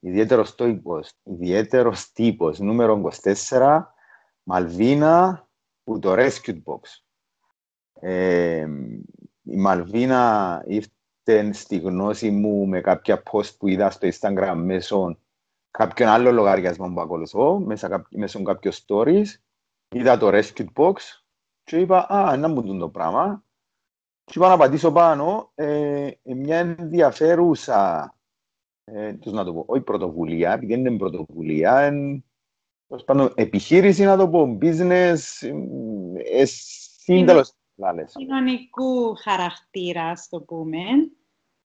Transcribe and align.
Ιδιαίτερος 0.00 0.54
τύπος, 0.54 1.12
ιδιαίτερος 1.22 2.12
τύπος, 2.12 2.58
νούμερο 2.58 3.10
24, 3.48 3.94
Μαλβίνα, 4.42 5.48
που 5.84 5.98
το 5.98 6.12
Rescue 6.12 6.62
Box. 6.64 6.80
Ε, 8.00 8.66
η 9.42 9.56
Μαλβίνα 9.56 10.62
ήρθε 10.66 11.52
στη 11.52 11.78
γνώση 11.78 12.30
μου 12.30 12.66
με 12.66 12.80
κάποια 12.80 13.22
post 13.30 13.56
που 13.58 13.68
είδα 13.68 13.90
στο 13.90 14.08
Instagram 14.12 14.54
μέσω 14.56 15.18
κάποιον 15.70 16.08
άλλο 16.08 16.32
λογαριασμό 16.32 16.92
που 16.92 17.00
ακολουθώ, 17.00 17.58
μέσα, 17.58 18.06
μέσω 18.10 18.42
κάποιο 18.42 18.72
stories. 18.86 19.26
Είδα 19.88 20.18
το 20.18 20.28
Rescue 20.32 20.66
Box 20.74 20.94
και 21.64 21.76
είπα, 21.76 22.06
α, 22.08 22.36
να 22.36 22.48
μου 22.48 22.62
δουν 22.62 22.78
το 22.78 22.88
πράγμα. 22.88 23.44
Και 24.28 24.34
είπα 24.38 24.48
να 24.48 24.56
πατήσω 24.56 24.92
πάνω, 24.92 25.50
ε, 25.54 26.10
μια 26.22 26.56
ενδιαφέρουσα, 26.56 28.14
ε, 28.84 29.14
να 29.24 29.44
το 29.44 29.52
πω, 29.52 29.64
όχι 29.66 29.82
πρωτοβουλία, 29.82 30.52
επειδή 30.52 30.74
δεν 30.74 30.86
είναι 30.86 30.96
πρωτοβουλία, 30.96 31.86
είναι 31.86 32.24
πάνω, 33.04 33.32
επιχείρηση 33.34 34.04
να 34.04 34.16
το 34.16 34.28
πω, 34.28 34.58
business, 34.60 35.18
ε, 36.32 36.44
σύντελος. 36.44 37.52
Κοινωνικού 38.12 39.14
χαρακτήρα, 39.14 40.12
το 40.30 40.40
πούμε. 40.40 40.78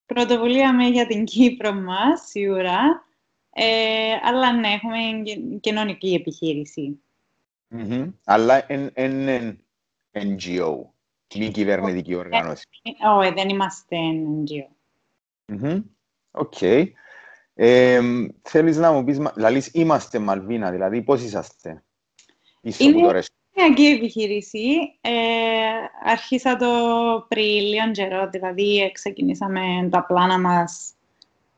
Πρωτοβουλία 0.05 0.73
με 0.73 0.87
για 0.87 1.07
την 1.07 1.23
Κύπρο 1.23 1.73
μας, 1.73 2.21
σίγουρα. 2.27 3.05
Ε, 3.53 4.13
αλλά 4.21 4.53
ναι, 4.53 4.67
έχουμε 4.67 4.97
κοινωνική 5.59 6.13
επιχείρηση. 6.13 7.01
Mm-hmm. 7.75 8.13
Αλλά 8.23 8.65
είναι 8.95 9.57
NGO, 10.11 10.92
μη 11.39 11.51
κυβερνητική 11.51 12.15
οργάνωση. 12.15 12.65
Όχι, 13.17 13.33
δεν 13.33 13.49
είμαστε 13.49 13.97
NGO. 13.97 14.67
OK. 15.51 15.59
Mm-hmm. 15.61 15.83
Okay. 16.61 16.85
Ε, 17.55 18.01
θέλεις 18.41 18.77
να 18.77 18.91
μου 18.91 19.03
πεις, 19.03 19.17
δηλαδή 19.35 19.63
είμαστε 19.71 20.19
Μαλβίνα, 20.19 20.71
δηλαδή 20.71 21.01
πώς 21.01 21.21
είσαστε; 21.21 21.83
Πίσω 22.61 22.83
Είναι 22.83 23.23
μια 23.55 23.65
αγγή 23.65 23.87
επιχείρηση. 23.87 24.65
Ε, 25.01 25.11
αρχίσα 26.03 26.55
το 26.55 26.67
πριν 27.27 27.61
λίγο 27.61 27.91
καιρό, 27.91 28.29
δηλαδή 28.29 28.91
ξεκινήσαμε 28.93 29.87
τα 29.91 30.05
πλάνα 30.05 30.39
μας 30.39 30.93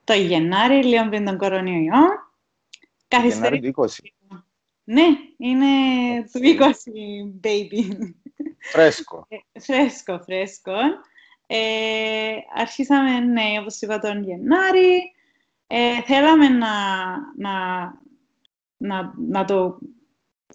το 0.04 0.14
Γενάρη, 0.14 0.84
λίγο 0.84 1.10
πριν 1.10 1.26
τον 1.26 1.38
κορονοϊό. 1.38 2.02
Γενάρη 3.24 3.60
του 3.60 3.86
20. 3.86 3.88
Ναι, 4.84 5.04
είναι 5.38 5.66
του 6.32 6.40
20, 6.40 7.48
baby. 7.48 8.14
Φρέσκο. 8.72 9.28
Ε, 9.30 9.60
φρέσκο, 9.60 10.20
φρέσκο. 10.20 10.78
Ε, 11.48 12.36
αρχίσαμε, 12.56 13.20
ναι, 13.20 13.44
όπως 13.60 13.82
είπα, 13.82 14.00
τον 14.00 14.24
Γενάρη. 14.24 15.14
Ε, 15.68 16.02
θέλαμε 16.02 16.48
να, 16.48 16.68
να, 17.38 17.54
να, 18.78 19.14
να 19.18 19.46
το 19.46 19.78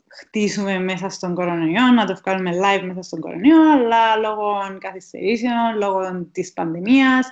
χτίσουμε 0.09 0.79
μέσα 0.79 1.09
στον 1.09 1.35
κορονοϊό, 1.35 1.87
να 1.87 2.07
το 2.07 2.17
βγάλουμε 2.17 2.51
live 2.51 2.83
μέσα 2.83 3.03
στον 3.03 3.21
κορονοϊό, 3.21 3.73
αλλά 3.73 4.17
λόγω 4.17 4.77
καθυστερήσεων, 4.79 5.77
λόγω 5.77 6.25
της 6.33 6.53
πανδημίας, 6.53 7.31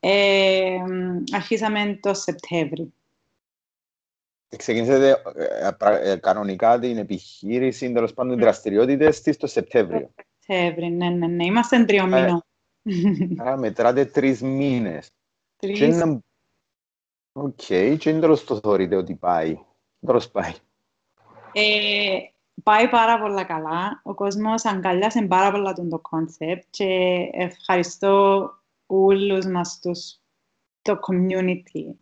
ε, 0.00 0.76
αρχίσαμε 1.32 1.98
το 2.02 2.14
Σεπτέμβρη. 2.14 2.92
Ξεκινήσατε 4.56 5.22
ε, 5.34 6.10
ε, 6.12 6.16
κανονικά 6.16 6.78
την 6.78 6.98
επιχείρηση, 6.98 7.92
τέλος 7.92 8.14
πάντων, 8.14 8.38
οι 8.38 8.40
δραστηριότητες 8.40 9.20
της 9.20 9.36
το 9.36 9.46
Σεπτέμβριο. 9.46 10.10
Σεπτέμβριο, 10.38 10.88
ναι, 10.88 11.08
ναι, 11.08 11.26
ναι. 11.26 11.44
Είμαστε 11.44 11.84
τριών 11.84 12.08
μήνων. 12.08 12.44
Άρα 13.38 13.56
μετράτε 13.62 14.04
τρεις 14.04 14.42
μήνες. 14.42 15.10
Τρεις. 15.56 16.02
Οκ, 17.32 17.54
και 17.98 18.10
είναι 18.10 18.20
τέλος 18.20 18.44
το 18.44 18.58
θεωρείτε 18.62 18.96
ότι 18.96 19.14
πάει. 19.14 19.58
Τέλος 20.06 20.30
πάει. 20.30 20.52
Ε, 21.52 22.18
πάει 22.62 22.88
πάρα 22.88 23.20
πολύ 23.20 23.44
καλά. 23.44 24.00
Ο 24.04 24.14
κόσμος 24.14 24.64
αγκαλιάσε 24.64 25.22
πάρα 25.22 25.50
πολλά 25.50 25.72
τον 25.72 25.88
το 25.88 25.98
concept 25.98 26.64
και 26.70 27.16
ευχαριστώ 27.32 28.50
όλους 28.86 29.46
μας 29.46 29.80
τους, 29.80 30.18
το 30.82 30.98
community 31.08 31.94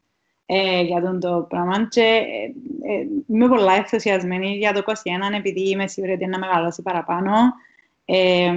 ε, 0.50 0.80
για 0.82 1.00
τον 1.00 1.20
το 1.20 1.46
πράγμα. 1.48 1.88
Και 1.88 2.00
ε, 2.00 2.92
ε, 2.92 3.06
είμαι 3.26 3.48
πολλά 3.48 3.72
ενθουσιασμένη 3.72 4.56
για 4.56 4.72
το 4.72 4.82
2021 4.86 4.92
επειδή 5.36 5.68
είμαι 5.68 5.86
σίγουρη 5.86 6.12
ότι 6.12 6.24
είναι 6.24 6.38
να 6.38 6.46
μεγαλώσει 6.46 6.82
παραπάνω. 6.82 7.32
Ε, 8.04 8.52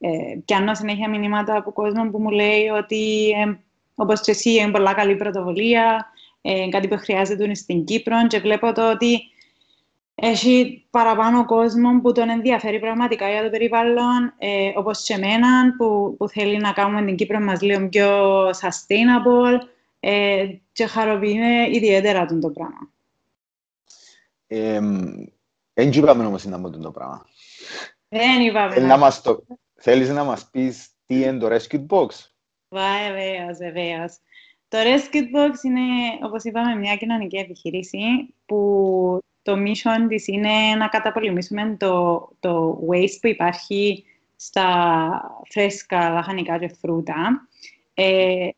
ε, 0.00 0.08
και 0.44 0.54
αν 0.54 0.76
συνέχεια 0.76 1.08
μηνύματα 1.08 1.56
από 1.56 1.72
κόσμο 1.72 2.10
που 2.10 2.20
μου 2.20 2.30
λέει 2.30 2.68
ότι 2.68 3.30
ε, 3.30 3.58
όπως 3.94 4.20
και 4.20 4.30
εσύ 4.30 4.50
είναι 4.50 4.70
πολλά 4.70 4.94
καλή 4.94 5.16
πρωτοβουλία, 5.16 6.06
ε, 6.40 6.68
κάτι 6.68 6.88
που 6.88 6.96
χρειάζεται 6.98 7.54
στην 7.54 7.84
Κύπρο. 7.84 8.26
Και 8.26 8.38
βλέπω 8.38 8.72
το 8.72 8.90
ότι 8.90 9.20
έχει 10.14 10.86
παραπάνω 10.90 11.44
κόσμο 11.44 12.00
που 12.02 12.12
τον 12.12 12.28
ενδιαφέρει 12.28 12.78
πραγματικά 12.78 13.30
για 13.30 13.42
το 13.42 13.50
περιβάλλον, 13.50 14.34
ε, 14.38 14.72
όπως 14.74 15.02
και 15.02 15.14
εμένα, 15.14 15.74
που, 15.76 16.14
που 16.18 16.28
θέλει 16.28 16.56
να 16.56 16.72
κάνουμε 16.72 17.04
την 17.04 17.16
Κύπρο 17.16 17.40
μας 17.40 17.60
λίγο 17.60 17.88
πιο 17.88 18.48
sustainable. 18.48 19.58
Ε, 20.00 20.46
και 20.80 20.86
χαροποιούμε 20.86 21.68
ιδιαίτερα 21.70 22.26
τον 22.26 22.40
το 22.40 22.50
πράγμα. 22.50 22.90
Δεν 25.72 25.92
είπαμε 25.92 26.26
όμως 26.26 26.44
να 26.44 26.60
πούμε 26.60 26.76
το 26.76 26.90
πράγμα. 26.90 27.26
Δεν 28.08 28.40
είπαμε. 28.40 28.74
Θέλεις 29.74 30.08
να 30.08 30.24
μας 30.24 30.50
πεις 30.50 30.88
τι 31.06 31.20
είναι 31.20 31.38
το 31.38 31.46
Rescue 31.46 31.86
Box; 31.86 32.08
Βεβαίως, 32.68 33.56
βεβαίως. 33.58 34.18
Το 34.68 34.78
Rescue 34.78 35.36
Box 35.36 35.64
είναι, 35.64 35.80
όπως 36.24 36.44
είπαμε, 36.44 36.74
μια 36.74 36.96
κοινωνική 36.96 37.36
επιχείρηση 37.36 37.98
που 38.46 39.18
το 39.42 39.52
mission 39.52 40.06
της 40.08 40.26
είναι 40.26 40.74
να 40.78 40.88
καταπολεμήσουμε 40.88 41.76
το, 41.78 42.28
το 42.40 42.82
waste 42.90 43.18
που 43.20 43.26
υπάρχει 43.26 44.04
στα 44.36 45.40
φρέσκα 45.48 46.10
λαχανικά 46.10 46.58
και 46.58 46.68
φρούτα. 46.80 47.48
Ε, 47.94 48.48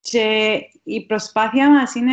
και 0.00 0.60
η 0.88 1.06
προσπάθεια 1.06 1.70
μας 1.70 1.94
είναι 1.94 2.12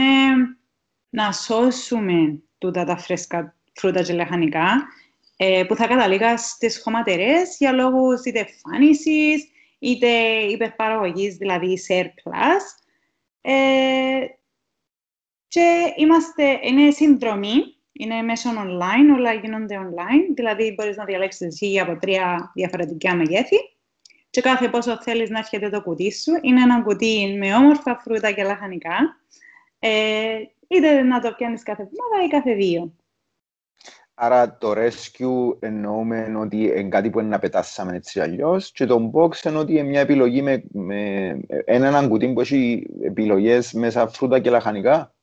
να 1.10 1.32
σώσουμε 1.32 2.42
τούτα 2.58 2.84
τα 2.84 2.98
φρέσκα 2.98 3.56
φρούτα 3.74 4.02
και 4.02 4.14
λαχανικά 4.14 4.88
ε, 5.38 5.64
που 5.68 5.76
θα 5.76 5.88
καταλήγα 5.88 6.38
στις 6.38 6.82
χωματερές 6.82 7.56
για 7.60 7.72
λόγους 7.72 8.24
είτε 8.24 8.48
φάνησης, 8.62 9.48
είτε 9.80 10.08
υπερπαραγωγής, 10.50 11.36
δηλαδή 11.36 11.78
surplus. 11.88 12.84
Ε, 13.42 14.26
και 15.48 15.94
είμαστε, 15.98 16.60
είναι 16.64 16.92
συνδρομή 16.92 17.76
είναι 17.92 18.22
μέσω 18.22 18.50
online, 18.50 19.16
όλα 19.16 19.34
γίνονται 19.34 19.76
online, 19.78 20.34
δηλαδή 20.36 20.74
μπορείς 20.74 20.98
να 20.98 21.06
διαλέξεις 21.06 21.48
εσύ 21.48 21.80
από 21.80 22.00
τρία 22.00 22.52
διαφορετικά 22.54 23.16
μεγέθη 23.16 23.58
και 24.36 24.42
κάθε 24.42 24.70
πόσο 24.70 24.98
θέλεις 25.02 25.30
να 25.30 25.38
έρχεται 25.38 25.70
το 25.70 25.82
κουτί 25.82 26.12
σου. 26.12 26.32
Είναι 26.42 26.62
ένα 26.62 26.82
κουτί 26.82 27.36
με 27.40 27.56
όμορφα 27.56 28.00
φρούτα 28.04 28.32
και 28.32 28.44
λαχανικά, 28.44 28.98
ε, 29.80 30.38
είτε 30.68 31.02
να 31.02 31.22
το 31.22 31.34
πιάνεις 31.38 31.64
κάθε 31.64 31.82
εβδομάδα 31.82 32.26
ή 32.26 32.28
κάθε 32.28 32.54
δύο. 32.54 32.94
Άρα 34.14 34.58
το 34.58 34.72
rescue 34.72 35.58
εννοούμε 35.60 36.34
ότι 36.38 36.58
είναι 36.58 36.90
κάτι 36.90 37.10
που 37.10 37.20
είναι 37.20 37.30
να 37.30 37.40
πετάσαμε 37.40 37.96
έτσι 37.96 38.20
αλλιώς 38.20 38.72
και 38.72 38.86
το 38.86 39.12
box 39.14 39.46
είναι 39.46 39.58
ότι 39.58 39.72
είναι 39.72 39.84
μια 39.84 40.00
επιλογή 40.00 40.42
με, 40.42 40.64
με 40.72 41.32
έναν 41.66 42.10
κουτί 42.10 42.34
που 42.34 42.42
έχει 42.42 42.88
επιλογές 43.02 43.74
μέσα 43.74 44.08
φρούτα 44.08 44.40
και 44.40 44.50
λαχανικά. 44.50 45.14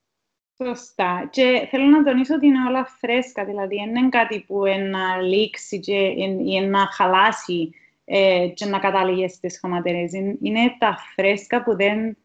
Σωστά. 0.64 1.28
Και 1.30 1.66
θέλω 1.70 1.84
να 1.84 2.02
τονίσω 2.02 2.34
ότι 2.34 2.46
είναι 2.46 2.68
όλα 2.68 2.84
φρέσκα, 2.84 3.44
δηλαδή 3.44 3.76
δεν 3.76 3.96
είναι 3.96 4.08
κάτι 4.08 4.44
που 4.46 4.62
να 4.90 5.20
λήξει 5.20 5.80
και, 5.80 6.14
ή 6.44 6.60
να 6.60 6.78
χαλάσει 6.78 7.74
ε, 8.04 8.48
και 8.54 8.64
να 8.64 8.78
καταλήγεις 8.78 9.32
στις 9.32 9.58
χωματερές. 9.60 10.12
Είναι 10.12 10.76
τα 10.78 10.98
φρέσκα 11.14 11.62
που 11.62 11.76
δεν, 11.76 12.16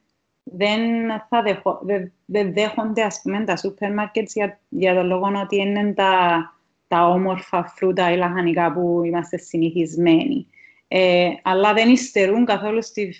δεν, 0.43 0.81
θα 1.29 1.41
δεχο, 1.41 1.79
δεν, 1.83 2.11
δεν 2.25 2.53
δέχονται 2.53 3.03
ας 3.03 3.19
πούμε, 3.21 3.43
τα 3.43 3.55
σούπερ 3.55 3.93
μάρκετς 3.93 4.33
για, 4.33 4.59
για 4.69 4.95
το 4.95 5.03
λόγο 5.03 5.31
ότι 5.43 5.55
είναι 5.55 5.93
τα, 5.93 6.41
τα 6.87 7.07
όμορφα 7.07 7.65
φρούτα 7.65 8.11
ή 8.11 8.17
λαχανικά 8.17 8.73
που 8.73 9.01
είμαστε 9.03 9.37
συνηθισμένοι. 9.37 10.47
Ε, 10.87 11.29
αλλά 11.41 11.73
δεν 11.73 11.89
υστερούν 11.89 12.45
καθόλου 12.45 12.83
στη, 12.83 13.15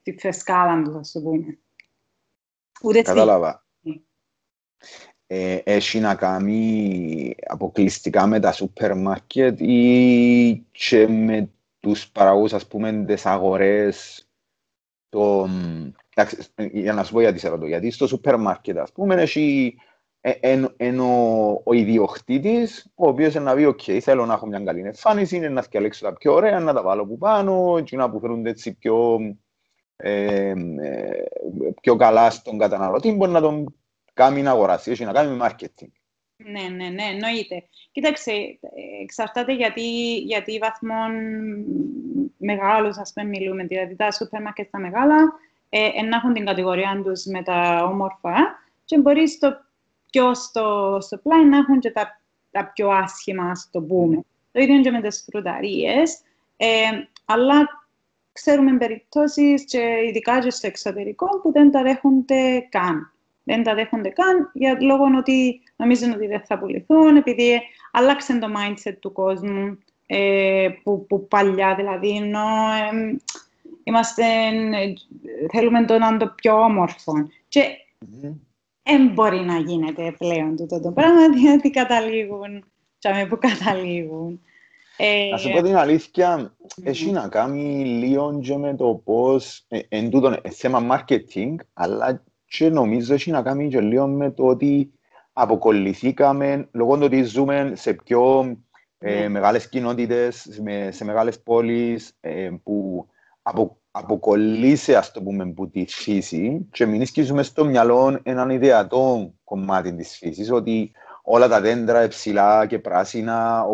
στη 0.00 0.16
φρεσκάδα 0.18 0.82
τους, 0.82 0.96
ας 0.96 1.22
πούμε. 1.22 1.58
Ούτε 2.82 3.02
Κατάλαβα 3.02 3.62
ε, 5.34 5.60
έχει 5.64 5.98
να 6.00 6.14
κάνει 6.14 7.34
αποκλειστικά 7.46 8.26
με 8.26 8.40
τα 8.40 8.52
σούπερ 8.52 8.96
μάρκετ 8.96 9.60
ή 9.60 10.66
και 10.72 11.08
με 11.08 11.48
τους 11.82 12.10
παραγωγούς, 12.10 12.52
ας 12.52 12.66
πούμε, 12.66 13.04
τις 13.06 13.26
αγορές 13.26 14.26
το, 15.08 15.48
για 16.72 16.92
να 16.92 17.04
σου 17.04 17.12
πω 17.12 17.20
γιατί 17.20 17.38
σε 17.38 17.48
ρωτώ, 17.48 17.66
γιατί 17.66 17.90
στο 17.90 18.06
σούπερ 18.06 18.36
μάρκετ, 18.36 18.78
ας 18.78 18.92
πούμε, 18.92 19.14
έχει 19.14 19.76
εν, 20.20 20.74
εν 20.76 21.00
ο, 21.00 21.60
ο 21.64 21.72
ιδιοκτήτης, 21.72 22.92
ο 22.94 23.08
οποίος 23.08 23.34
να 23.34 23.54
πει, 23.54 23.64
ok, 23.66 23.98
θέλω 23.98 24.26
να 24.26 24.34
έχω 24.34 24.46
μια 24.46 24.60
καλή 24.60 24.80
εμφάνιση, 24.80 25.36
είναι 25.36 25.48
να 25.48 25.60
διαλέξω 25.60 26.04
τα 26.04 26.12
πιο 26.12 26.32
ωραία, 26.32 26.60
να 26.60 26.72
τα 26.72 26.82
βάλω 26.82 27.06
που 27.06 27.18
πάνω, 27.18 27.80
και 27.84 27.96
να 27.96 28.10
που 28.10 28.20
φέρουν 28.20 28.46
έτσι 28.46 28.74
πιο 28.74 29.18
ε, 29.96 30.54
ε, 30.80 31.24
πιο 31.80 31.96
καλά 31.96 32.30
στον 32.30 32.58
καταναλωτή, 32.58 33.12
μπορεί 33.12 33.30
να 33.30 33.40
τον 33.40 33.74
κάνει 34.12 34.42
να 34.42 34.50
αγοράσει, 34.50 34.90
έχει 34.90 35.04
να 35.04 35.12
κάνει 35.12 35.36
με 35.36 35.46
marketing. 35.48 35.90
Ναι, 36.44 36.68
ναι, 36.76 36.88
ναι, 36.88 37.02
εννοείται. 37.02 37.64
Κοίταξε, 37.92 38.58
εξαρτάται 39.02 39.54
γιατί, 39.54 40.16
γιατί 40.16 40.58
βαθμών 40.58 41.12
μεγάλους, 42.36 42.98
ας 42.98 43.12
πούμε, 43.12 43.28
μιλούμε. 43.28 43.64
Δηλαδή, 43.64 43.96
τα 43.96 44.10
σούπερ 44.10 44.42
μάρκετ 44.42 44.70
τα 44.70 44.78
μεγάλα 44.78 45.32
ε, 45.68 46.02
να 46.02 46.16
έχουν 46.16 46.32
την 46.32 46.44
κατηγορία 46.44 47.00
τους 47.04 47.24
με 47.24 47.42
τα 47.42 47.84
όμορφα 47.84 48.34
και 48.84 48.98
μπορείς 48.98 49.32
στο 49.32 49.56
πιο 50.10 50.34
στο, 50.34 50.98
στο 51.00 51.18
πλάι 51.18 51.44
να 51.44 51.56
έχουν 51.56 51.80
και 51.80 51.90
τα, 51.90 52.20
τα 52.50 52.70
πιο 52.74 52.88
άσχημα, 52.88 53.50
ας 53.50 53.68
το 53.72 53.80
πούμε. 53.80 54.16
Το 54.52 54.60
ίδιο 54.60 54.80
και 54.80 54.90
με 54.90 55.00
τις 55.00 55.24
φρουταρίες. 55.30 56.20
Ε, 56.56 56.66
αλλά 57.24 57.86
ξέρουμε 58.32 58.76
περιπτώσεις 58.76 59.64
και 59.64 59.80
ειδικά 60.08 60.40
και 60.40 60.50
στο 60.50 60.66
εξωτερικό 60.66 61.40
που 61.40 61.52
δεν 61.52 61.70
τα 61.70 61.82
δέχονται 61.82 62.66
καν 62.68 63.12
δεν 63.44 63.62
τα 63.62 63.74
δέχονται 63.74 64.08
καν, 64.08 64.50
για 64.52 64.76
λόγω 64.80 65.04
ότι 65.18 65.60
νομίζουν 65.76 66.12
ότι 66.12 66.26
δεν 66.26 66.42
θα 66.46 66.58
πουληθούν, 66.58 67.16
επειδή 67.16 67.60
άλλαξε 67.92 68.38
το 68.38 68.46
mindset 68.56 68.96
του 69.00 69.12
κόσμου, 69.12 69.78
ε, 70.06 70.68
που, 70.82 71.06
που 71.06 71.28
παλιά 71.28 71.74
δηλαδή, 71.74 72.16
ενώ 72.16 72.40
ε, 72.92 73.16
είμαστε, 73.82 74.24
θέλουμε 75.52 75.84
το 75.84 75.98
να 75.98 76.06
είναι 76.06 76.18
το 76.18 76.32
πιο 76.34 76.60
όμορφο. 76.60 77.12
Και 77.48 77.62
δεν 78.82 79.08
μπορεί 79.08 79.40
να 79.40 79.58
γίνεται 79.58 80.14
πλέον 80.18 80.56
τούτο 80.56 80.80
το 80.80 80.90
πράγμα, 80.90 81.28
διότι 81.28 81.70
καταλήγουν, 81.70 82.64
και 82.98 83.26
που 83.28 83.38
καταλήγουν. 83.38 84.40
Ε, 84.96 85.28
να 85.30 85.36
σου 85.36 85.50
πω 85.50 85.62
την 85.62 85.76
αλήθεια, 85.76 86.56
έχει 86.82 87.10
να 87.10 87.28
κάνει 87.28 87.84
λίγο 87.84 88.40
και 88.42 88.56
με 88.56 88.74
το 88.74 89.00
πώς, 89.04 89.64
ε, 89.68 89.78
εν 89.88 90.10
τούτο, 90.10 90.40
θέμα 90.50 91.04
marketing, 91.08 91.54
αλλά 91.72 92.24
και 92.44 92.68
νομίζω 92.68 93.14
έχει 93.14 93.30
να 93.30 93.42
κάνει 93.42 93.68
και 93.68 93.80
λίγο 93.80 94.06
με 94.06 94.30
το 94.30 94.46
ότι 94.46 94.92
αποκολληθήκαμε 95.32 96.68
λόγω 96.72 96.96
του 96.96 97.02
ότι 97.04 97.22
ζούμε 97.22 97.72
σε 97.74 97.92
πιο 97.92 98.56
ε, 98.98 99.20
ναι. 99.20 99.28
μεγάλες 99.28 99.68
κοινότητες, 99.68 100.60
με, 100.62 100.88
σε 100.92 101.04
μεγάλες 101.04 101.42
πόλεις 101.42 102.16
ε, 102.20 102.50
που 102.62 103.06
απο, 103.42 103.78
αποκολλήσει, 103.90 104.94
ας 104.94 105.12
το 105.12 105.22
πούμε, 105.22 105.52
που 105.52 105.70
τη 105.70 105.84
φύση 105.88 106.68
και 106.72 106.86
μην 106.86 107.06
σκίζουμε 107.06 107.42
στο 107.42 107.64
μυαλό 107.64 108.20
έναν 108.22 108.50
ιδεατό 108.50 109.34
κομμάτι 109.44 109.94
της 109.94 110.16
φύσης, 110.16 110.50
ότι 110.50 110.92
όλα 111.22 111.48
τα 111.48 111.60
δέντρα 111.60 112.08
ψηλά 112.08 112.66
και 112.66 112.78
πράσινα, 112.78 113.64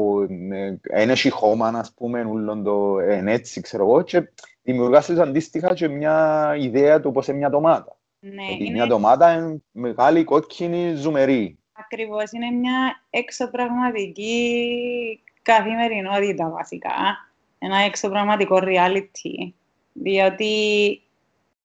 ένα 0.82 1.12
έχει 1.12 1.31
χώμα, 1.31 1.69
ας 1.69 1.93
πούμε, 1.94 2.25
ούλον 2.25 2.62
το 2.62 2.99
έτσι, 3.26 3.60
ξέρω 3.60 3.84
εγώ, 3.84 4.02
και 4.02 4.32
δημιουργάσεις 4.62 5.19
αντίστοιχα 5.19 5.75
και 5.75 5.88
μια 5.88 6.55
ιδέα 6.58 7.00
του 7.00 7.12
πώς 7.12 7.28
είναι 7.28 7.37
μια 7.37 7.50
ντομάτα. 7.50 7.97
Ναι, 8.20 8.44
είναι... 8.59 8.70
Μια 8.70 8.87
ντομάτα 8.87 9.32
είναι 9.32 9.62
μεγάλη, 9.70 10.25
κόκκινη, 10.25 10.94
ζουμερή. 10.94 11.59
Ακριβώς, 11.73 12.32
είναι 12.32 12.50
μια 12.50 13.03
εξωπραγματική 13.11 15.23
καθημερινότητα 15.43 16.50
βασικά. 16.50 16.94
Ένα 17.59 17.79
εξωπραγματικό 17.79 18.59
reality. 18.62 19.53
Διότι 19.93 20.53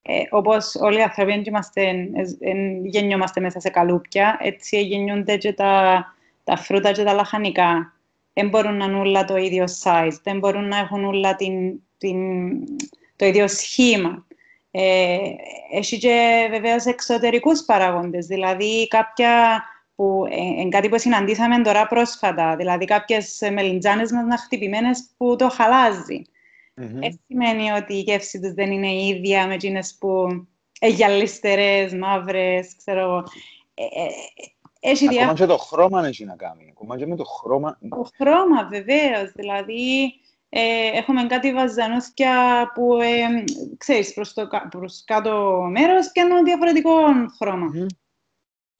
ε, 0.05 0.23
όπως 0.29 0.75
όλοι 0.75 0.97
οι 0.97 1.01
άνθρωποι 1.01 1.43
είμαστε, 1.45 2.09
γεννιόμαστε 2.83 3.41
μέσα 3.41 3.59
σε 3.59 3.69
καλούπια, 3.69 4.37
έτσι 4.41 4.81
γεννιούνται 4.81 5.37
και 5.37 5.53
τα, 5.53 6.05
τα 6.43 6.57
φρούτα 6.57 6.91
και 6.91 7.03
τα 7.03 7.13
λαχανικά. 7.13 7.93
Δεν 8.33 8.49
μπορούν 8.49 8.77
να 8.77 8.85
είναι 8.85 8.99
όλα 8.99 9.25
το 9.25 9.37
ίδιο 9.37 9.65
size, 9.83 10.17
δεν 10.23 10.39
μπορούν 10.39 10.67
να 10.67 10.77
έχουν 10.77 11.05
όλα 11.05 11.35
την, 11.35 11.81
την, 11.97 12.19
το 13.15 13.25
ίδιο 13.25 13.47
σχήμα. 13.47 14.25
Ε, 14.75 15.17
έχει 15.71 15.97
και 15.97 16.47
βεβαίω 16.49 16.77
εξωτερικούς 16.85 17.63
παράγοντε, 17.65 18.17
δηλαδή 18.17 18.87
κάποια 18.87 19.63
που 19.95 20.25
ε, 20.29 20.69
κάτι 20.69 20.89
που 20.89 20.99
συναντήσαμε 20.99 21.61
τώρα 21.61 21.87
πρόσφατα, 21.87 22.55
δηλαδή 22.55 22.85
κάποιες 22.85 23.39
μελιτζάνες 23.53 24.11
μας 24.11 24.25
να 24.25 24.37
χτυπημένες 24.37 25.09
που 25.17 25.35
το 25.35 25.49
χαλάζει. 25.49 26.21
Mm-hmm. 26.81 27.09
σημαίνει 27.27 27.71
ότι 27.71 27.93
η 27.93 27.99
γεύση 27.99 28.39
τους 28.39 28.53
δεν 28.53 28.71
είναι 28.71 28.91
η 28.91 29.07
ίδια 29.07 29.47
με 29.47 29.53
εκείνες 29.53 29.97
που 29.99 30.27
γυαλιστερέ, 30.81 31.89
μαύρες, 31.97 32.75
ξέρω 32.77 33.23
ε, 33.73 33.83
ε, 33.83 34.07
έχει 34.79 35.07
Ακόμα 35.07 35.33
και 35.33 35.45
το 35.45 35.57
χρώμα 35.57 36.07
έχει 36.07 36.25
να 36.25 36.35
κάνει. 36.35 36.67
Ακόμα 36.71 36.97
και 36.97 37.07
με 37.07 37.15
το 37.15 37.23
χρώμα. 37.23 37.77
Το 37.89 38.09
χρώμα, 38.15 38.67
βεβαίως. 38.67 39.31
Δηλαδή, 39.35 40.13
ε, 40.55 40.97
έχουμε 40.97 41.25
κάτι 41.25 41.53
βαζανούθια 41.53 42.31
που, 42.73 42.93
ε, 43.01 43.43
ξέρεις, 43.77 44.13
προς 44.13 44.33
το 44.33 44.47
προς 44.69 45.03
κάτω 45.05 45.61
μέρος 45.71 46.11
και 46.11 46.21
ένα 46.21 46.43
διαφορετικό 46.43 46.91
χρώμα. 47.37 47.71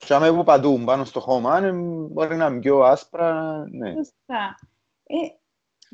Mm. 0.08 0.36
που 0.36 0.44
παντού, 0.44 0.84
πάνω 0.86 1.04
στο 1.04 1.20
χώμα, 1.20 1.60
μπορεί 2.12 2.36
να 2.36 2.46
είναι 2.46 2.60
πιο 2.60 2.80
άσπρα, 2.80 3.64
ναι. 3.70 3.92
Σωστά. 3.92 4.60
Ε, 5.04 5.16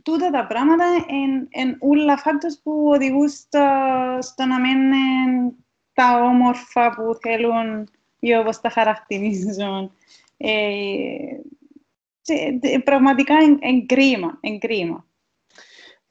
τούτα 0.03 0.29
τα 0.29 0.47
πράγματα 0.47 0.85
είναι 1.07 1.77
όλα 1.79 2.17
φάκτος 2.17 2.59
που 2.63 2.83
οδηγούν 2.85 3.29
στο, 3.29 3.67
στο 4.19 4.45
να 4.45 4.59
μένουν 4.59 5.55
τα 5.93 6.21
όμορφα 6.23 6.89
που 6.89 7.17
θέλουν 7.21 7.89
ή 8.19 8.35
όπως 8.35 8.61
τα 8.61 8.69
χαρακτηρίζουν. 8.69 9.91
Ε, 10.37 10.55
πραγματικά 12.83 13.33
είναι 13.41 13.85
κρίμα, 13.85 14.39
κρίμα. 14.59 15.07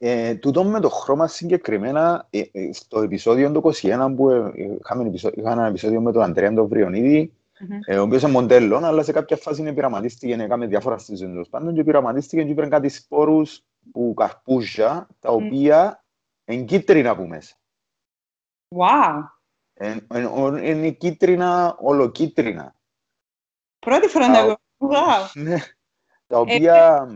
Ε, 0.00 0.34
τούτο 0.34 0.64
με 0.64 0.80
το 0.80 0.88
χρώμα 0.88 1.26
συγκεκριμένα, 1.26 2.26
ε, 2.30 2.42
ε, 2.52 2.72
στο 2.72 3.00
επεισόδιο 3.00 3.52
του 3.52 3.72
21 3.82 4.12
που 4.16 4.30
ε, 4.30 4.52
είχαμε, 4.80 5.10
είχα 5.34 5.52
ένα 5.52 5.66
επεισόδιο 5.66 6.00
με 6.00 6.12
τον 6.12 6.22
Αντρέα 6.22 6.54
τον 6.54 6.66
Βριονίδη, 6.66 7.32
mm-hmm. 7.60 7.80
ε, 7.84 7.98
ο 7.98 8.02
οποίος 8.02 8.22
είναι 8.22 8.30
μοντέλο, 8.30 8.76
αλλά 8.76 9.02
σε 9.02 9.12
κάποια 9.12 9.36
φάση 9.36 9.60
είναι 9.60 9.72
πειραματίστηκε, 9.72 10.32
έκαμε 10.32 10.66
διάφορα 10.66 10.98
στις 10.98 11.18
ζωή 11.18 11.32
του 11.32 11.48
πάντων 11.50 11.74
και 11.74 11.84
πειραματίστηκε 11.84 12.42
και 12.42 12.50
είπε 12.50 12.66
κάτι 12.66 12.88
σπόρους 12.88 13.64
που 13.92 14.14
καρπούζια, 14.16 15.08
τα 15.20 15.30
οποία 15.30 16.02
mm. 16.04 16.52
είναι 16.52 16.62
κίτρινα 16.62 17.10
από 17.10 17.26
μέσα. 17.26 17.54
Wow! 18.76 19.22
Είναι 20.62 20.90
κίτρινα, 20.90 21.76
ολοκίτρινα. 21.80 22.74
Πρώτη 23.78 24.06
φορά 24.06 24.28
να 24.28 24.58
Wow! 24.78 25.30
Ναι, 25.42 25.56
τα 26.26 26.38
οποία 26.38 27.08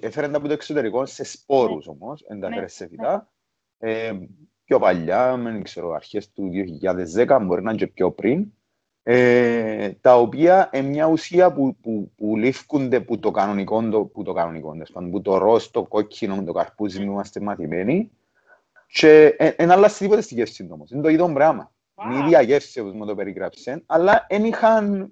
έφεραν 0.00 0.34
από 0.34 0.46
το 0.46 0.52
εξωτερικό 0.52 1.06
σε 1.06 1.24
σπόρους 1.24 1.86
ναι. 1.86 1.92
όμως, 1.92 2.24
δεν 2.28 2.40
τα 2.40 2.46
έφερε 2.46 2.68
σε 2.68 2.88
φυτά. 2.88 3.30
Ε, 3.78 4.12
πιο 4.64 4.78
παλιά, 4.78 5.36
δεν 5.36 5.62
ξέρω, 5.62 5.92
αρχές 5.92 6.32
του 6.32 6.50
2010, 7.16 7.38
μπορεί 7.42 7.62
να 7.62 7.70
είναι 7.70 7.78
και 7.78 7.86
πιο 7.86 8.10
πριν, 8.10 8.52
ε, 9.02 9.90
τα 9.90 10.18
οποία 10.18 10.70
είναι 10.72 10.88
μια 10.88 11.06
ουσία 11.06 11.52
που, 11.52 11.76
που, 11.80 12.12
που 12.16 12.36
λήφκονται 12.36 13.00
που 13.00 13.18
το 13.18 13.30
κανονικό, 13.30 13.88
το, 13.88 14.04
που 14.04 14.22
το 14.22 14.32
κανονικό, 14.32 14.76
που 15.10 15.22
το 15.22 15.38
ροζ, 15.38 15.64
το 15.64 15.82
κόκκινο 15.82 16.36
με 16.36 16.44
το 16.44 16.52
καρπούζι, 16.52 16.98
που 16.98 17.10
είμαστε 17.10 17.40
μαθημένοι, 17.40 18.10
και 18.86 19.36
δεν 19.56 19.70
αλλάζει 19.70 19.98
τίποτα 19.98 20.20
στη 20.20 20.34
γεύση 20.34 20.68
όμως, 20.70 20.90
είναι 20.90 21.02
το 21.02 21.08
ίδιο 21.08 21.32
πράγμα. 21.32 21.72
Είναι 22.04 22.14
η 22.14 22.18
ίδια 22.18 22.40
γεύση 22.40 22.80
όπως 22.80 22.92
μου 22.92 23.06
το 23.06 23.14
περιγράψε, 23.14 23.82
αλλά 23.86 24.26
δεν 24.28 24.44
είχαν, 24.44 25.10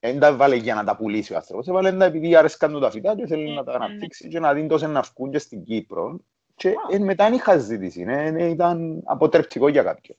δεν 0.00 0.18
τα 0.18 0.36
βάλε 0.36 0.56
για 0.56 0.74
να 0.74 0.84
τα 0.84 0.96
πουλήσει 0.96 1.32
ο 1.32 1.36
άνθρωπος, 1.36 1.68
έβαλε 1.68 1.92
τα 1.92 2.04
επειδή 2.04 2.36
άρεσκαν 2.36 2.72
του 2.72 2.80
τα 2.80 2.90
φυτά 2.90 3.16
και 3.16 3.26
θέλει 3.26 3.50
να 3.50 3.64
τα 3.64 3.72
αναπτύξει 3.72 4.28
και 4.28 4.40
να 4.40 4.54
δει 4.54 4.66
τόσο 4.66 4.86
να 4.86 5.04
βγουν 5.14 5.30
και 5.30 5.38
στην 5.38 5.64
Κύπρο. 5.64 6.20
Και 6.56 6.74
μετά 6.98 7.24
δεν 7.24 7.34
είχα 7.34 7.56
ζήτηση, 7.56 8.04
ναι, 8.04 8.44
ήταν 8.44 9.02
αποτρεπτικό 9.04 9.68
για 9.68 9.82
κάποιον. 9.82 10.18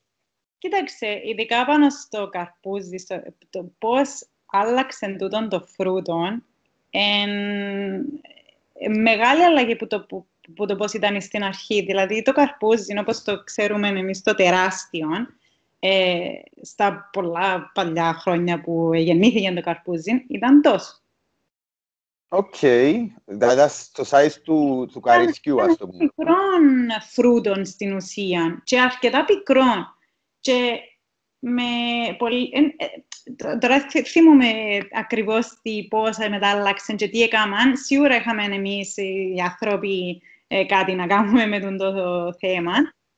Κοίταξε, 0.58 1.22
ειδικά 1.24 1.66
πάνω 1.66 1.90
στο 1.90 2.30
καρπούζι, 2.30 2.98
στο, 2.98 3.22
το 3.50 3.72
πώς 3.78 4.28
άλλαξε 4.46 5.16
τούτον 5.20 5.50
το 5.50 5.68
φρούτο, 5.76 6.40
εν, 6.90 7.30
μεγάλη 9.02 9.44
αλλαγή 9.44 9.76
που 9.76 9.88
το, 9.88 10.02
που, 10.02 10.28
που 10.56 10.66
το 10.66 10.76
πώς 10.76 10.94
ήταν 10.94 11.22
στην 11.22 11.44
αρχή. 11.44 11.82
Δηλαδή 11.82 12.22
το 12.22 12.32
καρπούζι, 12.32 12.98
όπως 13.00 13.24
το 13.24 13.44
ξέρουμε 13.44 13.88
εμείς 13.88 14.22
το 14.22 14.36
τεράστιο, 14.36 15.08
ε, 15.88 16.42
στα 16.62 17.10
πολλά 17.14 17.72
παλιά 17.74 18.14
χρόνια 18.14 18.62
που 18.62 18.94
γεννήθηκε 18.94 19.54
το 19.54 19.62
καρπούζι, 19.62 20.26
ήταν 20.28 20.62
τόσο. 20.62 21.00
OK. 22.30 22.56
Okay. 22.62 22.96
Δηλαδή 23.26 23.70
στο 23.70 24.04
size 24.10 24.34
του, 24.44 24.90
του 24.92 25.00
κερασιού, 25.00 25.62
ας 25.62 25.78
το 25.78 25.88
πούμε. 25.88 25.98
Πικρόν 25.98 26.88
φρούτον 27.12 27.66
στην 27.66 27.94
ουσία 27.94 28.62
και 28.64 28.80
αρκετά 28.80 29.26
πικρόν. 29.26 29.96
Και 30.40 30.80
με 31.40 31.64
πολύ... 32.18 32.52
Ε, 32.54 32.86
ε, 32.86 33.58
τώρα 33.58 33.86
θυμούμαι 34.06 34.52
ακριβώς 34.92 35.60
τι 35.62 35.88
πώς 35.90 36.18
μετάλλαξαν 36.30 36.96
και 36.96 37.08
τι 37.08 37.22
έκαναν. 37.22 37.78
Σίγουρα 37.78 38.16
είχαμε 38.16 38.44
εμείς 38.44 38.98
οι 38.98 39.36
άνθρωποι 39.44 40.22
ε, 40.48 40.66
κάτι 40.66 40.94
να 40.94 41.08
κάνουμε 41.08 41.46
με 41.46 41.60
το 41.60 41.94
θέμα. 42.40 42.74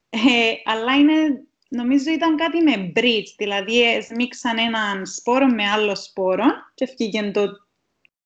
Ε, 0.09 0.53
αλλά 0.63 0.95
είναι 0.95 1.13
νομίζω 1.69 2.11
ήταν 2.11 2.35
κάτι 2.35 2.61
με 2.61 2.91
bridge, 2.95 3.33
δηλαδή 3.37 3.83
μίξαν 4.15 4.57
έναν 4.57 5.05
σπόρο 5.05 5.45
με 5.45 5.63
άλλο 5.63 5.95
σπόρο 5.95 6.45
και 6.73 6.83
έφυγε 6.83 7.31
το 7.31 7.47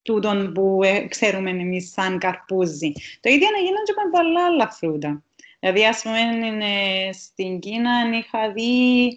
τούτον 0.01 0.53
που 0.53 0.79
ε, 0.83 1.07
ξέρουμε 1.07 1.49
εμείς 1.49 1.91
σαν 1.91 2.17
καρπούζι. 2.17 2.91
Το 3.19 3.29
ίδιο 3.29 3.47
να 3.51 3.57
γίνουν 3.57 3.83
και 3.85 3.93
με 4.03 4.09
πολλά 4.11 4.45
άλλα 4.45 4.69
φρούτα. 4.69 5.23
Δηλαδή, 5.59 5.85
ας 5.85 6.01
πούμε, 6.01 6.19
είναι, 6.19 7.11
στην 7.11 7.59
Κίνα 7.59 8.17
είχα 8.17 8.51
δει... 8.51 9.07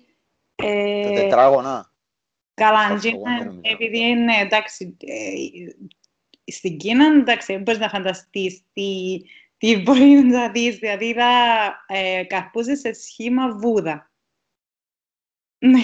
Ε, 0.55 1.03
τα 1.03 1.13
τετράγωνα. 1.13 1.93
Καλά, 2.55 3.01
επειδή 3.61 3.99
είναι, 3.99 4.37
εντάξει, 4.41 4.97
ε, 5.01 6.53
στην 6.53 6.77
Κίνα, 6.77 7.07
εντάξει, 7.07 7.57
μπορείς 7.57 7.81
να 7.81 7.89
φανταστείς 7.89 8.63
τι, 8.73 9.21
τι 9.57 9.77
μπορεί 9.77 10.05
να 10.05 10.51
δεις, 10.51 10.77
δηλαδή 10.77 11.05
είδα 11.05 11.27
ε, 11.87 12.25
καρπούζες 12.25 12.79
σε 12.81 12.93
σχήμα 12.93 13.57
βούδα. 13.57 14.11
Ναι. 15.65 15.81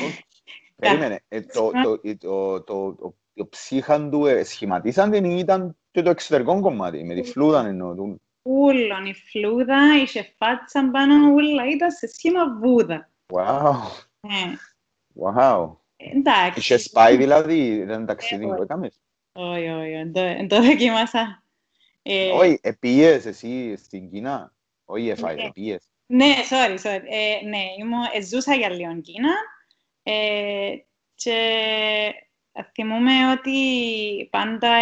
Περίμενε, 0.77 1.23
ε, 1.29 1.41
το, 1.41 1.71
το, 1.83 2.01
το, 2.19 2.63
το, 2.63 3.15
το 3.35 3.47
ψύχαν 3.49 4.11
του 4.11 4.27
ε, 4.27 4.45
σχηματίσαν 4.45 5.11
την 5.11 5.25
ήταν 5.25 5.77
και 5.91 6.03
το 6.03 6.11
εξωτερικό 6.11 6.61
κομμάτι, 6.61 7.05
με 7.05 7.15
τη 7.15 7.23
φλούδα 7.23 7.67
εννοούν. 7.67 8.21
Ούλον, 8.43 9.07
η 9.07 9.15
φλούδα, 9.15 9.79
είχε 10.03 10.35
φάτσα 10.39 10.89
πάνω, 10.93 11.33
ούλα, 11.33 11.69
ήταν 11.69 11.91
σε 11.91 12.07
σχήμα 12.07 12.59
βούδα. 12.59 13.11
Wow. 13.33 13.75
Ναι. 14.21 14.57
Wow. 15.15 15.77
Εντάξει. 15.97 16.59
Είχε 16.59 16.77
σπάει 16.77 17.17
δηλαδή, 17.17 17.85
δεν 17.85 18.07
ταξίδι 18.07 18.47
που 18.47 18.63
έκαμες. 18.63 19.01
Όχι, 19.33 19.69
όχι, 19.69 20.11
δεν 20.11 20.49
το 20.49 20.63
δοκίμασα. 20.63 21.43
Όχι, 22.33 22.59
επίες 22.63 23.27
εσύ 23.27 23.77
στην 23.77 24.11
Κίνα. 24.11 24.55
Όχι, 24.85 25.09
έφαγε, 25.09 25.43
ναι. 25.43 25.49
επίες. 25.49 25.91
Ναι, 26.07 26.35
sorry, 26.51 26.79
sorry. 26.79 27.03
Ε, 27.09 27.47
ναι, 27.49 27.63
ήμουν, 27.79 28.05
ζούσα 28.29 28.55
για 28.55 28.71
λίγο 28.71 29.01
Κίνα 29.01 29.33
ε, 30.03 30.77
και 31.15 31.35
θυμούμαι 32.75 33.13
ότι 33.39 33.59
πάντα, 34.31 34.75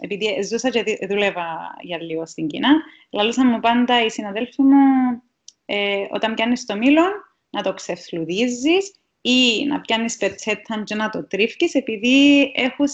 επειδή 0.00 0.42
ζούσα 0.42 0.70
και 0.70 1.06
δούλευα 1.08 1.76
για 1.80 2.02
λίγο 2.02 2.26
στην 2.26 2.46
Κίνα, 2.46 2.68
λαλούσαν 3.10 3.48
μου 3.48 3.60
πάντα 3.60 4.04
οι 4.04 4.10
συναδέλφοι 4.10 4.62
μου, 4.62 5.22
ε, 5.64 6.06
όταν 6.10 6.34
πιάνεις 6.34 6.64
το 6.64 6.76
μήλο, 6.76 7.02
να 7.50 7.62
το 7.62 7.74
ξεφλουδίζεις 7.74 8.94
ή 9.20 9.66
να 9.66 9.80
πιάνεις 9.80 10.16
πετσέτα 10.16 10.82
και 10.84 10.94
να 10.94 11.10
το 11.10 11.26
τρίφκεις, 11.26 11.74
επειδή 11.74 12.52
έχουν 12.54 12.86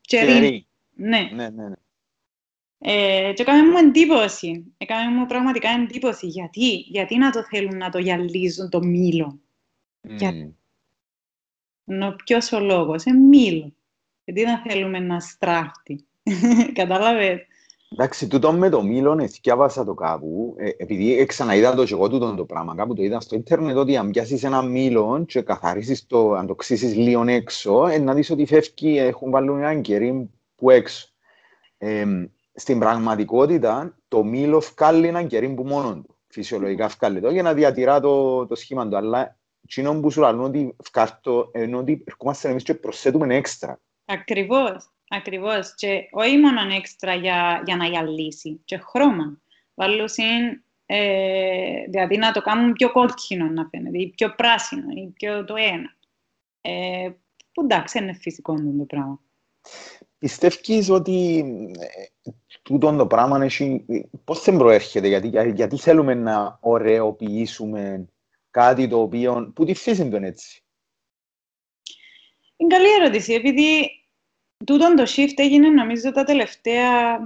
κερί. 0.00 0.66
Ναι. 0.94 1.28
ναι, 1.32 1.48
ναι, 1.48 1.68
ναι. 1.68 1.74
Ε, 2.78 3.32
και 3.34 3.42
έκαμε 3.42 3.70
μου 3.70 3.76
εντύπωση. 3.76 4.74
Έκαμε 4.76 5.16
μου 5.18 5.26
πραγματικά 5.26 5.68
εντύπωση. 5.68 6.26
Γιατί, 6.26 6.68
γιατί 6.74 7.18
να 7.18 7.30
το 7.30 7.44
θέλουν 7.50 7.76
να 7.76 7.90
το 7.90 7.98
γυαλίζουν 7.98 8.70
το 8.70 8.82
μήλο; 8.82 9.40
Mm. 10.02 10.10
Γιατί. 10.18 10.56
Ενώ 11.84 12.16
ποιος 12.24 12.52
ο 12.52 12.60
λόγος; 12.60 13.04
Ε, 13.04 13.12
μήλο. 13.12 13.72
Γιατί 14.24 14.44
να 14.44 14.58
θέλουμε 14.58 14.98
να 14.98 15.20
στράφτει. 15.20 16.06
Κατάλαβες; 16.72 17.46
Εντάξει, 17.92 18.28
τούτο 18.28 18.52
με 18.52 18.68
το 18.68 18.82
μήλο, 18.82 19.18
εθιάβασα 19.20 19.84
το 19.84 19.94
κάπου, 19.94 20.54
ε, 20.58 20.68
επειδή 20.76 21.26
ξαναείδα 21.26 21.74
το 21.74 21.84
και 21.84 21.92
εγώ 21.92 22.08
τούτο 22.08 22.34
το 22.34 22.44
πράγμα, 22.44 22.74
κάπου 22.74 22.94
το 22.94 23.02
είδα 23.02 23.20
στο 23.20 23.36
ίντερνετ, 23.36 23.76
ότι 23.76 23.96
αν 23.96 24.10
πιάσεις 24.10 24.44
ένα 24.44 24.62
μήλο 24.62 25.24
και 25.28 25.40
καθαρίσεις 25.40 26.06
το, 26.06 26.32
αν 26.32 26.46
το 26.46 26.54
ξύσεις 26.54 26.96
λίγο 26.96 27.22
έξω, 27.26 27.86
ε, 27.86 27.98
να 27.98 28.14
δεις 28.14 28.30
ότι 28.30 28.46
φεύγει, 28.46 28.98
έχουν 28.98 29.30
βάλει 29.30 29.48
ένα 29.48 29.80
κερί 29.80 30.30
που 30.54 30.70
έξω. 30.70 31.08
Ε, 31.78 32.06
στην 32.58 32.78
πραγματικότητα, 32.78 33.98
το 34.08 34.24
μήλο 34.24 34.60
βγάλει 34.60 35.06
έναν 35.06 35.26
κερί 35.26 35.48
που 35.48 35.62
μόνο 35.62 35.94
του. 35.94 36.16
Φυσιολογικά 36.28 36.88
βγάλει 36.88 37.20
το 37.20 37.30
για 37.30 37.42
να 37.42 37.54
διατηρά 37.54 38.00
το, 38.00 38.46
το 38.46 38.54
σχήμα 38.54 38.88
του. 38.88 38.96
Αλλά 38.96 39.36
εκείνο 39.64 40.00
που 40.00 40.10
σου 40.10 40.20
λαλούν 40.20 40.44
ότι 40.44 40.76
βγάλει 40.92 41.50
ενώ 41.52 41.78
ότι 41.78 42.02
ερχόμαστε 42.06 42.48
εμείς 42.48 42.62
και 42.62 42.74
προσθέτουμε 42.74 43.36
έξτρα. 43.36 43.80
Ακριβώς, 44.04 44.90
ακριβώς. 45.08 45.74
Και 45.74 46.08
όχι 46.10 46.38
μόνο 46.38 46.74
έξτρα 46.76 47.14
για, 47.14 47.62
για 47.64 47.76
να 47.76 47.86
γυαλίσει, 47.86 48.60
και 48.64 48.78
χρώμα. 48.78 49.40
Βάλουν 49.74 50.08
ε, 50.86 51.84
δηλαδή 51.88 52.16
να 52.16 52.32
το 52.32 52.42
κάνουν 52.42 52.72
πιο 52.72 52.92
κόκκινο 52.92 53.44
να 53.44 53.68
φαίνεται, 53.70 53.98
ή 53.98 54.08
πιο 54.08 54.34
πράσινο, 54.34 54.90
ή 54.94 55.12
πιο 55.14 55.44
το 55.44 55.54
ένα. 55.56 55.96
Ε, 56.60 57.10
που 57.52 57.62
εντάξει, 57.62 57.98
είναι 57.98 58.12
φυσικό 58.12 58.54
το 58.54 58.84
πράγμα. 58.86 59.20
Πιστεύεις 60.18 60.90
ότι 60.90 61.38
ε, 61.78 62.30
τούτο 62.68 62.96
το 62.96 63.06
πράγμα 63.06 63.44
έχει, 63.44 63.84
πώς 64.24 64.44
δεν 64.44 64.56
προέρχεται, 64.56 65.08
γιατί, 65.08 65.52
γιατί 65.54 65.76
θέλουμε 65.76 66.14
να 66.14 66.58
ωραιοποιήσουμε 66.60 68.08
κάτι 68.50 68.88
το 68.88 69.00
οποίο, 69.00 69.52
που 69.54 69.64
τη 69.64 69.74
φύση 69.74 70.08
του 70.08 70.16
έτσι. 70.16 70.62
Είναι 72.56 72.76
καλή 72.76 72.92
ερώτηση, 73.00 73.32
επειδή 73.32 73.90
τούτο 74.64 74.94
το 74.94 75.02
shift 75.16 75.34
έγινε 75.36 75.68
νομίζω 75.68 76.12
τα 76.12 76.24
τελευταία 76.24 77.18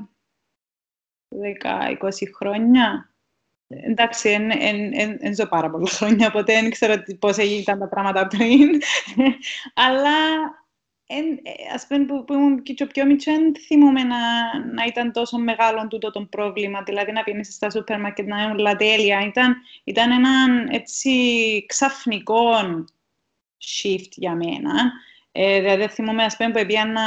10-20 1.63 1.97
χρόνια. 2.35 3.11
Εντάξει, 3.69 4.37
δεν 5.21 5.35
ζω 5.35 5.49
πάρα 5.49 5.71
πολλά 5.71 5.89
χρόνια, 5.89 6.27
οπότε 6.27 6.53
δεν 6.53 6.71
ξέρω 6.71 6.95
πώς 7.19 7.37
έγιναν 7.37 7.79
τα 7.79 7.89
πράγματα 7.89 8.27
πριν. 8.27 8.81
Αλλά 9.87 10.19
ε, 10.39 10.62
ας 11.75 11.87
πούμε 11.87 12.05
που, 12.05 12.25
που 12.25 12.33
ήμουν 12.33 12.63
και 12.63 12.87
πιο 12.87 13.07
μικρό, 13.07 13.35
δεν 13.35 13.55
θυμούμαι 13.57 14.03
να, 14.03 14.19
να 14.75 14.85
ήταν 14.85 15.13
τόσο 15.13 15.39
μεγάλο 15.39 15.89
τούτο 15.89 16.11
το 16.11 16.27
πρόβλημα, 16.31 16.83
δηλαδή 16.83 17.13
να 17.13 17.23
πίνεις 17.23 17.55
στα 17.55 17.71
σούπερ 17.71 18.01
μάρκετ 18.01 18.27
να 18.27 18.43
είναι 18.43 18.53
όλα 18.53 18.77
τέλεια. 18.77 19.25
Ήταν, 19.27 19.57
ήταν 19.85 20.11
ένα 20.11 20.31
έτσι 20.71 21.11
ξαφνικό 21.69 22.51
shift 23.59 24.11
για 24.11 24.35
μένα. 24.35 24.93
Ε, 25.33 25.61
δηλαδή 25.61 25.87
θυμούμαι, 25.87 26.25
ας 26.25 26.37
πούμε, 26.37 26.51
που 26.51 26.59
έπιανα 26.59 27.03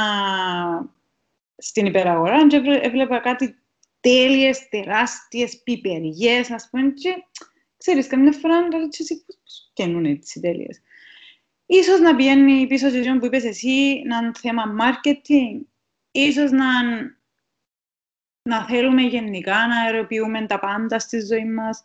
στην 1.56 1.86
υπεραγορά 1.86 2.46
και 2.46 2.62
έβλεπα 2.82 3.18
κάτι 3.18 3.56
τέλειες, 4.00 4.68
τεράστιες 4.68 5.62
πιπεριές, 5.62 6.50
ας 6.50 6.68
πούμε, 6.70 6.90
και 6.90 7.14
ξέρεις, 7.76 8.06
καμιά 8.06 8.32
φορά 8.32 8.68
να 8.68 8.78
ρωτήσεις 8.78 9.24
πώς 9.26 9.70
καινούν 9.72 10.04
έτσι 10.04 10.40
τέλειες. 10.40 10.80
Ίσως 11.66 12.00
να 12.00 12.16
πηγαίνει 12.16 12.66
πίσω 12.66 12.90
σε 12.90 12.98
αυτό 12.98 13.18
που 13.18 13.26
είπες 13.26 13.44
εσύ, 13.44 14.02
να 14.06 14.16
είναι 14.16 14.30
θέμα 14.38 14.62
marketing, 14.80 15.60
ίσως 16.10 16.50
να, 16.50 16.66
να 18.42 18.66
θέλουμε 18.66 19.02
γενικά 19.02 19.66
να 19.66 19.80
αεροποιούμε 19.80 20.46
τα 20.46 20.58
πάντα 20.58 20.98
στη 20.98 21.20
ζωή 21.20 21.44
μας. 21.44 21.84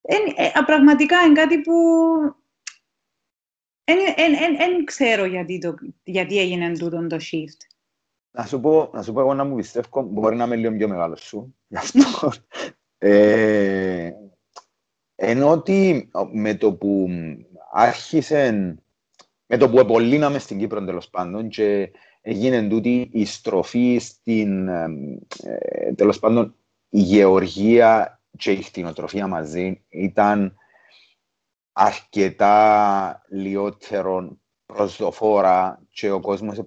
Ε, 0.00 0.50
πραγματικά 0.66 1.20
είναι 1.20 1.40
κάτι 1.40 1.60
που 1.60 1.72
δεν 4.56 4.84
ξέρω 4.84 5.24
γιατί, 5.24 5.58
το, 5.58 5.74
γιατί 6.04 6.38
έγινε 6.38 6.78
τούτο 6.78 7.06
το 7.06 7.16
shift. 7.16 7.66
Να 8.30 8.46
σου, 8.46 8.60
πω, 8.60 8.90
να 8.92 9.02
σου 9.02 9.12
πω 9.12 9.20
εγώ 9.20 9.34
να 9.34 9.44
μου 9.44 9.56
πιστεύω, 9.56 10.02
μπορεί 10.02 10.36
να 10.36 10.44
είμαι 10.44 10.56
λίγο 10.56 10.76
πιο 10.76 10.88
μεγάλος 10.88 11.20
σου, 11.20 11.56
γι' 11.66 11.76
αυτό. 11.76 12.32
ε, 12.98 14.10
ενώ 15.14 15.50
ότι 15.50 16.10
με 16.32 16.54
το 16.54 16.74
που 16.74 17.08
άρχισε 17.72 18.76
με 19.46 19.56
το 19.56 19.70
που 19.70 19.78
επολύναμε 19.78 20.38
στην 20.38 20.58
Κύπρο 20.58 20.84
τέλος 20.84 21.10
πάντων 21.10 21.48
και 21.48 21.90
έγινε 22.20 22.68
τούτη 22.68 23.08
η 23.12 23.24
στροφή 23.24 23.98
στην 24.00 24.68
ε, 24.68 24.88
τέλος 25.96 26.18
πάντων 26.18 26.54
η 26.88 27.00
γεωργία 27.00 28.20
και 28.36 28.50
η 28.50 28.62
χτινοτροφία 28.62 29.26
μαζί 29.26 29.84
ήταν 29.88 30.56
αρκετά 31.72 33.22
λιότερο 33.28 34.38
προσδοφόρα 34.66 35.82
και 35.90 36.10
ο 36.10 36.20
κόσμος 36.20 36.62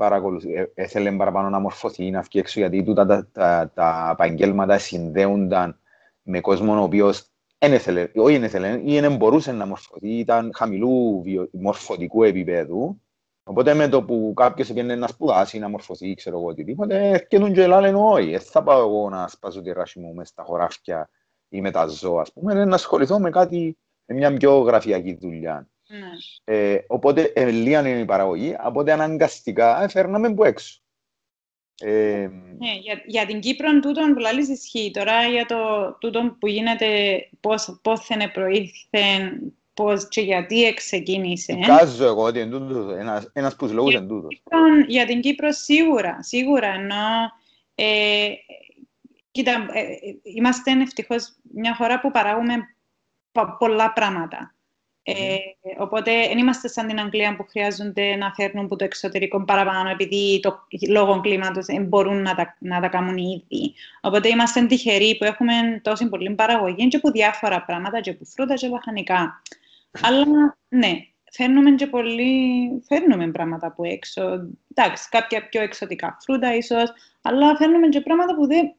έθελε 0.73 1.11
παραπάνω 1.11 1.49
να 1.49 1.59
μορφωθεί, 1.59 2.11
να 2.11 2.21
βγει 2.21 2.39
έξω 2.39 2.59
γιατί 2.59 2.83
τούτα 2.83 3.05
τα, 3.05 3.29
τα, 3.31 3.71
τα 3.73 4.09
επαγγέλματα 4.11 4.77
συνδέονταν 4.77 5.79
με 6.21 6.41
κόσμο 6.41 6.79
ο 6.79 6.83
οποίος 6.83 7.31
δεν 7.59 7.73
ήθελε, 7.73 8.11
όχι 8.15 8.37
δεν 8.37 8.43
ήθελε, 8.43 8.81
ή 8.83 8.99
δεν 8.99 9.15
μπορούσε 9.15 9.51
να 9.51 9.65
μορφωθεί, 9.65 10.09
ήταν 10.09 10.51
χαμηλού 10.55 11.23
μορφωτικού 11.51 12.23
επίπεδου. 12.23 13.01
Οπότε 13.43 13.73
με 13.73 13.87
το 13.87 14.03
που 14.03 14.33
κάποιος 14.35 14.67
πήγαινε 14.67 14.95
να 14.95 15.07
σπουδάσει, 15.07 15.59
να 15.59 15.69
μορφωθεί, 15.69 16.13
ξέρω 16.13 16.37
εγώ 16.37 16.47
οτιδήποτε, 16.47 17.09
έρχεται 17.09 17.51
και 17.51 17.67
λένε 17.67 17.97
όχι, 17.97 18.29
δεν 18.29 18.39
θα 18.39 18.63
πάω 18.63 18.79
εγώ 18.79 19.09
να 19.09 19.27
σπάσω 19.27 19.61
τη 19.61 19.71
ράση 19.71 19.99
μου 19.99 20.13
μέσα 20.13 20.31
στα 20.31 20.43
χωράφια 20.43 21.09
ή 21.49 21.61
με 21.61 21.71
τα 21.71 21.85
ζώα, 21.85 22.21
ας 22.21 22.33
πούμε, 22.33 22.65
να 22.65 22.75
ασχοληθώ 22.75 23.19
με 23.19 23.29
κάτι, 23.29 23.77
με 24.05 24.15
μια 24.15 24.33
πιο 24.33 24.57
γραφειακή 24.59 25.17
δουλειά. 25.21 25.67
Ναι. 25.87 26.55
Ε, 26.55 26.85
οπότε, 26.87 27.21
ε, 27.21 27.49
είναι 27.49 27.89
η 27.89 28.05
παραγωγή, 28.05 28.55
οπότε 28.65 28.91
αναγκαστικά 28.91 29.83
έφερναμε 29.83 30.33
που 30.33 30.43
έξω. 30.43 30.81
Ε, 31.79 32.29
ναι, 32.57 32.73
για, 32.81 33.01
για 33.05 33.25
την 33.25 33.39
Κύπρο 33.39 33.79
τούτον 33.79 34.13
που 34.13 34.19
λάλης 34.19 34.49
ισχύει. 34.49 34.91
Τώρα 34.93 35.27
για 35.27 35.45
το 35.45 35.57
τούτον 35.99 36.37
που 36.39 36.47
γίνεται, 36.47 36.87
πώς, 37.39 37.79
πώς 37.81 38.05
θα 38.05 38.31
προήλθε, 38.31 38.99
πώς 39.73 40.07
και 40.07 40.21
γιατί 40.21 40.73
ξεκίνησε. 40.75 41.59
Κάζω 41.65 42.05
εγώ 42.05 42.23
ότι 42.23 42.39
είναι 42.39 42.49
τούτο, 42.49 42.91
ένας, 42.91 43.29
ένας 43.33 43.55
που 43.55 43.65
λόγους 43.65 43.93
είναι 43.93 44.07
τούτο. 44.07 44.27
Για 44.87 45.05
την 45.05 45.21
Κύπρο 45.21 45.51
σίγουρα, 45.51 46.17
σίγουρα, 46.23 46.67
ενώ 46.67 47.31
ε, 47.75 48.29
κοίτα, 49.31 49.51
ε, 49.51 49.85
είμαστε 50.23 50.71
ευτυχώς 50.71 51.35
μια 51.53 51.75
χώρα 51.75 51.99
που 51.99 52.11
παράγουμε 52.11 52.53
πολλά 53.57 53.93
πράγματα. 53.93 54.55
Ε, 55.09 55.35
οπότε 55.77 56.11
δεν 56.27 56.37
είμαστε 56.37 56.67
σαν 56.67 56.87
την 56.87 56.99
Αγγλία 56.99 57.35
που 57.35 57.45
χρειάζονται 57.49 58.15
να 58.15 58.33
φέρνουν 58.33 58.65
από 58.65 58.75
το 58.75 58.83
εξωτερικό 58.83 59.43
παραπάνω 59.45 59.89
επειδή 59.89 60.39
το, 60.39 60.67
λόγω 60.89 61.19
κλίματος 61.21 61.65
μπορούν 61.81 62.21
να 62.21 62.35
τα, 62.35 62.55
να 62.59 62.81
τα 62.81 62.87
κάνουν 62.87 63.17
οι 63.17 63.43
ίδιοι. 63.49 63.73
Οπότε 64.01 64.27
είμαστε 64.27 64.65
τυχεροί 64.65 65.17
που 65.17 65.23
έχουμε 65.23 65.53
τόση 65.81 66.09
πολύ 66.09 66.31
παραγωγή 66.33 66.87
και 66.87 66.97
από 66.97 67.11
διάφορα 67.11 67.63
πράγματα 67.65 68.01
και 68.01 68.09
από 68.09 68.25
φρούτα 68.25 68.53
και 68.53 68.67
λαχανικά. 68.67 69.41
Αλλά 70.01 70.57
ναι, 70.67 70.91
φέρνουμε 71.31 71.71
και 71.71 71.87
πολύ, 71.87 72.69
φέρνουμε 72.87 73.31
πράγματα 73.31 73.67
από 73.67 73.83
έξω. 73.83 74.21
Εντάξει, 74.75 75.09
κάποια 75.09 75.47
πιο 75.49 75.61
εξωτικά 75.61 76.17
φρούτα 76.21 76.55
ίσως, 76.55 76.93
αλλά 77.21 77.55
φέρνουμε 77.55 77.87
και 77.87 78.01
πράγματα 78.01 78.35
που 78.35 78.47
δεν, 78.47 78.75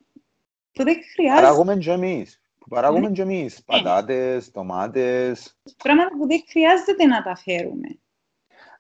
που 0.73 0.85
δεν 0.85 0.97
χρειάζεται. 1.15 1.43
Παράγουμε 1.43 1.77
και 1.77 1.91
εμείς. 1.91 2.41
Παράγουμε 2.69 3.09
ναι. 3.09 3.13
και 3.13 3.23
εμείς. 3.23 3.57
Ναι. 3.57 3.63
Πατάτες, 3.65 4.51
τομάτες. 4.51 5.59
Πράγματα 5.77 6.17
που 6.17 6.27
δεν 6.27 6.45
χρειάζεται 6.49 7.07
να 7.07 7.23
τα 7.23 7.37
φέρουμε. 7.37 7.99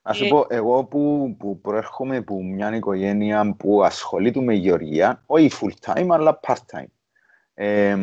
Να 0.02 0.12
σου 0.12 0.24
ε... 0.24 0.28
πω, 0.28 0.46
εγώ 0.48 0.84
που, 0.84 1.34
που 1.38 1.60
προέρχομαι 1.60 2.16
από 2.16 2.42
μια 2.42 2.76
οικογένεια 2.76 3.54
που 3.58 3.84
ασχολείται 3.84 4.40
με 4.40 4.54
γεωργία, 4.54 5.22
όχι 5.26 5.50
full 5.60 5.92
time, 5.92 6.08
αλλά 6.10 6.40
part 6.42 6.64
time. 6.72 6.86
Ε, 7.54 7.96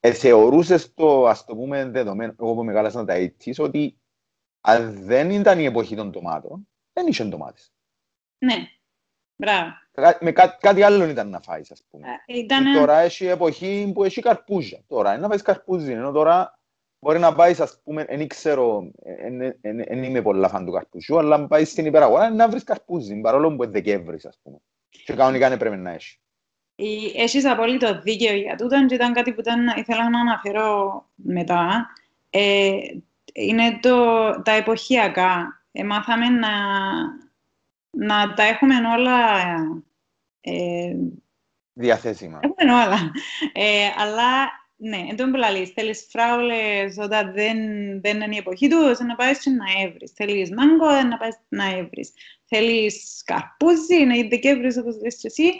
ε, 0.00 0.12
θεωρούσες 0.12 0.94
το, 0.94 1.26
ας 1.26 1.44
το 1.44 1.54
πούμε, 1.56 1.84
δεδομένο, 1.84 2.34
εγώ 2.40 2.54
που 2.54 2.64
μεγάλασα 2.64 3.04
τα 3.04 3.14
80's, 3.14 3.54
ότι 3.58 3.98
αν 4.60 5.04
δεν 5.04 5.30
ήταν 5.30 5.58
η 5.58 5.64
εποχή 5.64 5.96
των 5.96 6.12
τομάτων, 6.12 6.68
δεν 6.92 7.06
είχε 7.06 7.24
ντομάτες. 7.24 7.72
Ναι, 8.38 8.54
μπράβο. 9.36 9.70
Με 10.20 10.32
κά, 10.32 10.56
κάτι 10.60 10.82
άλλο 10.82 11.04
ήταν 11.04 11.28
να 11.28 11.40
φάεις, 11.40 11.70
ας 11.70 11.82
πούμε. 11.90 12.06
Ήταν... 12.26 12.74
Τώρα 12.74 12.98
έχει 12.98 13.26
εποχή 13.26 13.90
που 13.94 14.04
έχει 14.04 14.20
καρπούζια. 14.20 14.80
Τώρα 14.86 15.10
είναι 15.10 15.20
να 15.20 15.28
φάεις 15.28 15.42
καρπούζι, 15.42 15.92
ενώ 15.92 16.12
τώρα 16.12 16.58
μπορεί 16.98 17.18
να 17.18 17.34
πάεις, 17.34 17.60
ας 17.60 17.80
πούμε, 17.84 18.04
δεν 18.04 18.28
ξέρω, 18.28 18.90
δεν 19.88 20.02
είμαι 20.02 20.22
πολλά 20.22 20.48
φαν 20.48 20.64
του 20.64 20.72
καρπούζιου, 20.72 21.18
αλλά 21.18 21.34
αν 21.34 21.48
πάεις 21.48 21.70
στην 21.70 21.86
υπεραγορά 21.86 22.30
να 22.30 22.48
βρεις 22.48 22.64
καρπούζι, 22.64 23.20
παρόλο 23.20 23.56
που 23.56 23.62
είναι 23.62 23.72
Δεκέμβρης, 23.72 24.24
ας 24.26 24.38
πούμε. 24.42 24.56
Και 24.88 25.12
κανονικά 25.12 25.48
δεν 25.48 25.58
πρέπει 25.58 25.76
να 25.76 25.90
έχει. 25.90 26.18
Έχεις 27.16 27.44
απόλυτο 27.44 28.00
δίκαιο 28.00 28.36
για 28.36 28.56
τούτο 28.56 28.86
και 28.86 28.94
ήταν 28.94 29.12
κάτι 29.12 29.32
που 29.32 29.40
ήταν, 29.40 29.66
ήθελα 29.76 30.10
να 30.10 30.20
αναφέρω 30.20 31.04
μετά. 31.14 31.86
Ε, 32.30 32.72
είναι 33.32 33.78
το, 33.80 33.96
τα 34.42 34.52
εποχιακά. 34.52 35.62
Ε, 35.72 35.84
μάθαμε 35.84 36.28
να, 36.28 36.48
να 37.90 38.34
τα 38.34 38.42
έχουμε 38.42 38.74
όλα... 38.98 39.14
Ε, 40.48 40.96
Διαθέσιμα. 41.72 42.40
Έχουμε 42.42 42.72
όλα. 42.72 43.12
Ε, 43.52 43.90
αλλά, 43.96 44.50
ναι, 44.76 45.06
εν 45.08 45.16
τούτο 45.16 45.30
που 45.30 45.42
λαλείς, 45.42 45.70
θέλεις 45.70 46.06
φράουλες 46.10 46.96
όταν 46.98 47.32
δεν, 47.32 47.58
δεν 48.00 48.20
είναι 48.20 48.34
η 48.34 48.38
εποχή 48.38 48.68
τους, 48.68 48.98
να 48.98 49.14
πάεις 49.14 49.46
να 49.46 49.82
έβρεις. 49.84 50.10
Θέλεις 50.10 50.50
μάγκο, 50.50 51.02
να 51.08 51.16
πάεις 51.16 51.36
να 51.48 51.64
έβρεις. 51.64 52.12
Θέλεις 52.44 53.22
καρπούζι, 53.24 54.04
να 54.04 54.14
είναι 54.14 54.28
Δεκέμβρης, 54.28 54.76
όπως 54.76 55.00
λες 55.02 55.16
και 55.16 55.26
εσύ, 55.26 55.52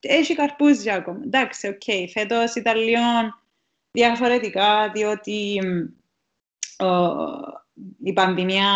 έχει 0.00 0.34
καρπούζι 0.34 0.90
ακόμα. 0.90 1.20
Εντάξει, 1.24 1.68
OK. 1.68 1.82
Okay. 1.86 2.04
Φέτος 2.12 2.54
Ιταλίων 2.54 3.42
διαφορετικά, 3.90 4.90
διότι 4.90 5.60
η 8.02 8.12
πανδημία 8.12 8.68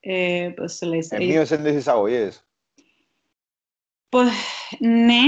ε, 0.00 0.52
πώς 0.56 0.78
το 0.78 0.86
λες... 0.86 1.10
Εμείωσε 1.10 1.56
τις 1.56 1.88
εισαγωγές. 4.22 4.34
Ναι, 4.78 5.22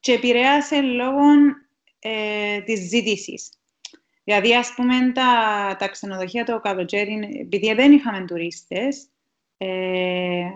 και 0.00 0.12
επηρέασε 0.12 0.80
λόγω 0.80 1.24
ε, 1.98 2.60
της 2.60 2.80
ζήτησης. 2.80 3.48
Δηλαδή, 4.24 4.56
ας 4.56 4.74
πούμε, 4.74 5.12
τα, 5.14 5.30
τα 5.78 5.88
ξενοδοχεία 5.88 6.44
το 6.44 6.60
καλοκαίρι, 6.60 7.38
επειδή 7.40 7.74
δεν 7.74 7.92
είχαμε 7.92 8.24
τουρίστες, 8.26 9.08
ε, 9.56 10.48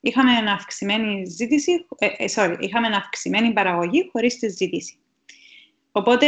είχαμε 0.00 0.32
αυξημένη 0.50 1.24
ζήτηση, 1.26 1.86
ε, 1.98 2.06
ε, 2.16 2.24
sorry, 2.34 2.56
είχαμε 2.60 2.86
αυξημένη 2.86 3.52
παραγωγή 3.52 4.08
χωρίς 4.12 4.38
τη 4.38 4.48
ζήτηση. 4.48 4.98
Οπότε, 5.92 6.26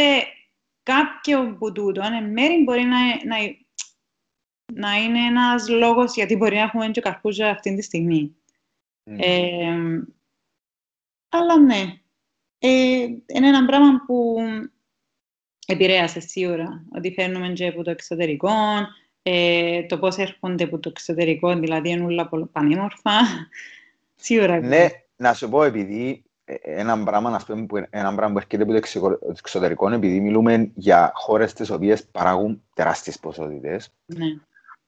κάποιο 0.83 1.39
από 1.39 1.71
τούτο, 1.71 2.01
εν 2.01 2.31
μέρη 2.31 2.63
μπορεί 2.63 2.83
να, 2.83 2.99
να, 3.25 3.37
να 4.73 4.95
είναι 4.95 5.19
ένας 5.19 5.69
λόγος 5.69 6.15
γιατί 6.15 6.35
μπορεί 6.35 6.55
να 6.55 6.61
έχουμε 6.61 6.89
και 6.89 7.01
καρπούζα 7.01 7.49
αυτή 7.49 7.75
τη 7.75 7.81
στιγμή. 7.81 8.35
Mm. 9.05 9.15
Ε, 9.19 9.77
αλλά 11.29 11.59
ναι, 11.59 11.99
ε, 12.59 12.69
είναι 13.25 13.47
ένα 13.47 13.65
πράγμα 13.65 14.03
που 14.05 14.37
επηρέασε 15.65 16.19
σίγουρα, 16.19 16.85
ότι 16.95 17.13
φέρνουμε 17.13 17.49
και 17.49 17.67
από 17.67 17.83
το 17.83 17.89
εξωτερικό, 17.89 18.51
ε, 19.21 19.83
το 19.83 19.97
πώς 19.97 20.17
έρχονται 20.17 20.63
από 20.63 20.79
το 20.79 20.89
εξωτερικό, 20.89 21.55
δηλαδή 21.55 21.89
είναι 21.89 22.03
όλα 22.03 22.29
πανέμορφα. 22.51 23.11
Σίγουρα. 24.15 24.59
Ναι, 24.59 24.87
να 25.15 25.33
σου 25.33 25.49
πω, 25.49 25.63
επειδή 25.63 26.23
ένα 26.61 27.03
πράγμα, 27.03 27.29
να 27.29 27.37
πούμε, 27.47 27.65
που, 27.65 27.75
ένα 27.89 28.15
πράγμα 28.15 28.31
που 28.31 28.37
έρχεται 28.37 28.63
από 28.99 29.11
το 29.19 29.19
εξωτερικό, 29.29 29.93
επειδή 29.93 30.19
μιλούμε 30.19 30.71
για 30.75 31.11
χώρες 31.15 31.53
τις 31.53 31.69
οποίες 31.69 32.05
παράγουν 32.05 32.63
τεράστιες 32.73 33.19
ποσότητες. 33.19 33.93
Ναι. 34.05 34.25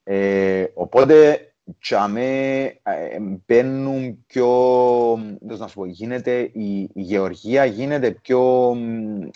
Ε, 0.04 0.66
οπότε, 0.74 1.40
τσάμε, 1.80 2.62
ε, 2.84 3.20
μπαίνουν 3.20 4.24
πιο, 4.28 4.48
να 5.40 5.68
σου 5.68 5.76
πω, 5.76 5.86
γίνεται, 5.86 6.40
η, 6.40 6.82
η 6.82 6.92
γεωργία 6.94 7.66
γίνεται 7.66 8.12
πιο 8.12 8.72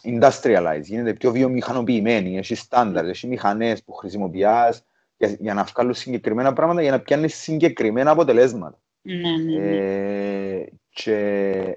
industrialized, 0.04 0.82
γίνεται 0.82 1.14
πιο 1.14 1.32
βιομηχανοποιημένη, 1.32 2.38
έχει 2.38 2.56
στάνταρ, 2.56 3.06
έχει 3.06 3.28
μηχανές 3.28 3.84
που 3.84 3.94
χρησιμοποιάς 3.94 4.86
για, 5.18 5.36
για 5.40 5.54
να 5.54 5.64
βγάλουν 5.64 5.94
συγκεκριμένα 5.94 6.54
πράγματα, 6.54 6.82
για 6.82 6.92
να 6.92 7.00
πιάνεις 7.00 7.36
συγκεκριμένα 7.36 8.12
αποτελέσματα. 8.12 8.78
Ναι, 9.02 9.16
ναι, 9.16 9.60
ναι. 9.60 9.76
Ε, 9.76 10.68
και 10.90 11.18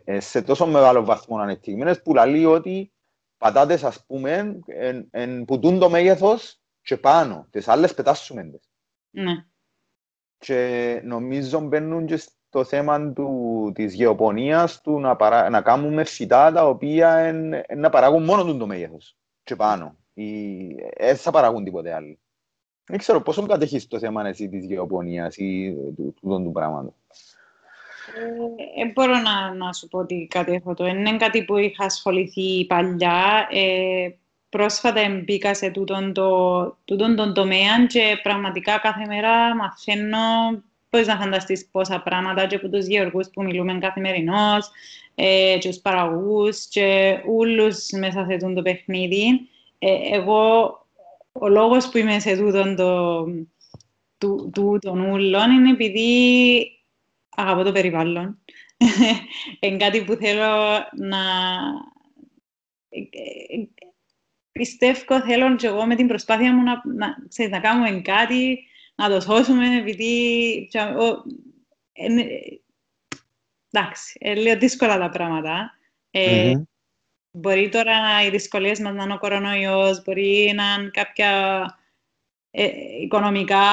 ε, 0.04 0.20
σε 0.20 0.42
τόσο 0.42 0.66
μεγάλο 0.66 1.04
βαθμό 1.04 1.38
ανεπτυγμένες 1.38 2.02
που 2.02 2.14
λέει 2.14 2.44
ότι 2.44 2.92
πατάτες 3.38 3.84
ας 3.84 4.04
πούμε 4.06 4.60
εν, 4.66 5.08
εν, 5.10 5.44
πουτούν 5.44 5.78
το 5.78 5.90
μέγεθος 5.90 6.60
και 6.82 6.96
πάνω, 6.96 7.46
τις 7.50 7.68
άλλες 7.68 7.94
πετάσουμε 7.94 8.50
Ναι. 9.10 9.44
Και 10.38 11.00
νομίζω 11.04 11.60
μπαίνουν 11.60 12.06
και 12.06 12.16
στο 12.16 12.64
θέμα 12.64 13.12
του, 13.12 13.70
της 13.74 13.94
γεωπονίας 13.94 14.80
του 14.80 15.00
να, 15.00 15.16
παρά, 15.16 15.50
να 15.50 15.60
κάνουμε 15.60 16.04
φυτά 16.04 16.52
τα 16.52 16.68
οποία 16.68 17.16
εν, 17.16 17.52
εν, 17.52 17.78
να 17.78 17.88
παράγουν 17.88 18.24
μόνο 18.24 18.56
το 18.56 18.66
μέγεθος 18.66 19.16
και 19.42 19.56
πάνω. 19.56 19.96
Δεν 20.98 21.16
θα 21.16 21.30
παράγουν 21.30 21.64
τίποτε 21.64 21.94
άλλο. 21.94 22.18
Δεν 22.86 22.98
ξέρω 22.98 23.22
πόσο 23.22 23.46
κατέχεις 23.46 23.88
το 23.88 23.98
θέμα 23.98 24.28
εσύ 24.28 24.48
της 24.48 24.64
γεωπονίας 24.64 25.36
ή 25.36 25.74
του, 25.74 25.94
του, 25.96 26.14
του, 26.20 26.42
του 26.42 26.52
πράγματος; 26.52 26.94
Δεν 28.76 28.90
μπορώ 28.94 29.18
να, 29.18 29.54
να 29.54 29.72
σου 29.72 29.88
πω 29.88 29.98
ότι 29.98 30.26
κάτι 30.30 30.52
έχω 30.52 30.74
το. 30.74 30.86
Είναι 30.86 31.16
κάτι 31.16 31.44
που 31.44 31.56
είχα 31.56 31.84
ασχοληθεί 31.84 32.66
παλιά. 32.66 33.48
Ε, 33.50 34.08
πρόσφατα 34.48 35.00
μπήκα 35.24 35.54
σε 35.54 35.70
τούτον, 35.70 36.12
το, 36.12 36.76
τούτον 36.84 37.16
τον 37.16 37.34
τομέα 37.34 37.86
και 37.86 38.20
πραγματικά 38.22 38.78
κάθε 38.78 39.06
μέρα 39.06 39.54
μαθαίνω 39.54 40.18
πώς 40.90 41.06
να 41.06 41.16
φανταστείς 41.16 41.68
πόσα 41.70 42.00
πράγματα 42.00 42.46
και 42.46 42.56
από 42.56 42.68
τους 42.68 42.86
γεωργούς 42.86 43.28
που 43.30 43.42
μιλούμε 43.42 43.78
καθημερινώς 43.78 44.70
ε, 45.14 45.56
και 45.60 45.68
τους 45.68 45.78
παραγωγούς 45.78 46.66
και 46.68 47.18
όλους 47.26 47.88
μέσα 47.90 48.26
σε 48.28 48.36
τούτο 48.36 48.52
το 48.52 48.62
παιχνίδι. 48.62 49.48
Ε, 49.78 50.16
εγώ, 50.16 50.70
ο 51.32 51.48
λόγος 51.48 51.88
που 51.88 51.98
είμαι 51.98 52.18
σε 52.18 52.36
τούτον 52.36 52.76
το, 52.76 53.24
του, 54.18 54.50
του, 54.54 54.78
των 54.80 55.00
ούλων 55.00 55.50
είναι 55.50 55.70
επειδή 55.70 56.70
αγαπώ 57.36 57.62
το 57.62 57.72
περιβάλλον. 57.72 58.38
Είναι 59.60 59.76
κάτι 59.76 60.04
που 60.04 60.14
θέλω 60.14 60.54
να... 60.92 61.18
Πιστεύω, 64.56 65.20
θέλω 65.20 65.56
και 65.56 65.66
εγώ 65.66 65.86
με 65.86 65.94
την 65.94 66.06
προσπάθεια 66.06 66.54
μου 66.54 66.62
να, 66.62 66.82
να, 66.94 67.16
ξέρεις, 67.28 67.52
να 67.52 67.60
κάνουμε 67.60 68.00
κάτι, 68.00 68.58
να 68.94 69.08
το 69.08 69.20
σώσουμε, 69.20 69.76
επειδή... 69.76 70.68
εντάξει, 73.70 74.18
είναι 74.20 74.34
λίγο 74.34 74.58
δύσκολα 74.58 74.98
τα 74.98 75.08
πράγματα. 75.08 75.78
Ε, 76.10 76.52
mm-hmm. 76.52 76.62
Μπορεί 77.30 77.68
τώρα 77.68 78.24
οι 78.26 78.30
δυσκολίες 78.30 78.80
μας 78.80 78.94
να 78.94 79.02
είναι 79.02 79.12
ο 79.12 79.18
κορονοϊός, 79.18 80.02
μπορεί 80.04 80.52
να 80.54 80.64
είναι 80.78 80.90
κάποια 80.92 81.64
ε, 82.50 82.70
οικονομικά 83.00 83.64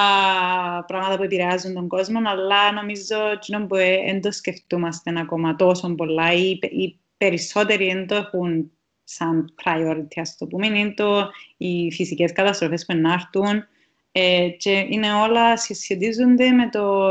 πράγματα 0.88 1.18
που 1.18 1.24
επηρεάζουν 1.24 1.74
τον 1.74 1.88
κόσμο, 1.88 2.22
αλλά 2.26 2.72
νομίζω 2.72 3.32
ότι 3.32 3.66
που 3.68 3.76
δεν 3.76 4.22
το 4.22 4.32
σκεφτούμαστε 4.32 5.20
ακόμα 5.20 5.56
τόσο 5.56 5.96
πολλά 5.96 6.34
ή 6.34 6.50
οι 6.50 7.00
περισσότεροι 7.18 7.86
δεν 7.86 8.08
το 8.08 8.16
έχουν 8.16 8.72
σαν 9.04 9.54
priority, 9.64 10.16
ας 10.16 10.38
το 10.38 10.48
πούμε, 10.48 10.68
είναι 10.68 10.94
το, 10.94 11.30
οι 11.58 11.92
φυσικές 11.92 12.32
καταστροφές 12.32 12.86
που 12.86 12.92
ενάρτουν. 12.92 13.68
Ε, 14.12 14.50
και 14.50 14.88
είναι 14.90 15.14
όλα 15.14 15.58
συσχετίζονται 15.58 16.52
με 16.52 16.70
το, 16.70 17.08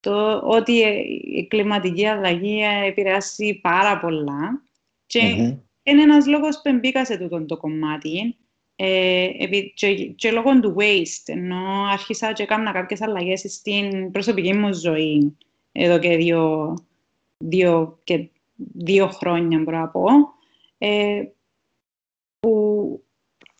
το 0.00 0.38
ότι 0.38 0.72
η 1.24 1.46
κλιματική 1.46 2.06
αλλαγή 2.06 2.60
επηρεάζει 2.86 3.54
πάρα 3.54 3.98
πολλά. 3.98 4.62
Και 5.06 5.20
mm-hmm. 5.20 5.58
είναι 5.82 6.02
ένας 6.02 6.26
λόγος 6.26 6.60
που 6.62 6.72
μπήκα 6.72 7.04
σε 7.04 7.16
τούτο 7.16 7.44
το 7.44 7.56
κομμάτι. 7.56 8.36
Ε, 8.76 9.28
και, 9.74 9.94
και 9.94 10.30
λόγω 10.30 10.60
του 10.60 10.76
waste, 10.78 11.24
ενώ 11.24 11.84
άρχισα 11.92 12.32
και 12.32 12.42
έκανα 12.42 12.72
κάποιες 12.72 13.00
αλλαγές 13.00 13.44
στην 13.48 14.10
προσωπική 14.10 14.54
μου 14.54 14.74
ζωή 14.74 15.36
εδώ 15.72 15.98
και 15.98 16.16
δύο, 16.16 16.74
δύο, 17.38 17.98
και 18.04 18.28
δύο 18.74 19.08
χρόνια, 19.08 19.58
μπορώ 19.58 19.78
να 19.78 19.88
πω, 19.88 20.04
ε, 20.84 21.22
που, 22.40 23.04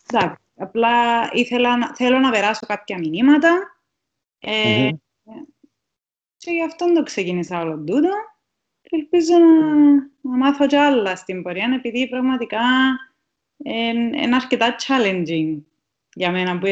εντάξει, 0.08 0.42
απλά 0.56 1.28
ήθελα, 1.32 1.92
θέλω 1.94 2.18
να 2.18 2.30
περάσω 2.30 2.66
κάποια 2.66 2.98
μηνύματα 2.98 3.82
ε, 4.38 4.90
mm-hmm. 4.90 5.46
και 6.36 6.50
γι' 6.50 6.62
αυτό 6.62 6.92
το 6.92 7.02
ξεκίνησα 7.02 7.60
όλο 7.60 7.76
τούτο 7.76 8.10
και 8.82 8.96
ελπίζω 8.96 9.38
να, 9.38 9.94
να 10.20 10.36
μάθω 10.36 10.66
κι 10.66 10.76
άλλα 10.76 11.16
στην 11.16 11.42
πορεία, 11.42 11.72
επειδή 11.74 12.08
πραγματικά 12.08 12.60
είναι 13.56 14.36
αρκετά 14.36 14.76
challenging 14.86 15.58
για 16.14 16.30
μένα 16.30 16.58
που, 16.58 16.66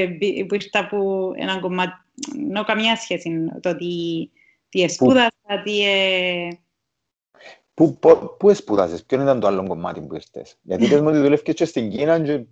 που 0.47 0.55
ήρθα 0.55 0.81
από 0.81 1.33
ένα 1.37 1.61
κομμάτι, 1.61 2.01
ενώ 2.39 2.65
καμία 2.65 2.97
σχέση 2.97 3.51
το 3.61 3.77
τι, 3.77 4.29
τι 4.69 4.83
εσπούδασα, 4.83 5.63
τι... 5.65 5.83
Ε... 7.81 7.99
Πού, 8.01 8.37
πού 8.39 8.51
εσπούδασες, 8.51 9.05
ποιο 9.05 9.23
ήταν 9.23 9.41
το 9.41 9.47
άλλο 9.47 9.67
κομμάτι 9.67 10.01
που 10.01 10.15
ήρθες; 10.15 10.59
Γιατί 10.63 10.89
πες 10.89 11.01
μου 11.01 11.09
ότι 11.09 11.19
δουλεύκες 11.19 11.55
και 11.55 11.65
στην 11.65 11.91
Κίνα 11.91 12.21
και 12.21 12.45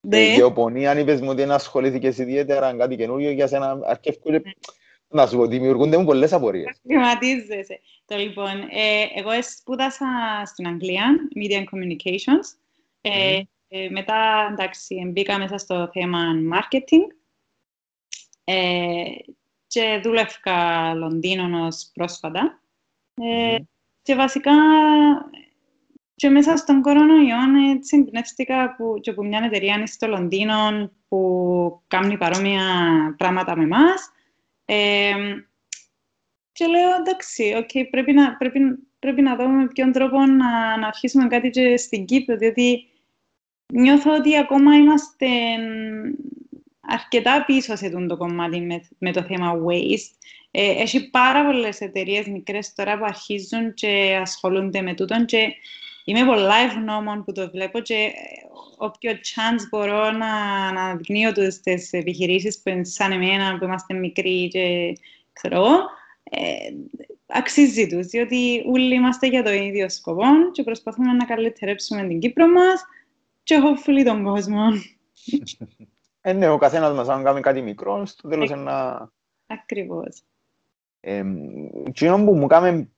ναι. 0.00 0.18
η 0.18 0.34
γεωπονία, 0.34 0.90
αν 0.90 0.98
είπες 0.98 1.20
μου 1.20 1.28
ότι 1.28 1.44
να 1.44 1.54
ασχολήθηκες 1.54 2.18
ιδιαίτερα 2.18 2.76
κάτι 2.76 2.96
καινούριο 2.96 3.30
για 3.30 3.46
σένα, 3.46 3.78
αρκεύκω 3.84 4.30
και 4.30 4.42
να 5.08 5.26
σου 5.26 5.36
πω, 5.36 5.46
δημιουργούνται 5.46 5.96
μου 5.96 6.04
πολλές 6.04 6.32
απορίες. 6.32 6.80
Χρηματίζεσαι. 6.86 7.80
Το 8.04 8.16
λοιπόν, 8.16 8.60
ε, 8.70 9.02
εγώ 9.14 9.30
σπούδασα 9.42 10.06
στην 10.44 10.66
Αγγλία, 10.66 11.16
Media 11.34 11.54
and 11.54 11.64
Communications. 11.64 12.58
Ε, 13.00 13.38
mm-hmm. 13.38 13.42
Ε, 13.68 13.88
μετά, 13.88 14.48
εντάξει, 14.50 15.10
μπήκα 15.12 15.38
μέσα 15.38 15.58
στο 15.58 15.90
θέμα 15.92 16.18
marketing 16.52 17.06
ε, 18.44 19.04
και 19.66 20.00
δούλευκα 20.02 20.94
Λονδίνο 20.94 21.66
ως 21.66 21.90
πρόσφατα. 21.94 22.62
Ε, 23.14 23.56
mm-hmm. 23.56 23.64
Και 24.02 24.14
βασικά, 24.14 24.52
και 26.14 26.28
μέσα 26.28 26.56
στον 26.56 26.82
κορονοϊό, 26.82 27.36
έτσι 27.74 27.96
εμπνεύστηκα 27.96 28.74
που, 28.76 28.98
και 29.00 29.10
από 29.10 29.24
μια 29.24 29.42
εταιρεία 29.44 29.86
στο 29.86 30.06
Λονδίνο 30.06 30.90
που 31.08 31.82
κάνει 31.86 32.16
παρόμοια 32.16 32.62
πράγματα 33.18 33.56
με 33.56 33.62
εμάς. 33.62 34.10
Ε, 34.64 35.12
και 36.52 36.66
λέω, 36.66 36.94
εντάξει, 37.00 37.54
okay, 37.56 37.88
πρέπει, 37.90 38.12
να, 38.12 38.36
πρέπει, 38.36 38.60
πρέπει 38.98 39.22
να 39.22 39.36
δούμε 39.36 39.52
με 39.52 39.66
ποιον 39.66 39.92
τρόπο 39.92 40.18
να, 40.18 40.78
να 40.78 40.86
αρχίσουμε 40.86 41.26
κάτι 41.26 41.50
και 41.50 41.76
στην 41.76 42.04
Κύπρο, 42.04 42.36
διότι 42.36 42.84
νιώθω 43.72 44.14
ότι 44.14 44.36
ακόμα 44.36 44.76
είμαστε 44.76 45.26
αρκετά 46.80 47.44
πίσω 47.44 47.76
σε 47.76 47.90
το 47.90 48.16
κομμάτι 48.16 48.60
με, 48.60 48.80
με 48.98 49.12
το 49.12 49.22
θέμα 49.22 49.52
waste. 49.66 50.14
Ε, 50.50 50.82
έχει 50.82 51.10
πάρα 51.10 51.44
πολλές 51.44 51.80
εταιρείες 51.80 52.26
μικρές 52.26 52.74
τώρα 52.74 52.98
που 52.98 53.04
αρχίζουν 53.04 53.74
και 53.74 54.18
ασχολούνται 54.20 54.82
με 54.82 54.94
τούτο 54.94 55.24
και 55.24 55.54
είμαι 56.04 56.24
πολλά 56.24 56.56
ευγνώμων 56.56 57.24
που 57.24 57.32
το 57.32 57.50
βλέπω 57.50 57.80
και 57.80 58.12
όποιο 58.76 59.12
chance 59.12 59.68
μπορώ 59.70 60.10
να, 60.10 60.72
να 60.72 60.96
δεικνύω 60.96 61.32
τους 61.32 61.60
τις 61.60 61.92
επιχειρήσεις 61.92 62.60
που 62.62 62.68
είναι 62.68 62.84
σαν 62.84 63.12
εμένα, 63.12 63.58
που 63.58 63.64
είμαστε 63.64 63.94
μικροί 63.94 64.48
και 64.48 64.92
ξέρω 65.32 65.56
εγώ, 65.56 65.76
ε, 66.22 66.56
αξίζει 67.26 67.86
τους, 67.86 68.06
διότι 68.06 68.64
όλοι 68.66 68.94
είμαστε 68.94 69.26
για 69.26 69.42
το 69.42 69.50
ίδιο 69.50 69.88
σκοπό 69.88 70.24
και 70.52 70.62
προσπαθούμε 70.62 71.12
να 71.12 71.24
καλυτερέψουμε 71.24 72.06
την 72.06 72.18
Κύπρο 72.18 72.46
μας 72.46 72.84
και 73.42 73.58
hopefully 73.62 74.04
τον 74.04 74.24
κόσμο. 74.24 74.62
Ε, 76.20 76.32
ναι, 76.32 76.48
ο 76.48 76.58
καθένας 76.58 76.94
μας 76.94 77.08
αν 77.08 77.24
κάνει 77.24 77.40
κάτι 77.40 77.62
μικρό, 77.62 78.06
στο 78.06 78.28
τέλος 78.28 78.50
είναι 78.50 78.60
να... 78.60 79.08
Ακριβώς. 79.46 80.22
Ε, 81.00 81.22
που 82.06 82.36
μου 82.36 82.46
κάνει 82.46 82.92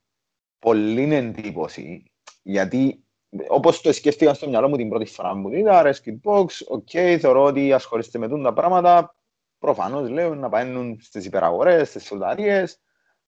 πολύ 0.59 1.15
εντύπωση, 1.15 2.13
γιατί 2.43 3.05
όπως 3.49 3.81
το 3.81 3.93
σκέφτηκα 3.93 4.35
στο 4.35 4.49
μυαλό 4.49 4.69
μου 4.69 4.77
την 4.77 4.89
πρώτη 4.89 5.05
φορά 5.05 5.41
που 5.41 5.53
είδα, 5.53 5.83
Rescued 5.85 6.19
Box, 6.25 6.47
OK, 6.69 6.89
okay, 6.93 7.17
θεωρώ 7.21 7.43
ότι 7.43 7.73
ασχολείστε 7.73 8.19
με 8.19 8.43
τα 8.43 8.53
πράγματα, 8.53 9.15
προφανώς 9.59 10.09
λέω 10.09 10.35
να 10.35 10.49
πάνε 10.49 10.97
στις 11.01 11.25
υπεραγορές, 11.25 11.89
στις 11.89 12.05
φρουταρίες, 12.05 12.81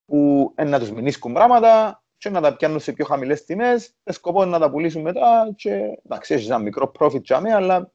που 0.05 0.53
να 0.65 0.79
τους 0.79 0.91
μεινίσκουν 0.91 1.33
πράγματα 1.33 2.03
και 2.17 2.31
να 2.31 2.41
τα 2.41 2.57
πιάνουν 2.57 2.81
σε 2.81 2.93
πιο 2.93 3.05
χαμηλές 3.05 3.45
τιμές, 3.45 3.97
με 4.03 4.13
σκοπό 4.13 4.45
να 4.45 4.59
τα 4.59 4.71
πουλήσουν 4.71 5.03
μετά 5.03 5.53
και 5.57 6.01
εντάξει, 6.05 6.35
έχεις 6.35 6.47
ένα 6.47 6.59
μικρό 6.59 6.93
profit 6.99 7.23
για 7.23 7.41
μένα, 7.41 7.57
αλλά 7.57 7.93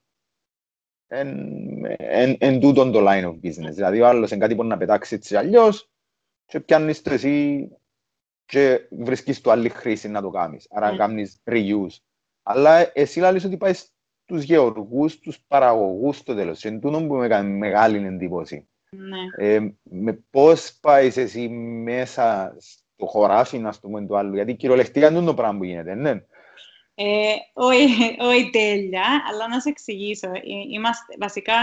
εν 2.37 2.59
τούτον 2.59 2.91
το 2.91 2.99
line 3.07 3.25
of 3.25 3.39
business. 3.43 3.73
Δηλαδή 3.73 4.01
ο 4.01 4.07
άλλος 4.07 4.31
είναι 4.31 4.39
κάτι 4.39 4.55
που 4.55 4.63
να 4.63 4.77
πετάξει 4.77 5.15
έτσι 5.15 5.35
αλλιώς 5.35 5.88
και 6.49 6.59
πιάνεις 6.59 7.01
το 7.01 7.13
εσύ 7.13 7.67
και 8.45 8.79
βρίσκεις 8.89 9.41
το 9.41 9.51
άλλη 9.51 9.69
χρήση 9.69 10.09
να 10.09 10.21
το 10.21 10.29
κάνεις. 10.29 10.67
Άρα 10.69 10.91
να 10.91 10.97
κάνεις 10.97 11.41
reuse. 11.43 11.97
Αλλά 12.43 12.91
εσύ 12.93 13.19
λαλείς 13.19 13.43
ότι 13.43 13.57
πάεις 13.57 13.93
στους 14.23 14.43
γεωργούς, 14.43 15.19
τους 15.19 15.39
παραγωγούς 15.47 16.17
στο 16.17 16.35
τέλος. 16.35 16.59
Και 16.59 16.71
τούτον 16.71 17.07
που 17.07 17.13
με 17.13 17.27
κάνει 17.27 17.57
μεγάλη 17.57 18.05
εντύπωση. 18.05 18.67
Ναι. 18.89 19.47
Ε, 19.47 19.73
με 19.83 20.23
πώς 20.29 20.77
πάεις 20.81 21.17
εσύ 21.17 21.49
μέσα 21.49 22.55
το 22.95 23.05
χωράφι, 23.05 23.57
να 23.57 23.71
το 23.71 23.77
πούμε, 23.81 24.05
του 24.05 24.17
άλλου. 24.17 24.35
Γιατί 24.35 24.55
κυριολεκτικά 24.55 25.07
είναι 25.07 25.21
το 25.21 25.33
πράγμα 25.33 25.57
που 25.57 25.63
γίνεται, 25.63 25.95
ναι. 25.95 26.23
Ε, 26.95 27.35
όχι, 27.53 28.15
όχι 28.19 28.49
τέλεια, 28.49 29.05
αλλά 29.29 29.47
να 29.47 29.59
σε 29.59 29.69
εξηγήσω. 29.69 30.27
Ε, 30.27 30.41
είμαστε, 30.71 31.15
βασικά, 31.19 31.53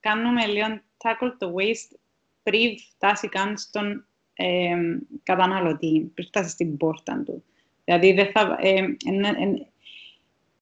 κάνουμε 0.00 0.46
λίγο 0.46 0.66
tackle 0.96 1.32
το 1.38 1.54
waste 1.58 1.96
πριν 2.42 2.78
φτάσει 2.94 3.28
καν 3.28 3.58
στον 3.58 4.06
ε, 4.34 4.76
καταναλωτή, 5.22 6.10
πριν 6.14 6.26
φτάσει 6.26 6.50
στην 6.50 6.76
πόρτα 6.76 7.22
του. 7.26 7.44
Δηλαδή, 7.84 8.12
δεν 8.12 8.30
θα, 8.32 8.58
ε, 8.60 8.70
ε, 8.70 8.86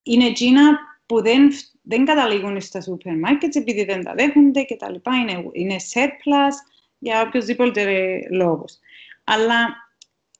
είναι 0.03 0.25
εκείνα 0.25 0.79
που 1.07 1.23
δεν, 1.23 1.51
δεν 1.83 2.05
καταλήγουν 2.05 2.61
στα 2.61 2.81
σούπερ 2.81 3.19
μάρκετς 3.19 3.57
επειδή 3.57 3.85
δεν 3.85 4.05
τα 4.05 4.15
δέχονται 4.15 4.63
και 4.63 4.77
τα 4.77 4.91
λοιπά. 4.91 5.15
Είναι, 5.15 5.49
είναι 5.53 5.77
surplus 5.93 6.55
για 6.99 7.23
οποιοδήποτε 7.23 8.21
λόγος. 8.31 8.79
Αλλά 9.25 9.89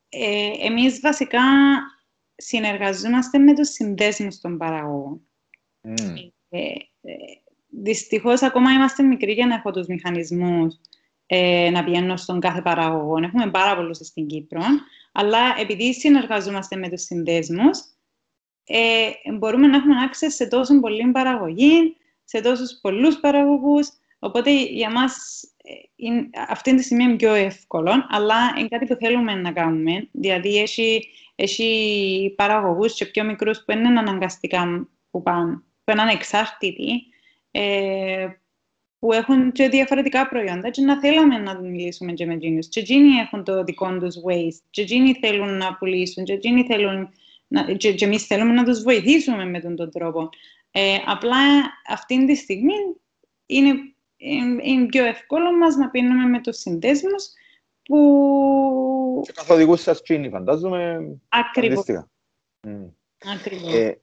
ε, 0.09 0.51
εμείς 0.67 1.01
βασικά 1.01 1.41
συνεργαζόμαστε 2.37 3.39
με 3.39 3.55
τους 3.55 3.69
συνδέσμους 3.69 4.41
των 4.41 4.59
παραγωγών. 4.59 5.21
Mm. 5.83 6.31
Ε, 6.49 6.59
ε, 7.01 7.15
δυστυχώς, 7.69 8.43
ακόμα 8.43 8.73
είμαστε 8.73 9.03
μικροί 9.03 9.33
για 9.33 9.47
να 9.47 9.55
έχω 9.55 9.71
τους 9.71 9.87
μηχανισμούς 9.87 10.81
ε, 11.33 11.71
να 11.71 11.85
πηγαίνω 11.85 12.17
στον 12.17 12.41
κάθε 12.41 12.63
παραγωγό. 12.63 13.17
Έχουμε 13.23 13.51
πάρα 13.51 13.77
πολλούς 13.77 13.97
στην 13.97 14.27
Κύπρο, 14.27 14.63
αλλά 15.13 15.39
επειδή 15.59 15.95
συνεργαζόμαστε 15.95 16.77
με 16.77 16.89
τους 16.89 17.03
συνδέσμους, 17.03 17.79
ε, 18.67 19.11
μπορούμε 19.39 19.67
να 19.67 19.77
έχουμε 19.77 19.95
access 20.09 20.29
σε 20.29 20.47
τόσο 20.47 20.81
πολλή 20.81 21.11
παραγωγή, 21.11 21.97
σε 22.25 22.41
τόσους 22.41 22.79
πολλούς 22.81 23.21
παραγωγούς, 23.21 23.89
οπότε 24.19 24.63
για 24.63 24.91
μας 24.91 25.43
είναι, 25.97 26.31
αυτή 26.49 26.75
τη 26.75 26.83
στιγμή 26.83 27.05
είναι 27.05 27.17
πιο 27.17 27.35
εύκολο, 27.35 28.07
αλλά 28.09 28.55
είναι 28.59 28.69
κάτι 28.69 28.87
που 28.87 28.97
θέλουμε 29.01 29.35
να 29.35 29.53
κάνουμε. 29.53 30.09
Δηλαδή, 30.13 30.59
έχει, 30.59 31.09
έχει 31.35 32.35
παραγωγούς 32.37 32.95
και 32.95 33.07
πιο 33.07 33.25
μικρούς 33.25 33.65
που 33.65 33.73
είναι 33.73 33.99
αναγκαστικά 33.99 34.89
που 35.11 35.23
πάνε, 35.23 35.63
που 35.85 35.93
είναι 35.93 36.03
ανεξάρτητοι, 36.03 37.03
ε, 37.51 38.29
που 39.01 39.13
έχουν 39.13 39.53
και 39.53 39.69
διαφορετικά 39.69 40.29
προϊόντα 40.29 40.71
και 40.71 40.83
να 40.83 41.01
θέλαμε 41.01 41.39
να 41.39 41.61
μιλήσουμε 41.61 42.13
και 42.13 42.27
με 42.27 42.35
εκείνους. 42.35 42.69
Και 42.69 42.81
εκείνοι 42.81 43.09
έχουν 43.17 43.45
το 43.45 43.65
δικό 43.65 43.99
τους 43.99 44.17
waste, 44.27 44.63
και 44.71 44.83
εκείνοι 44.83 45.15
θέλουν 45.15 45.57
να 45.57 45.75
πουλήσουν, 45.75 46.25
και 46.25 46.33
εκείνοι 46.33 46.65
θέλουν 46.65 47.09
να, 47.47 47.73
και, 47.73 47.95
και 47.95 48.05
εμείς 48.05 48.27
θέλουμε 48.27 48.53
να 48.53 48.65
τους 48.65 48.83
βοηθήσουμε 48.83 49.45
με 49.45 49.61
τον, 49.61 49.77
τον 49.77 49.91
τρόπο. 49.91 50.29
Ε, 50.71 50.97
απλά 51.07 51.39
αυτή 51.87 52.27
τη 52.27 52.35
στιγμή 52.35 52.75
είναι 53.47 53.75
είναι 54.63 54.87
πιο 54.87 55.05
εύκολο 55.05 55.57
μας 55.57 55.77
να 55.77 55.91
πίνουμε 55.91 56.25
με 56.25 56.41
τους 56.41 56.57
συνδέσμους 56.57 57.29
που... 57.83 59.23
Και 59.27 59.33
καθοδηγούς 59.33 59.81
σας 59.81 60.03
τσίνη, 60.03 60.29
φαντάζομαι. 60.29 61.09
Ακριβώς. 61.29 61.85
Mm. 62.67 62.91
Ακριβώς. 63.35 63.75
Ε, 63.75 64.01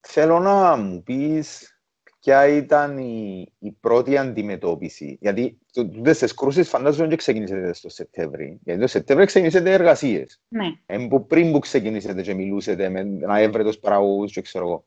θέλω 0.00 0.38
να 0.38 0.76
μου 0.76 1.02
πεις 1.02 1.76
ποια 2.22 2.46
ήταν 2.46 2.98
η, 2.98 3.46
η 3.58 3.70
πρώτη 3.70 4.16
αντιμετώπιση. 4.16 5.18
Γιατί 5.20 5.58
τούτες 5.72 6.18
τις 6.18 6.34
κρούσεις 6.34 6.68
φαντάζομαι 6.68 7.08
και 7.08 7.16
ξεκινήσετε 7.16 7.72
στο 7.72 7.88
Σεπτέμβρη. 7.88 8.58
Γιατί 8.64 8.80
το 8.80 8.86
Σεπτέμβρη 8.86 9.26
ξεκινήσετε 9.26 9.72
εργασίες. 9.72 10.40
Ναι. 10.48 10.66
Ε, 10.86 11.08
πριν 11.26 11.52
που 11.52 11.58
ξεκινήσετε 11.58 12.22
και 12.22 12.34
μιλούσετε 12.34 12.88
με 12.88 13.00
ένα 13.00 13.38
έβρετος 13.38 13.78
παραγωγούς 13.78 14.32
και 14.32 14.40
ξέρω 14.40 14.64
εγώ. 14.64 14.86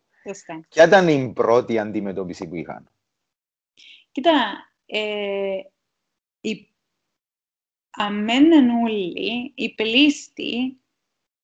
Ποια 0.70 0.86
ήταν 0.86 1.08
η 1.08 1.32
πρώτη 1.36 1.80
αντιμετώπιση 1.80 2.48
που 2.48 2.56
είχαν; 2.56 2.90
Κοίτα, 4.12 4.32
ε, 4.86 5.58
οι, 6.42 6.70
αμένεν 7.90 8.70
όλοι, 8.70 9.52
οι 9.56 9.76
πλήστοι, 9.76 10.78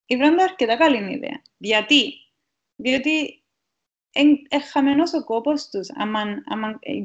βρουν 0.10 0.40
αρκετά 0.40 0.78
καλή 0.78 1.14
ιδέα. 1.14 1.42
Γιατί, 1.58 2.14
διότι 2.76 3.41
χαμένος 4.72 5.14
ο 5.14 5.24
κόπος 5.24 5.70
τους. 5.70 5.88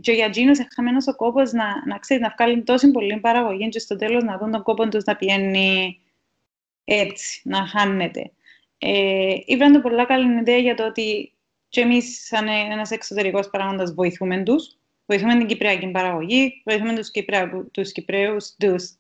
Και 0.01 0.13
για 0.13 0.25
εκείνους 0.25 0.59
χαμένος 0.75 1.07
ο 1.07 1.17
κόπος 1.17 1.53
να, 1.53 1.87
να 1.87 1.99
ξέρει 1.99 2.21
να 2.21 2.35
βγάλει 2.39 2.63
τόσο 2.63 2.91
πολύ 2.91 3.21
παραγωγή, 3.21 3.69
και 3.69 3.79
στο 3.79 3.97
τέλος 3.97 4.23
να 4.23 4.39
δουν 4.39 4.51
τον 4.51 4.63
κόπο 4.63 4.89
τους 4.89 5.05
να 5.05 5.17
πηγαίνει 5.17 6.01
έτσι, 6.85 7.41
να 7.45 7.67
χάνεται. 7.67 8.31
Ε, 8.79 9.35
Ήβραν 9.45 9.73
το 9.73 9.81
πολλά 9.81 10.05
καλή 10.05 10.39
ιδέα 10.39 10.59
για 10.59 10.75
το 10.75 10.87
ότι 10.87 11.37
και 11.69 11.81
εμείς, 11.81 12.27
σαν 12.27 12.49
ένας 12.49 12.91
εξωτερικός 12.91 13.51
παράγοντας, 13.51 13.95
βοηθούμε 13.95 14.43
τους. 14.43 14.77
Βοηθούμε 15.07 15.37
την 15.37 15.47
Κυπριακή 15.47 15.91
παραγωγή, 15.91 16.63
βοηθούμε 16.65 16.95
τους 16.95 17.11
τους 17.71 17.93
Κυπρέους, 17.93 18.55
τους 18.59 18.99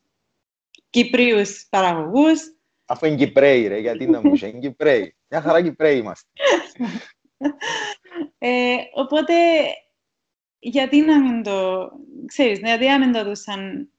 Κυπρίους 0.90 1.66
παραγωγούς. 1.70 2.40
Αφού 2.86 3.06
είναι 3.06 3.16
Κυπρέοι, 3.16 3.66
ρε, 3.66 3.78
γιατί 3.78 4.06
να 4.06 4.20
μου 4.20 4.34
είναι 4.42 4.58
Κυπρέοι. 4.58 5.16
Μια 5.28 5.40
χαρά 5.40 5.62
Κυπρέοι 5.62 5.98
είμαστε. 5.98 6.28
ε, 8.38 8.76
οπότε, 8.94 9.34
γιατί 10.58 11.00
να 11.00 11.20
μην 11.20 11.42
το, 11.42 11.88
ξέρεις, 12.26 12.58
γιατί 12.58 12.86
να 12.86 12.98
μην 12.98 13.12
το 13.12 13.24
δουν 13.24 13.36
σαν 13.36 13.90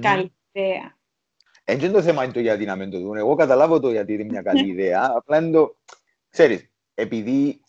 καλή 0.00 0.34
ιδέα. 0.52 0.98
Έτσι 1.64 1.84
είναι 1.84 1.94
το 1.94 2.02
θέμα 2.02 2.24
είναι 2.24 2.32
το 2.32 2.40
γιατί 2.40 2.64
να 2.64 2.76
μην 2.76 2.90
το 2.90 3.00
δουν. 3.00 3.16
Εγώ 3.16 3.34
καταλάβω 3.34 3.80
το 3.80 3.90
γιατί 3.90 4.12
είναι 4.12 4.24
μια 4.24 4.42
καλή 4.42 4.68
ιδέα. 4.68 5.12
Απλά 5.16 5.38
είναι 5.38 5.50
το, 5.50 5.76
ξέρεις, 6.28 6.70
επειδή 6.94 7.60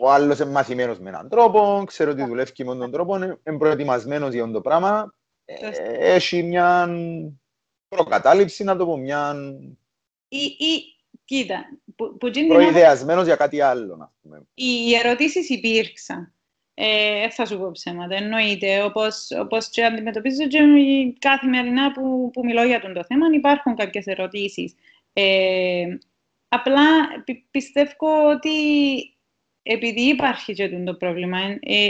ο 0.00 0.10
άλλος 0.10 0.38
είναι 0.38 0.50
μαθημένος 0.50 0.98
με 0.98 1.08
έναν 1.08 1.28
τρόπο, 1.28 1.82
ξέρω 1.86 2.10
ότι 2.10 2.24
δουλεύει 2.24 2.64
με 2.64 2.76
τον 2.76 2.90
τρόπο, 2.90 3.16
είναι 3.16 3.58
προετοιμασμένος 3.58 4.32
για 4.34 4.50
το 4.50 4.60
πράγμα. 4.60 5.14
Ε, 5.44 6.14
έχει 6.14 6.42
μια 6.42 6.88
προκατάληψη, 7.88 8.64
να 8.64 8.76
το 8.76 8.86
πω, 8.86 8.96
μια. 8.96 9.34
Ή, 10.28 10.44
ή, 10.44 10.97
κοίτα, 11.28 11.64
που, 11.96 12.16
που 12.16 12.30
προειδεασμένος 12.48 13.24
για 13.24 13.36
κάτι 13.36 13.60
άλλο, 13.60 13.96
να 13.96 14.12
πούμε. 14.22 14.42
Οι 14.54 14.94
ερωτήσεις 14.94 15.48
υπήρξαν. 15.48 16.32
Ε, 16.74 17.30
θα 17.30 17.46
σου 17.46 17.58
πω 17.58 17.70
ψέματα. 17.70 18.14
Εννοείται, 18.14 18.82
όπως, 18.82 19.28
όπως 19.38 19.68
και 19.68 19.84
αντιμετωπίζω 19.84 20.46
και 20.46 20.58
καθημερινά 21.18 21.92
που, 21.92 22.30
που 22.32 22.44
μιλώ 22.44 22.62
για 22.62 22.80
τον 22.80 22.94
το 22.94 23.04
θέμα, 23.04 23.26
υπάρχουν 23.34 23.74
κάποιες 23.74 24.06
ερωτήσεις. 24.06 24.74
Ε, 25.12 25.98
απλά 26.48 26.84
πι, 27.24 27.46
πιστεύω 27.50 28.28
ότι 28.30 28.50
επειδή 29.62 30.00
υπάρχει 30.00 30.52
και 30.52 30.68
το 30.68 30.94
πρόβλημα, 30.94 31.38
ε, 31.60 31.88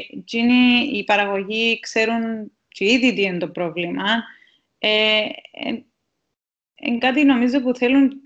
οι 0.93 1.05
παραγωγοί 1.05 1.81
ξέρουν 1.81 2.53
και 2.69 2.85
ήδη 2.85 3.13
τι 3.13 3.23
είναι 3.23 3.39
το 3.39 3.49
πρόβλημα, 3.49 4.23
ε, 4.79 5.21
ε, 5.51 6.99
κάτι 6.99 7.25
νομίζω 7.25 7.61
που 7.61 7.75
θέλουν, 7.75 8.21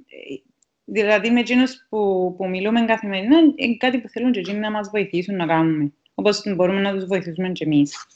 δηλαδή 0.84 1.30
με 1.30 1.40
εκείνους 1.40 1.86
που, 1.88 2.34
που 2.36 2.48
μιλούμε 2.48 2.84
καθημερινά, 2.84 3.38
είναι 3.56 3.76
κάτι 3.76 4.00
που 4.00 4.08
θέλουν 4.08 4.32
και 4.32 4.38
εκείνοι 4.38 4.58
να 4.58 4.70
μας 4.70 4.90
βοηθήσουν 4.90 5.36
να 5.36 5.46
κάνουμε, 5.46 5.92
όπως 6.14 6.42
μπορούμε 6.56 6.80
να 6.80 6.92
τους 6.92 7.04
βοηθήσουμε 7.04 7.48
και 7.48 7.64
εμείς. 7.64 8.06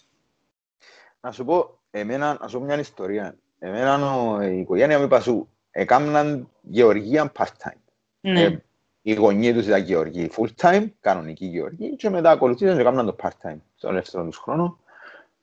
Να 1.20 1.33
σου 1.33 1.44
πω, 1.44 1.81
εμένα, 1.90 2.38
να 2.40 2.48
σου 2.48 2.59
πω 2.59 2.64
μια 2.64 2.79
ιστορία. 2.79 3.37
Εμένα 3.59 4.38
η 4.50 4.59
οικογένεια 4.59 4.98
μου 4.98 5.05
είπα 5.05 5.20
σου, 5.20 5.48
έκαναν 5.70 6.50
γεωργία 6.61 7.33
part-time. 7.38 7.81
Ναι. 8.20 8.42
Ε, 8.42 8.64
οι 9.02 9.14
γονείς 9.14 9.52
τους 9.52 9.66
ήταν 9.66 9.83
γεωργοί 9.83 10.31
full-time, 10.37 10.87
κανονική 11.00 11.46
γεωργοί, 11.46 11.96
και 11.96 12.11
μετά 12.11 12.31
ακολουθήσαν 12.31 12.74
και 12.74 12.81
έκαναν 12.81 13.07
το 13.07 13.16
part-time, 13.22 13.59
στο 13.74 13.88
ελεύθερο 13.88 14.24
τους 14.24 14.37
χρόνο. 14.37 14.79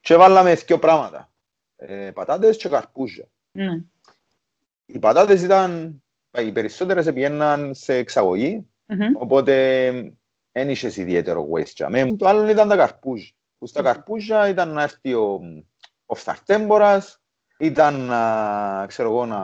Και 0.01 0.15
βάλαμε 0.15 0.55
δύο 0.55 0.79
πράγματα, 0.79 1.29
ε, 1.75 2.11
πατάτες 2.13 2.57
και 2.57 2.69
καρπούζια. 2.69 3.25
Ναι. 3.51 3.81
Οι 4.85 4.99
πατάτες 4.99 5.41
ήταν, 5.43 6.02
οι 6.41 6.51
περισσότερες 6.51 7.13
πηγαίναν 7.13 7.73
σε 7.73 7.93
εξαγωγή, 7.93 8.67
mm-hmm. 8.87 9.19
οπότε 9.19 9.91
δεν 10.51 10.69
είχες 10.69 10.97
ιδιαίτερο 10.97 11.47
waste. 11.53 12.13
Το 12.17 12.27
άλλο 12.27 12.49
ήταν 12.49 12.67
τα 12.67 12.75
καρπούζια. 12.75 13.31
Που 13.57 13.67
στα 13.67 13.81
καρπούζια 13.81 14.49
ήταν 14.49 14.69
να 14.69 14.81
έρθει 14.81 15.13
ο, 15.13 15.39
ο 16.05 16.15
φθαρτέμπορας, 16.15 17.21
ήταν 17.57 17.99
να, 17.99 18.85
ξέρω 18.87 19.09
εγώ, 19.09 19.25
να, 19.25 19.41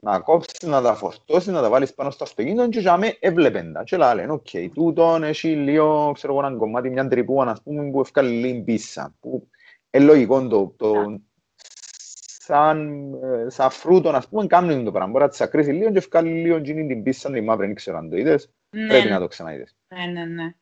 να 0.00 0.20
κόψεις, 0.20 0.68
να 0.68 0.82
τα 0.82 0.94
φορτώσεις, 0.94 1.52
να 1.52 1.60
τα 1.60 1.68
βάλεις 1.68 1.94
πάνω 1.94 2.10
στο 2.10 2.24
αυτοκίνητο 2.24 2.68
και 2.68 2.80
τζιαι 2.80 3.16
έβλεπεν 3.20 3.72
τα. 3.72 3.84
Και 3.84 3.96
λένε, 3.96 4.32
OK, 4.32 4.46
okay, 4.52 4.68
τούτον 4.74 5.22
έχει 5.22 5.48
λίγο, 5.48 6.12
ξέρω 6.14 6.32
εγώ, 6.32 6.46
ένα 6.46 6.56
κομμάτι, 6.56 6.90
μια 6.90 7.08
τρυπούα, 7.08 7.44
ας 7.44 7.62
πούμε, 7.62 7.90
που 7.90 8.00
έφκαλε 8.00 8.28
λίγο 8.28 8.62
πίσσα. 8.62 9.14
Που 9.20 9.48
είναι 9.90 10.04
λογικό 10.04 10.46
το, 10.46 10.74
το, 10.76 11.20
σαν, 12.46 13.12
ε, 13.22 13.48
σαν 13.48 13.70
φρούτο, 13.70 14.08
ας 14.08 14.28
πούμε, 14.28 14.46
κάνουν 14.46 14.84
το 14.84 14.90
πράγμα. 14.90 15.10
Μπορεί 15.10 15.24
να 15.24 15.30
τις 15.30 15.40
ακρίσεις 15.40 15.72
λίγο 15.72 15.90
και 15.90 15.98
φκάλλει 15.98 16.30
λίγο 16.30 16.60
και 16.60 16.74
την 16.74 17.02
πίσσα, 17.02 17.30
την 17.32 17.44
μαύρη, 17.44 17.66
δεν 17.66 17.74
ξέρω 17.74 17.96
αν 17.96 18.10
το 18.10 18.16
είδες. 18.16 18.50
Ναι. 18.70 18.86
Πρέπει 18.86 19.08
να 19.08 19.18
το 19.18 19.26
ξαναείδες. 19.26 19.76
Ναι, 19.88 20.06
ναι, 20.06 20.24
ναι. 20.24 20.54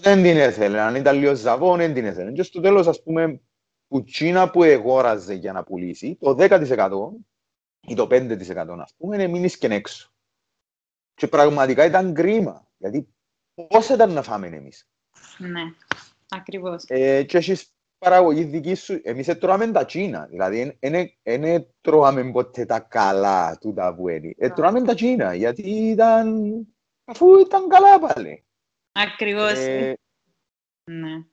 Δεν 0.00 0.22
την 0.22 0.36
έθελε, 0.36 0.80
αν 0.80 0.94
ήταν 0.94 1.18
λίγο 1.18 1.34
ζαβό, 1.34 1.76
δεν 1.76 1.94
την 1.94 2.04
έθελε. 2.04 2.32
Και 2.32 2.42
στο 2.42 2.60
τέλος, 2.60 2.86
ας 2.86 3.02
πούμε, 3.02 3.40
που 3.88 4.02
τσίνα 4.02 4.50
που 4.50 4.62
εγόραζε 4.62 5.34
για 5.34 5.52
να 5.52 5.64
πουλήσει, 5.64 6.16
το 6.20 6.34
10% 6.34 7.12
ή 7.80 7.94
το 7.94 8.06
5% 8.06 8.80
ας 8.80 8.94
πούμε, 8.96 9.26
μείνεις 9.26 9.58
και 9.58 9.66
έξω. 9.66 10.12
Και 11.14 11.28
πραγματικά 11.28 11.84
ήταν 11.84 12.14
κρίμα, 12.14 12.68
γιατί 12.78 13.08
πώς 13.68 13.88
ήταν 13.88 14.12
να 14.12 14.22
φάμε 14.22 14.46
εμείς. 14.46 14.88
Ναι, 15.38 15.62
ακριβώς. 16.28 16.84
Ε, 16.86 17.22
και 17.22 17.36
έχεις 17.36 17.74
παραγωγή 18.02 18.44
δική 18.44 18.74
σου, 18.74 19.00
εμείς 19.02 19.38
τρώμε 19.38 19.70
τα 19.70 19.84
τσίνα, 19.84 20.26
δηλαδή 20.30 20.78
δεν 21.22 21.66
τρώμε 21.80 22.30
ποτέ 22.30 22.64
τα 22.64 22.80
καλά 22.80 23.58
του 23.60 23.72
τα 23.72 23.92
βουένι. 23.92 24.34
Ε, 24.38 24.48
τρώμε 24.48 24.82
τα 24.82 24.94
τσίνα, 24.94 25.34
γιατί 25.34 25.62
ήταν, 25.62 26.52
αφού 27.04 27.38
ήταν 27.38 27.68
καλά 27.68 27.98
πάλι. 27.98 28.44
Ακριβώς. 28.92 29.58
Ε, 29.58 29.96
ναι. 30.90 31.24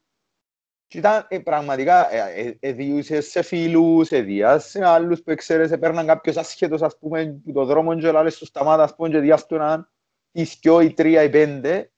Και 0.88 0.98
ήταν 0.98 1.26
ε, 1.30 1.40
πραγματικά, 1.40 2.14
ε, 2.14 2.58
ε, 2.60 3.22
σε 3.22 3.42
φίλους, 3.42 4.12
εδίασες 4.12 4.70
σε 4.70 4.86
άλλους 4.86 5.22
που 5.22 5.36
ξέρεις, 5.36 5.72
έπαιρναν 5.72 6.06
κάποιος 6.06 6.38
ασχέτος, 6.38 6.82
ας 6.82 6.98
πούμε, 6.98 7.42
που 7.46 7.52
το 7.52 7.66
δρόμο 7.66 7.96
και 7.96 8.12
λάλες 8.12 8.36
στο 8.36 8.46
σταμάτα, 8.46 8.84
ας 8.84 8.96
πούμε, 8.96 9.10
και 9.10 9.20
διάστοναν 9.20 9.92
οι 10.32 10.44
δυο, 10.44 10.82
οι 10.82 10.94
τρία, 10.94 11.24
οι 11.24 11.30
πέντε. 11.30 11.92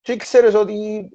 Και 0.00 0.16
ξέρεις 0.16 0.54
ότι, 0.54 1.10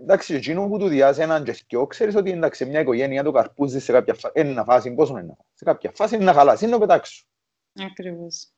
εντάξει, 0.00 0.34
εκείνο 0.34 0.68
που 0.68 0.78
του 0.78 0.88
διάσει 0.88 1.20
έναν 1.20 1.44
και 1.44 1.56
δυο, 1.68 1.86
ξέρεις 1.86 2.14
ότι 2.14 2.30
εντάξει, 2.30 2.64
μια 2.64 2.80
οικογένεια 2.80 3.22
το 3.22 3.30
καρπούζει 3.30 3.80
σε 3.80 3.92
κάποια 3.92 4.14
φάση, 4.14 4.40
είναι 4.40 4.52
να 4.52 4.64
φάσει, 4.64 4.94
πόσο 4.94 5.12
είναι 5.12 5.26
να 5.26 5.34
φάσει, 5.34 5.48
σε 5.54 5.64
κάποια 5.64 5.90
φάση 5.94 6.14
είναι 6.14 6.24
να 6.24 6.32
χαλάσει, 6.32 6.64
είναι 6.64 6.72
να 6.72 6.80
πετάξω. 6.80 7.24
Ακριβώς. 7.90 8.50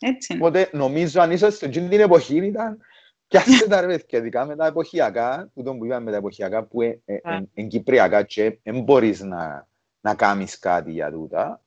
Έτσι 0.00 0.32
είναι. 0.32 0.42
Οπότε 0.42 0.70
νομίζω 0.72 1.20
αν 1.20 1.30
είσαι 1.30 1.50
στην 1.50 1.70
την 1.70 2.00
εποχή 2.00 2.36
ήταν 2.36 2.78
Πιάστε 3.28 3.66
τα 3.66 3.80
ρε 3.80 3.86
παιδιά, 3.86 4.18
ειδικά 4.18 4.44
με 4.44 4.56
τα 4.56 4.66
εποχιακά, 4.66 5.50
τούτο 5.54 5.76
που 5.76 5.84
είπαμε 5.84 6.04
με 6.04 6.10
τα 6.10 6.16
εποχιακά, 6.16 6.64
που 6.64 6.82
είναι 6.82 7.02
ε, 7.04 7.18
ε, 7.54 7.62
κυπριακά 7.62 8.22
και 8.22 8.58
δεν 8.62 8.82
μπορείς 8.82 9.20
να, 9.20 9.68
να 10.00 10.14
κάνεις 10.14 10.58
κάτι 10.58 10.92
για 10.92 11.10
τούτα, 11.10 11.62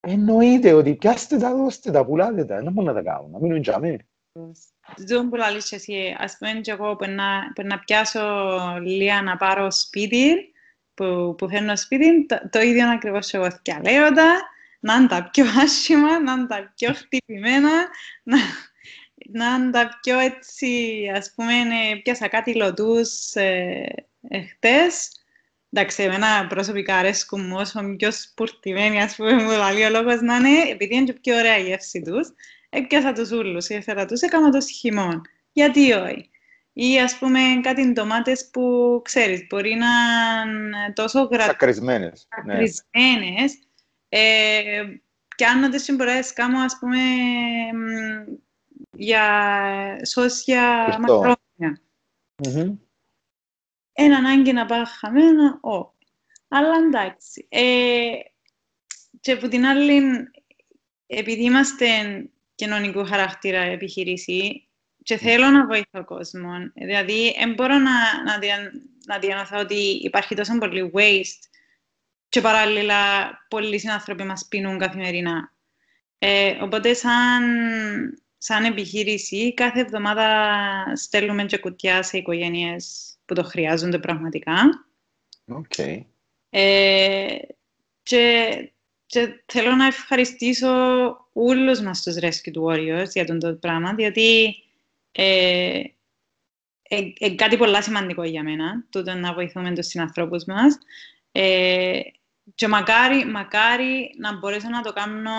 εννοείται 0.00 0.72
ότι 0.72 0.94
πιάστε 0.94 1.36
τα, 1.36 1.56
δώστε 1.56 1.90
τα, 1.90 2.04
πουλάτε 2.04 2.44
τα, 2.44 2.62
δεν 2.62 2.72
μπορούν 2.72 2.94
να 2.94 3.02
τα 3.02 3.10
κάνουν, 3.10 3.30
να 3.30 3.38
μείνουν 3.38 3.60
για 3.60 3.78
μένα. 4.32 4.52
Δεν 4.96 5.28
που 5.28 5.36
λαλείς 5.36 5.72
εσύ, 5.72 6.16
ας 6.18 6.36
πούμε 6.38 6.60
και 6.60 6.70
εγώ 6.70 6.96
που 6.96 7.10
να, 7.10 7.52
που 7.54 7.62
να 7.62 7.78
πιάσω 7.78 8.20
λίγα 8.82 9.22
να 9.22 9.36
πάρω 9.36 9.70
σπίτι, 9.70 10.52
που, 10.94 11.34
που 11.38 11.48
θέλω 11.48 11.76
σπίτι, 11.76 12.26
το, 12.26 12.48
το 12.50 12.60
ίδιο 12.60 12.90
ακριβώς 12.90 13.34
εγώ 13.34 13.50
θυκαλέοντα, 13.50 14.40
να 14.80 14.94
είναι 14.94 15.06
τα 15.06 15.28
πιο 15.32 15.44
άσχημα, 15.62 16.20
να 16.20 16.32
είναι 16.32 16.46
τα 16.46 16.72
πιο 16.76 16.94
χτυπημένα, 16.94 17.88
να, 18.22 18.36
να 19.14 19.54
είναι 19.54 19.70
τα 19.70 19.98
πιο 20.02 20.18
έτσι, 20.18 21.02
ας 21.14 21.32
πούμε, 21.34 21.52
πιάσα 22.02 22.28
κάτι 22.28 22.54
λωτούς 22.54 23.34
ε, 23.34 24.06
εχθές. 24.28 25.14
Εντάξει, 25.72 26.02
εμένα 26.02 26.46
προσωπικά 26.46 26.96
αρέσκουν 26.96 27.46
μου 27.46 27.56
όσο 27.58 27.94
πιο 27.96 28.12
σπουρτημένοι, 28.12 29.02
ας 29.02 29.16
πούμε, 29.16 29.32
μου 29.32 29.50
λέει 29.50 29.84
ο 29.84 29.90
λόγος 29.90 30.20
να 30.20 30.36
είναι, 30.36 30.70
επειδή 30.70 30.94
είναι 30.94 31.12
πιο 31.12 31.36
ωραία 31.36 31.58
η 31.58 31.62
γεύση 31.62 32.02
τους, 32.02 32.28
έπιασα 32.70 33.12
τους 33.12 33.30
ούλους, 33.30 33.68
έφερα 33.68 34.06
τους, 34.06 34.20
έκανα 34.20 34.50
το 34.50 34.60
χειμών. 34.60 35.22
Γιατί 35.52 35.92
όχι; 35.92 36.30
Ή 36.72 37.00
ας 37.00 37.18
πούμε 37.18 37.40
κάτι 37.62 37.92
ντομάτες 37.92 38.50
που 38.50 39.00
ξέρεις, 39.04 39.46
μπορεί 39.48 39.74
να 39.74 39.86
είναι 40.46 40.92
τόσο 40.92 41.22
γρατ... 41.22 41.46
Σακρισμένες. 41.46 42.28
Σακρισμένες. 42.36 43.54
Ναι. 43.54 44.18
Ε, 44.18 45.00
και 45.36 45.46
αν 45.46 45.70
τις 45.70 45.82
συμπορές 45.82 46.32
κάνω, 46.32 46.58
ας 46.58 46.78
πούμε, 46.78 46.98
για 48.90 50.04
σώσια 50.06 50.96
μακρόνια. 51.00 51.80
Mm-hmm. 52.44 52.76
Ένα 53.92 54.16
ανάγκη 54.16 54.52
να 54.52 54.66
πάει 54.66 54.82
χαμένο, 54.86 55.58
όχι. 55.60 55.90
Αλλά 56.48 56.74
εντάξει. 56.76 57.46
Ε, 57.48 58.10
και 59.20 59.32
από 59.32 59.48
την 59.48 59.64
άλλη, 59.66 60.02
επειδή 61.06 61.42
είμαστε 61.42 61.86
κοινωνικού 62.60 63.04
χαρακτήρα 63.04 63.60
επιχειρήση 63.60 64.68
και 65.02 65.16
θέλω 65.16 65.50
να 65.50 65.66
βοηθώ 65.66 66.04
κόσμο, 66.04 66.50
δηλαδή 66.74 67.34
δεν 67.38 67.54
μπορώ 67.54 67.78
να, 67.78 68.22
να, 68.24 68.38
δια, 68.38 68.72
να 69.06 69.18
διανοηθώ 69.18 69.58
ότι 69.58 70.00
υπάρχει 70.02 70.34
τόσο 70.34 70.58
πολύ 70.58 70.90
waste 70.94 71.48
και 72.28 72.40
παράλληλα 72.40 72.96
πολλοί 73.48 73.78
συνάνθρωποι 73.78 74.22
μας 74.22 74.46
πίνουν 74.48 74.78
καθημερινά. 74.78 75.52
Ε, 76.18 76.56
οπότε 76.60 76.94
σαν 76.94 77.42
σαν 78.42 78.64
επιχείρηση, 78.64 79.54
κάθε 79.54 79.80
εβδομάδα 79.80 80.26
στέλνουμε 80.96 81.44
και 81.44 81.58
κουτιά 81.58 82.02
σε 82.02 82.16
οικογένειες 82.18 83.14
που 83.24 83.34
το 83.34 83.42
χρειάζονται 83.44 83.98
πραγματικά. 83.98 84.86
Okay. 85.46 86.04
Ε, 86.50 87.36
και, 88.02 88.72
και 89.10 89.42
θέλω 89.46 89.74
να 89.74 89.86
ευχαριστήσω 89.86 90.68
όλους 91.32 91.80
μας 91.80 92.02
τους 92.02 92.16
Rescue 92.20 92.62
Warriors 92.62 93.08
για 93.12 93.24
τον 93.24 93.38
το 93.38 93.54
πράγμα, 93.54 93.94
διότι 93.94 94.54
ε, 95.12 95.82
ε, 96.82 96.98
ε, 97.18 97.34
κάτι 97.34 97.56
πολύ 97.56 97.82
σημαντικό 97.82 98.22
για 98.22 98.42
μένα, 98.42 98.84
τούτο 98.90 99.14
να 99.14 99.32
βοηθούμε 99.32 99.74
τους 99.74 99.86
συνανθρώπους 99.86 100.44
μας. 100.44 100.78
Ε, 101.32 102.00
και 102.54 102.68
μακάρι, 102.68 103.24
μακάρι 103.24 104.14
να 104.18 104.38
μπορέσω 104.38 104.68
να 104.68 104.82
το 104.82 104.92
κάνω 104.92 105.30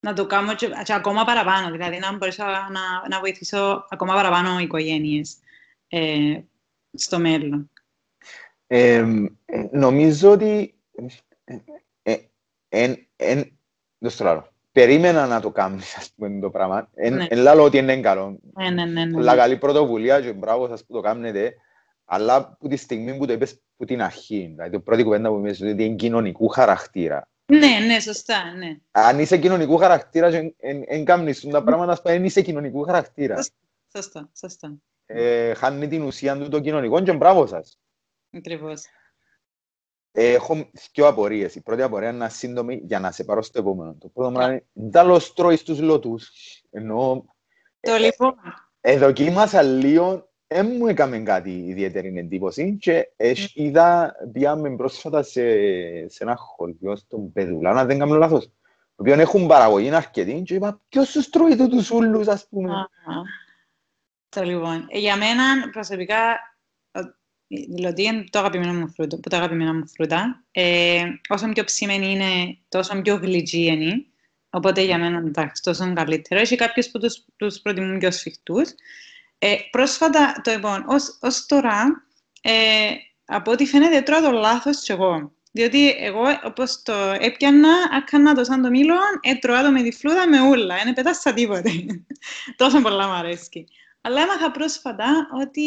να 0.00 0.12
το 0.12 0.26
κάνω 0.26 0.54
και, 0.54 0.68
και 0.84 0.92
ακόμα 0.92 1.24
παραπάνω, 1.24 1.70
δηλαδή 1.70 1.98
να 1.98 2.16
μπορέσω 2.16 2.44
να, 2.44 3.08
να 3.08 3.20
βοηθήσω 3.20 3.86
ακόμα 3.90 4.14
παραπάνω 4.14 4.58
οι 4.58 4.62
οικογένειες 4.62 5.36
ε, 5.88 6.40
στο 6.92 7.18
μέλλον. 7.18 7.70
Ε, 8.66 9.04
νομίζω 9.70 10.30
ότι 10.30 10.74
ε, 12.74 12.94
ε, 13.16 13.40
ε, 13.98 14.40
περίμενα 14.72 15.26
να 15.26 15.40
το 15.40 15.50
κάνεις, 15.50 15.96
ας 15.96 16.10
πούμε, 16.16 16.40
το 16.40 16.50
πράγμα. 16.50 16.88
Εν, 16.94 17.14
ναι. 17.14 17.26
εν 17.28 17.38
λάλο 17.38 17.62
ότι 17.62 17.78
είναι 17.78 18.00
καλό. 18.00 18.38
Ναι, 18.58 18.70
ναι, 18.70 18.84
ναι, 18.84 19.04
ναι. 19.04 19.12
Πολλά 19.12 19.36
καλή 19.36 19.56
πρωτοβουλία 19.56 20.20
και 20.20 20.32
μπράβο 20.32 20.68
σας 20.68 20.84
που 20.84 20.92
το 20.92 21.00
κάνετε. 21.00 21.54
Αλλά 22.04 22.34
από 22.34 22.68
τη 22.68 22.76
στιγμή 22.76 23.16
που 23.16 23.26
το 23.26 23.32
είπες 23.32 23.60
από 23.74 23.86
την 23.86 24.02
αρχή, 24.02 24.46
δηλαδή 24.50 24.70
το 24.70 24.80
πρώτη 24.80 25.02
κουβέντα 25.02 25.28
που 25.28 25.38
είπες 25.38 25.60
ότι 25.60 25.84
είναι 25.84 25.94
κοινωνικού 25.94 26.48
χαρακτήρα. 26.48 27.28
Ναι, 27.46 27.86
ναι, 27.86 28.00
σωστά, 28.00 28.54
ναι. 28.56 28.76
Αν 28.90 29.18
είσαι 29.18 29.38
κοινωνικού 29.38 29.76
χαρακτήρα 29.76 30.30
δεν 30.88 31.04
κάνεις 31.04 31.40
τα 31.40 31.62
πράγματα, 31.62 32.00
δεν 32.02 32.24
είσαι 32.24 32.42
κοινωνικού 32.42 32.82
χαρακτήρα. 32.82 33.36
Σωστά, 33.92 34.28
σωστά. 34.36 34.74
Ε, 35.06 35.54
χάνει 35.54 35.88
την 35.88 36.02
ουσία 36.02 36.38
του 36.38 36.48
το 36.48 36.60
κοινωνικό 36.60 37.02
και 37.02 37.12
μπράβο 37.12 37.46
σας. 37.46 37.78
Ακριβώς. 38.36 38.84
Έχω 40.16 40.70
δύο 40.92 41.06
απορίες. 41.06 41.54
Η 41.54 41.60
πρώτη 41.60 41.82
απορία 41.82 42.10
είναι 42.10 42.28
σύντομη 42.28 42.80
για 42.84 43.00
να 43.00 43.10
σε 43.10 43.24
πάρω 43.24 43.42
στο 43.42 43.58
επόμενο. 43.58 43.96
Το 44.00 44.08
πρώτο 44.08 44.30
πράγμα 44.30 44.50
είναι, 44.50 44.64
ντάλλος 44.88 45.32
τρώεις 45.32 45.62
τους 45.62 45.80
λότους. 45.80 46.30
Ενώ... 46.70 47.24
Το 47.80 47.96
λοιπόν. 47.96 48.34
Εδοκίμασα 48.80 49.62
λίγο, 49.62 50.28
δεν 50.46 50.66
μου 50.78 50.86
έκαμε 50.86 51.18
κάτι 51.18 51.50
ιδιαίτερη 51.50 52.18
εντύπωση 52.18 52.76
και 52.80 53.08
είδα, 53.54 54.14
πήγαμε 54.32 54.76
πρόσφατα 54.76 55.22
σε, 55.22 55.42
σε 56.08 56.24
ένα 56.24 56.36
χωριό 56.36 56.96
στον 56.96 57.32
Πεδουλά, 57.32 57.72
να 57.72 57.84
δεν 57.84 57.98
κάνω 57.98 58.14
λάθος. 58.14 58.44
Το 58.96 59.02
οποίο 59.02 59.20
έχουν 59.20 59.46
παραγωγή 59.46 59.90
αρκετή 59.90 60.42
και 60.42 60.54
είπα, 60.54 60.80
ποιος 60.88 61.10
τους 61.10 61.28
τρώει 61.28 61.56
τους 61.56 61.90
ούλους, 61.90 62.28
ας 62.28 62.46
πούμε. 62.48 62.88
Το 64.28 64.42
λοιπόν. 64.42 64.86
Για 64.90 65.16
μένα, 65.16 65.70
προσωπικά, 65.72 66.16
δηλαδή 67.68 68.02
είναι 68.02 68.24
το 68.30 68.38
αγαπημένο 68.38 68.72
μου 68.72 68.88
φρούτο, 68.88 69.16
που 69.16 69.28
τα 69.28 69.36
αγαπημένα 69.36 69.74
μου 69.74 69.88
φρούτα. 69.88 70.44
Ε, 70.52 71.02
όσο 71.28 71.48
πιο 71.48 71.64
ψημένη 71.64 72.10
είναι, 72.10 72.58
τόσο 72.68 73.00
πιο 73.02 73.14
γλυκή 73.14 73.64
είναι. 73.64 74.04
Οπότε 74.50 74.82
για 74.82 74.98
μένα 74.98 75.18
εντάξει, 75.18 75.62
τόσο 75.62 75.92
καλύτερο. 75.92 76.40
Έχει 76.40 76.56
κάποιους 76.56 76.88
που 76.88 76.98
τους, 76.98 77.24
τους 77.36 77.60
προτιμούν 77.60 77.98
πιο 77.98 78.10
σφιχτούς. 78.10 78.70
Ε, 79.38 79.56
πρόσφατα, 79.70 80.40
το 80.44 80.50
λοιπόν, 80.50 80.84
ως, 80.86 81.18
ως 81.20 81.46
τώρα, 81.46 82.06
ε, 82.42 82.90
από 83.24 83.50
ό,τι 83.50 83.66
φαίνεται, 83.66 84.00
τρώω 84.00 84.20
το 84.20 84.30
λάθος 84.30 84.82
κι 84.82 84.92
εγώ. 84.92 85.32
Διότι 85.52 85.90
εγώ, 85.90 86.22
όπως 86.44 86.82
το 86.82 86.92
έπιανα, 87.20 87.68
έκανα 87.96 88.34
το 88.34 88.44
σαν 88.44 88.62
το 88.62 88.70
μήλο, 88.70 88.94
έτρωα 89.20 89.62
το 89.62 89.70
με 89.70 89.82
τη 89.82 89.92
φλούδα 89.92 90.28
με 90.28 90.40
ούλα. 90.40 90.76
Δεν 90.84 90.92
πετάσα 90.92 91.32
τίποτε. 91.34 91.70
Τόσο 92.56 92.80
πολλά 92.80 93.06
μου 93.06 93.12
αρέσει. 93.12 93.66
Αλλά 94.00 94.22
έμαθα 94.22 94.50
πρόσφατα 94.50 95.28
ότι 95.42 95.62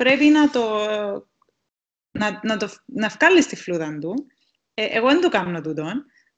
πρέπει 0.00 0.24
να 0.24 0.50
το, 0.50 0.84
να, 2.10 2.40
να, 2.42 2.56
το, 2.56 2.74
να 2.84 3.08
βγάλεις 3.08 3.46
τη 3.46 3.56
φλούδα 3.56 3.98
του. 3.98 4.26
Ε, 4.74 4.84
εγώ 4.84 5.08
δεν 5.08 5.20
το 5.20 5.28
κάνω 5.28 5.60
τούτο. 5.60 5.92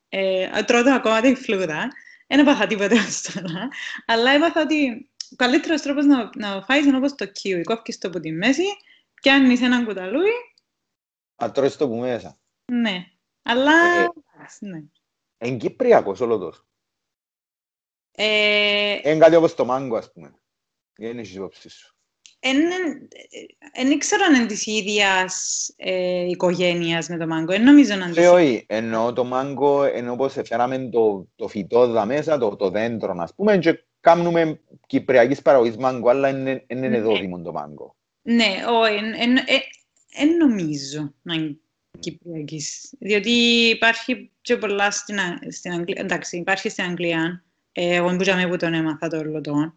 Ε, 0.09 0.63
τρώω 0.63 0.83
το 0.83 0.91
ακόμα 0.91 1.21
τη 1.21 1.35
φλούδα. 1.35 1.87
Δεν 2.27 2.39
έπαθα 2.39 2.67
τίποτε 2.67 2.95
ως 2.95 3.21
τώρα. 3.21 3.67
Αλλά 4.05 4.31
έμαθα 4.31 4.61
ότι 4.61 5.09
ο 5.31 5.35
καλύτερος 5.35 5.81
τρόπος 5.81 6.05
να, 6.05 6.29
να 6.35 6.61
φάεις 6.61 6.85
είναι 6.85 6.97
όπως 6.97 7.15
το 7.15 7.25
κίουι. 7.25 7.63
Κόφκεις 7.63 7.97
το 7.97 8.07
από 8.07 8.19
τη 8.19 8.31
μέση, 8.31 8.65
πιάνεις 9.13 9.61
έναν 9.61 9.85
κουταλούι. 9.85 10.31
Α, 11.43 11.51
τρώεις 11.51 11.75
το 11.75 11.87
που 11.87 11.95
μέσα. 11.95 12.39
Ναι. 12.71 13.05
Αλλά... 13.41 14.01
Ε, 14.01 14.07
ναι. 14.59 14.83
Εν 15.37 15.57
Κυπριακός 15.57 16.19
όλο 16.19 16.37
τόσο. 16.37 16.67
Ε... 18.11 19.09
Είναι 19.09 19.17
κάτι 19.17 19.35
όπως 19.35 19.55
το 19.55 19.65
μάγκο, 19.65 19.97
ας 19.97 20.11
πούμε. 20.11 20.35
Δεν 20.93 21.19
έχεις 21.19 21.35
υπόψη 21.35 21.69
σου. 21.69 21.95
Δεν 23.75 23.91
ήξερα 23.91 24.25
αν 24.25 24.35
είναι 24.35 24.45
της 24.45 24.65
ίδιας 24.65 25.67
ε, 25.77 26.25
οικογένειας 26.25 27.09
με 27.09 27.17
το 27.17 27.27
μάγκο. 27.27 27.45
Δεν 27.45 27.63
νομίζω 27.63 27.95
να 27.95 28.05
είναι 28.05 28.27
Όχι, 28.27 28.65
εννοώ 28.67 29.13
το 29.13 29.23
μάγκο, 29.23 29.83
ενώ 29.83 30.11
όπως 30.11 30.33
φέραμε 30.45 30.89
το, 30.91 31.27
το 31.35 31.47
φυτό 31.47 31.83
εδώ 31.83 32.05
μέσα, 32.05 32.37
το, 32.37 32.55
το 32.55 32.69
δέντρο, 32.69 33.15
ας 33.17 33.33
πούμε, 33.35 33.57
και 33.57 33.83
κάνουμε 33.99 34.59
κυπριακής 34.87 35.41
παραγωγής 35.41 35.77
μάγκο, 35.77 36.09
αλλά 36.09 36.29
είναι, 36.29 36.63
είναι 36.67 36.87
ναι. 36.87 36.97
εδώ 36.97 37.11
το 37.43 37.51
μάγκο. 37.51 37.95
Ναι, 38.21 38.55
όχι, 38.69 38.99
δεν 40.17 40.37
νομίζω 40.37 41.13
να 41.21 41.33
είναι 41.33 41.57
κυπριακής. 41.99 42.93
Διότι 42.99 43.31
υπάρχει 43.69 44.31
και 44.41 44.57
πολλά 44.57 44.91
στην, 44.91 45.17
στην 45.49 45.71
Αγγλία. 45.71 46.01
Εντάξει, 46.01 46.37
υπάρχει 46.37 46.69
στην 46.69 46.83
Αγγλία. 46.83 47.43
Ε, 47.71 47.95
εγώ 47.95 48.15
δεν 48.15 48.49
που 48.49 48.57
τον 48.57 48.73
έμαθα 48.73 49.07
το 49.07 49.23
λωτό. 49.23 49.73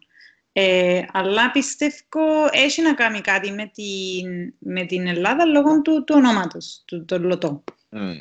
Ε, 0.59 1.05
αλλά 1.11 1.51
πιστεύω 1.51 2.47
έχει 2.51 2.81
να 2.81 2.93
κάνει 2.93 3.21
κάτι 3.21 3.51
με 3.51 3.67
την, 3.73 4.53
με 4.59 4.85
την 4.85 5.07
Ελλάδα 5.07 5.45
λόγω 5.45 5.81
του, 5.81 6.03
του 6.03 6.15
ονόματος, 6.17 6.83
του, 6.85 7.05
του 7.05 7.23
Λωτό. 7.23 7.63
Mm. 7.89 8.19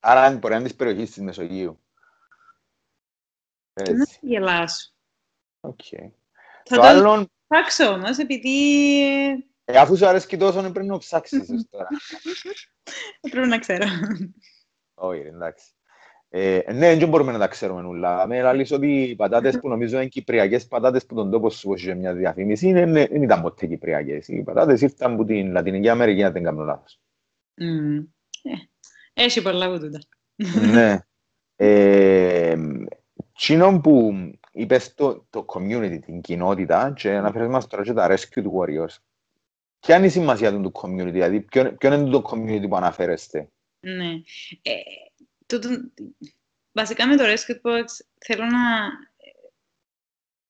Άρα 0.00 0.30
μπορεί 0.30 0.52
να 0.52 0.58
είναι 0.58 0.68
της 0.68 0.76
περιοχής 0.76 1.10
της 1.10 1.22
Μεσογείου. 1.22 1.82
Έτσι. 3.72 3.92
Να 3.92 4.04
γελάσω. 4.20 4.92
Okay. 5.60 6.10
Θα 6.64 6.76
το, 6.76 6.82
άλλον... 6.82 7.30
ψάξω 7.48 7.92
όμως, 7.92 8.18
επειδή... 8.18 8.78
Ε, 9.64 9.78
αφού 9.78 9.96
σου 9.96 10.06
αρέσει 10.06 10.26
και 10.26 10.36
τόσο, 10.36 10.60
πρέπει 10.60 10.86
να 10.86 10.98
ψάξεις 10.98 11.46
τώρα. 11.70 11.88
πρέπει 13.30 13.48
να 13.48 13.58
ξέρω. 13.58 13.86
Όχι, 14.94 15.20
εντάξει. 15.20 15.64
Ε, 16.34 16.72
ναι, 16.72 16.96
δεν 16.96 17.08
μπορούμε 17.08 17.32
να 17.32 17.38
τα 17.38 17.48
ξέρουμε 17.48 17.86
όλα. 17.86 18.26
Με 18.26 18.42
λαλείς 18.42 18.70
ότι 18.72 19.02
οι 19.02 19.14
πατάτες 19.14 19.58
που 19.60 19.68
νομίζω 19.68 19.96
είναι 19.96 20.06
κυπριακές 20.08 20.66
πατάτες 20.66 21.06
που 21.06 21.14
τον 21.14 21.30
τόπο 21.30 21.50
σου 21.50 21.72
έχει 21.72 21.94
μια 21.94 22.14
διαφήμιση 22.14 22.68
είναι, 22.68 22.86
δεν 22.86 23.22
ήταν 23.22 23.42
ποτέ 23.42 23.66
κυπριακές. 23.66 24.28
Οι 24.28 24.42
πατάτες 24.42 24.80
ήρθαν 24.80 25.12
από 25.12 25.24
την 25.24 25.52
Λατινική 25.52 25.88
Αμερική, 25.88 26.22
αν 26.22 26.32
δεν 26.32 26.42
κάνω 26.42 26.64
λάθος. 26.64 27.00
Mm. 27.60 28.06
Ε, 29.12 29.22
έχει 29.22 29.42
πολλά 29.42 29.66
από 29.66 29.78
τούτα. 29.78 29.98
ναι. 30.72 30.98
Ε, 31.56 32.56
Τσίνο 33.32 33.80
που 33.80 34.12
είπες 34.52 34.94
το, 34.94 35.26
το 35.30 35.44
community, 35.48 35.98
την 36.04 36.20
κοινότητα 36.20 36.92
και 36.96 37.10
αναφέρεις 37.10 37.48
μας 37.48 37.66
τώρα 37.66 37.82
και 37.82 37.92
τα 37.92 38.08
rescue 38.10 38.44
warriors. 38.58 38.96
Ποια 39.80 39.96
είναι 39.96 40.06
η 40.06 40.10
σημασία 40.10 40.52
του 40.52 40.72
community, 40.74 41.12
δηλαδή 41.12 41.40
ποιο, 41.40 41.72
ποιο 41.76 41.94
είναι 41.94 42.10
το 42.10 42.22
community 42.30 42.68
που 42.68 42.76
αναφέρεστε; 42.76 43.48
Ναι. 43.80 44.10
Ε, 44.62 44.72
βασικά 46.72 47.06
με 47.06 47.16
το 47.16 47.24
Rescue 47.24 47.70
Box 47.70 47.84
θέλω 48.26 48.44
να 48.44 48.90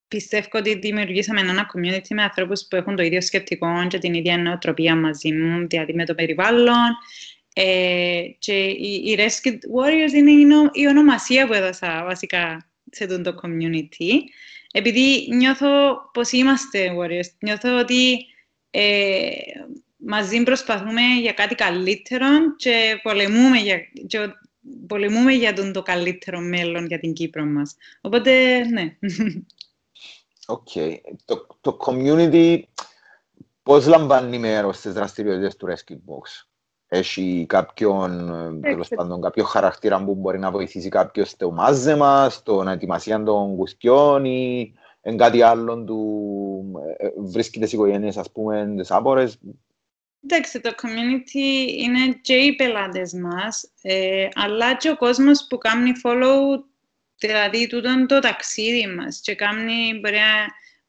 πιστεύω 0.09 0.49
ότι 0.53 0.79
δημιουργήσαμε 0.79 1.41
ένα 1.41 1.71
community 1.75 2.07
με 2.11 2.23
ανθρώπους 2.23 2.67
που 2.71 2.77
έχουν 2.77 2.97
το 2.97 3.03
ίδιο 3.03 3.21
σκεπτικό 3.21 3.87
και 3.89 3.99
την 3.99 4.15
ίδια 4.15 4.39
νοοτροπία 4.39 4.97
μαζί 4.97 5.33
μου, 5.33 5.67
δηλαδή 5.69 5.95
με 5.95 6.05
το 6.05 6.15
περιβάλλον. 6.15 6.97
Ε, 7.55 8.23
και 8.39 8.53
οι, 8.65 9.03
οι 9.07 9.17
Rescue 9.19 9.51
Warriors 9.51 10.13
είναι 10.13 10.31
η, 10.31 10.47
η 10.73 10.87
ονομασία 10.87 11.47
που 11.47 11.53
έδωσα 11.53 12.05
βασικά 12.05 12.71
σε 12.91 13.05
αυτό 13.05 13.21
το 13.21 13.35
community. 13.43 14.11
Επειδή 14.73 15.29
νιώθω 15.35 15.69
πως 16.13 16.33
είμαστε 16.33 16.93
Warriors, 16.99 17.31
νιώθω 17.41 17.79
ότι 17.79 18.27
ε, 18.71 19.31
μαζί 19.97 20.43
προσπαθούμε 20.43 21.03
για 21.21 21.33
κάτι 21.33 21.55
καλύτερο 21.55 22.27
και 22.57 23.01
πολεμούμε 23.03 23.59
για, 23.59 23.79
και 24.07 24.19
πολεμούμε 24.87 25.33
για 25.33 25.53
τον 25.53 25.73
το 25.73 25.83
καλύτερο 25.83 26.41
μέλλον 26.41 26.87
για 26.87 26.99
την 26.99 27.13
Κύπρο 27.13 27.45
μας. 27.45 27.77
Οπότε, 28.01 28.59
ναι. 28.65 28.97
Οκ. 30.47 30.69
Okay. 30.75 30.97
Το, 31.25 31.47
το 31.61 31.77
community 31.87 32.63
πώς 33.63 33.87
λαμβάνει 33.87 34.39
μέρος 34.39 34.77
στις 34.77 34.93
δραστηριότητες 34.93 35.57
του 35.57 35.67
Rescued 35.67 35.93
Box; 35.93 36.47
Έχει 36.89 37.45
κάποιον, 37.49 38.61
τέλος 38.61 38.89
πάντων, 38.89 39.21
κάποιο 39.21 39.45
χαρακτήρα 39.45 40.05
που 40.05 40.15
μπορεί 40.15 40.39
να 40.39 40.51
βοηθήσει 40.51 40.89
κάποιος 40.89 41.29
στο 41.29 41.51
μάζεμα, 41.51 42.29
στο 42.29 42.63
να 42.63 42.73
ετοιμασία 42.73 43.23
των 43.23 43.57
κουτιών 43.57 44.25
ή 44.25 44.75
εν 45.01 45.17
κάτι 45.17 45.43
άλλο 45.43 45.85
του 45.85 46.83
ε, 46.99 47.07
ε, 47.07 47.13
βρίσκει 47.17 47.61
τις 47.61 47.73
οικογένειες, 47.73 48.17
ας 48.17 48.31
πούμε, 48.31 48.75
τις 48.77 48.91
άπορες; 48.91 49.39
Εντάξει, 50.25 50.61
το 50.61 50.75
community 50.83 51.69
είναι 51.79 52.13
και 52.21 52.35
οι 52.35 52.55
πελάτες 52.55 53.13
μας, 53.13 53.73
ε, 53.83 54.29
αλλά 54.35 54.77
και 54.77 54.91
ο 54.91 54.97
κόσμος 54.97 55.47
που 55.49 55.59
κάνει 55.59 55.93
follow, 56.05 56.63
δηλαδή 57.17 57.67
τούτον 57.67 58.07
το 58.07 58.19
ταξίδι 58.19 58.87
μας 58.87 59.21
και 59.21 59.35
κάνει, 59.35 59.99
μπορεί, 60.01 60.19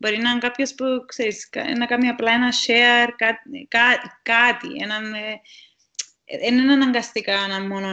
Μπορεί 0.03 0.17
να 0.17 0.29
είναι 0.29 0.39
κάποιος 0.39 0.73
που, 0.73 0.85
ξέρεις, 1.05 1.49
να 1.77 1.85
κάνει 1.85 2.07
απλά 2.07 2.31
ένα 2.31 2.49
share, 2.65 3.09
κάτι, 3.15 3.67
κά, 3.69 4.19
κάτι 4.23 4.67
ένα, 4.81 4.99
δεν 6.41 6.57
είναι 6.57 6.73
αναγκαστικά 6.73 7.47
να 7.47 7.59
μόνο 7.59 7.91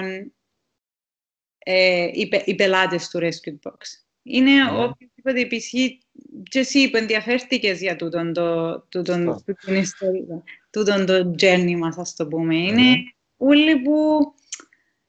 ε, 1.59 2.05
οι, 2.13 2.31
οι 2.45 2.55
πελάτες 2.55 3.09
του 3.09 3.19
Rescue 3.19 3.69
Box. 3.69 3.79
Είναι 4.23 4.51
yeah. 4.51 4.73
Ναι. 4.73 4.85
οποιοδήποτε 4.85 5.41
επισχύει 5.41 6.01
και 6.43 6.59
εσύ 6.59 6.91
που 6.91 6.97
ενδιαφέρθηκες 6.97 7.81
για 7.81 7.97
τούτον 7.97 8.33
το, 8.33 8.81
τούτον, 8.81 9.45
τούτον 9.47 9.75
ιστορία, 9.75 10.43
τούτον 10.71 11.07
το 11.07 11.35
journey 11.41 11.77
μας, 11.79 11.99
ας 11.99 12.15
το 12.15 12.27
πούμε. 12.27 12.55
Yeah. 12.55 12.69
Είναι 12.69 12.97
όλοι 13.37 13.77
που, 13.77 14.19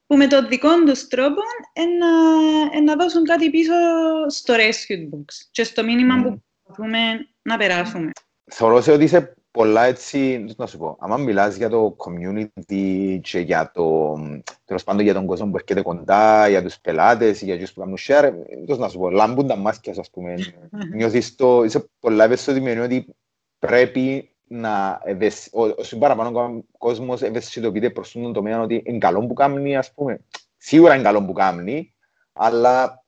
που 0.06 0.16
με 0.16 0.26
τον 0.26 0.48
δικό 0.48 0.68
τους 0.86 1.08
τρόπο 1.08 1.40
να, 1.98 2.80
να 2.80 2.96
δώσουν 2.96 3.24
κάτι 3.24 3.50
πίσω 3.50 3.72
στο 4.28 4.54
Rescue 4.54 5.14
Box 5.14 5.24
και 5.50 5.64
στο 5.64 5.84
μήνυμα 5.84 6.20
mm. 6.20 6.22
που 6.22 6.42
προσπαθούμε 6.62 6.98
να 7.42 7.56
περάσουμε. 7.56 8.10
Θεωρώ 8.44 8.76
ότι 8.76 9.04
είσαι 9.04 9.36
πολλά 9.52 9.84
έτσι, 9.84 10.44
να 10.56 10.66
σου 10.66 10.78
πω, 10.78 10.96
άμα 11.00 11.16
μιλάς 11.16 11.56
για 11.56 11.68
το 11.68 11.96
community 11.98 13.18
και 13.22 13.38
για 13.38 13.70
το, 13.74 14.14
τέλος 14.64 14.84
πάντων 14.84 15.04
για 15.04 15.14
τον 15.14 15.26
κόσμο 15.26 15.50
που 15.50 15.56
έρχεται 15.56 15.82
κοντά, 15.82 16.48
για 16.48 16.62
τους 16.62 16.80
πελάτες, 16.80 17.42
για 17.42 17.58
τους 17.58 17.72
που 17.72 17.80
κάνουν 17.80 17.96
share, 18.08 18.32
τόσο 18.66 18.80
να 18.80 18.88
σου 18.88 18.98
πω, 18.98 19.10
λάμπουν 19.10 19.46
τα 19.46 19.56
μάτια, 19.56 19.94
ας 19.98 20.10
πούμε. 20.10 20.34
Νιώθεις 20.96 21.34
το, 21.34 21.64
είσαι 21.64 21.88
πολλά 21.98 22.24
ευαισθητοποιημένο 22.24 22.84
ότι 22.84 23.06
πρέπει 23.58 24.31
να 24.52 25.00
ευαισθητοποιηθεί, 25.04 25.80
όσο 25.80 25.98
παραπάνω 25.98 26.64
κόσμος 26.78 27.22
ευαισθητοποιείται 27.22 27.90
προς 27.90 28.12
τον 28.12 28.32
τομέα 28.32 28.60
ότι 28.60 28.82
είναι 28.86 28.98
καλό 28.98 29.26
που 29.26 29.34
κάνει, 29.34 29.76
ας 29.76 29.94
πούμε. 29.94 30.24
Σίγουρα 30.56 30.94
είναι 30.94 31.02
καλό 31.02 31.24
που 31.24 31.32
κάνει, 31.32 31.94
αλλά 32.32 33.04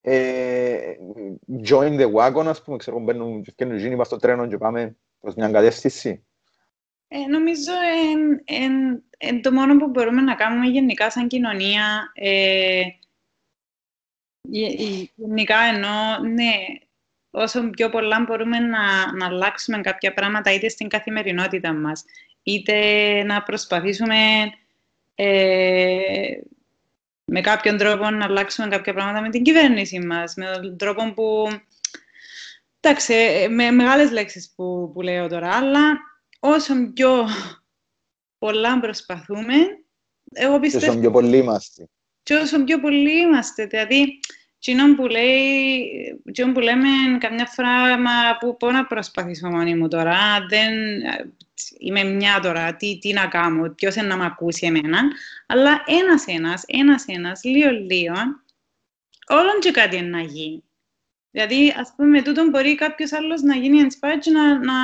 ε, 0.00 0.94
join 1.68 2.00
the 2.00 2.12
wagon, 2.12 2.46
ας 2.46 2.62
πούμε, 2.62 2.76
ξέρω, 2.76 3.00
μπαίνουν 3.00 3.42
και 3.42 3.50
φτιάχνουν 3.50 3.78
γίνει 3.78 4.04
στο 4.04 4.16
τρένο 4.16 4.46
και 4.46 4.58
πάμε 4.58 4.96
προς 5.20 5.34
μια 5.34 5.50
κατεύθυνση. 5.50 6.24
Ε, 7.08 7.18
νομίζω 7.18 7.72
εν, 9.18 9.40
το 9.40 9.52
μόνο 9.52 9.76
που 9.76 9.88
μπορούμε 9.88 10.20
να 10.20 10.34
κάνουμε 10.34 10.66
γενικά 10.66 11.10
σαν 11.10 11.28
κοινωνία, 11.28 12.12
ε, 12.14 12.82
γενικά 15.14 15.58
ενώ, 15.60 16.18
ναι, 16.18 16.52
όσο 17.34 17.70
πιο 17.70 17.90
πολλά 17.90 18.24
μπορούμε 18.26 18.58
να, 18.58 19.14
να 19.16 19.26
αλλάξουμε 19.26 19.80
κάποια 19.80 20.14
πράγματα 20.14 20.52
είτε 20.52 20.68
στην 20.68 20.88
καθημερινότητα 20.88 21.72
μας, 21.72 22.04
είτε 22.42 22.74
να 23.22 23.42
προσπαθήσουμε 23.42 24.16
ε, 25.14 26.40
με 27.24 27.40
κάποιον 27.40 27.76
τρόπο 27.76 28.10
να 28.10 28.24
αλλάξουμε 28.24 28.68
κάποια 28.68 28.94
πράγματα 28.94 29.20
με 29.20 29.28
την 29.28 29.42
κυβέρνηση 29.42 29.98
μας, 29.98 30.34
με 30.34 30.58
τον 30.62 30.76
τρόπο 30.76 31.12
που 31.14 31.48
Εντάξει, 32.86 33.14
ε, 33.14 33.48
με 33.48 33.70
μεγάλες 33.70 34.10
λέξεις 34.10 34.52
που, 34.56 34.90
που 34.94 35.02
λέω 35.02 35.28
τώρα, 35.28 35.56
αλλά 35.56 35.98
όσο 36.40 36.74
πιο 36.94 37.28
πολλά 38.38 38.80
προσπαθούμε, 38.80 39.54
εγώ 40.32 40.60
πιστεύω... 40.60 40.84
Και 40.84 40.90
όσο 40.90 41.00
πιο 41.00 41.10
πολλοί 41.10 41.36
είμαστε. 41.36 41.88
Και 42.22 42.34
όσο 42.34 42.64
πιο 42.64 42.80
πολλοί 42.80 43.20
είμαστε, 43.20 43.66
δηλαδή, 43.66 44.20
κοινό 44.64 44.94
που, 44.94 45.06
λέει, 45.06 45.90
που 46.52 46.60
λέμε 46.60 46.88
καμιά 47.18 47.46
φορά, 47.46 47.98
μα 47.98 48.36
πού, 48.40 48.56
πού 48.56 48.70
να 48.70 48.86
προσπαθήσω 48.86 49.48
μόνη 49.48 49.74
μου 49.74 49.88
τώρα, 49.88 50.16
δεν, 50.48 50.72
είμαι 51.78 52.04
μια 52.04 52.40
τώρα, 52.40 52.76
τι, 52.76 52.98
τι 52.98 53.12
να 53.12 53.26
κάνω, 53.26 53.70
ποιος 53.70 53.94
είναι 53.94 54.06
να 54.06 54.16
με 54.16 54.24
ακούσει 54.24 54.66
εμένα, 54.66 55.00
αλλά 55.46 55.84
ένας-ένας, 55.86 56.62
ένας-ένας, 56.66 57.44
λίγο-λίγο, 57.44 58.14
όλον 59.28 59.60
και 59.60 59.70
κάτι 59.70 60.00
να 60.00 60.20
γίνει. 60.20 60.64
Δηλαδή, 61.30 61.74
ας 61.78 61.92
πούμε, 61.96 62.08
με 62.08 62.22
τούτον 62.22 62.48
μπορεί 62.48 62.74
κάποιος 62.74 63.12
άλλος 63.12 63.42
να 63.42 63.56
γίνει 63.56 63.80
inspired 63.82 64.32
να, 64.32 64.58
να, 64.58 64.74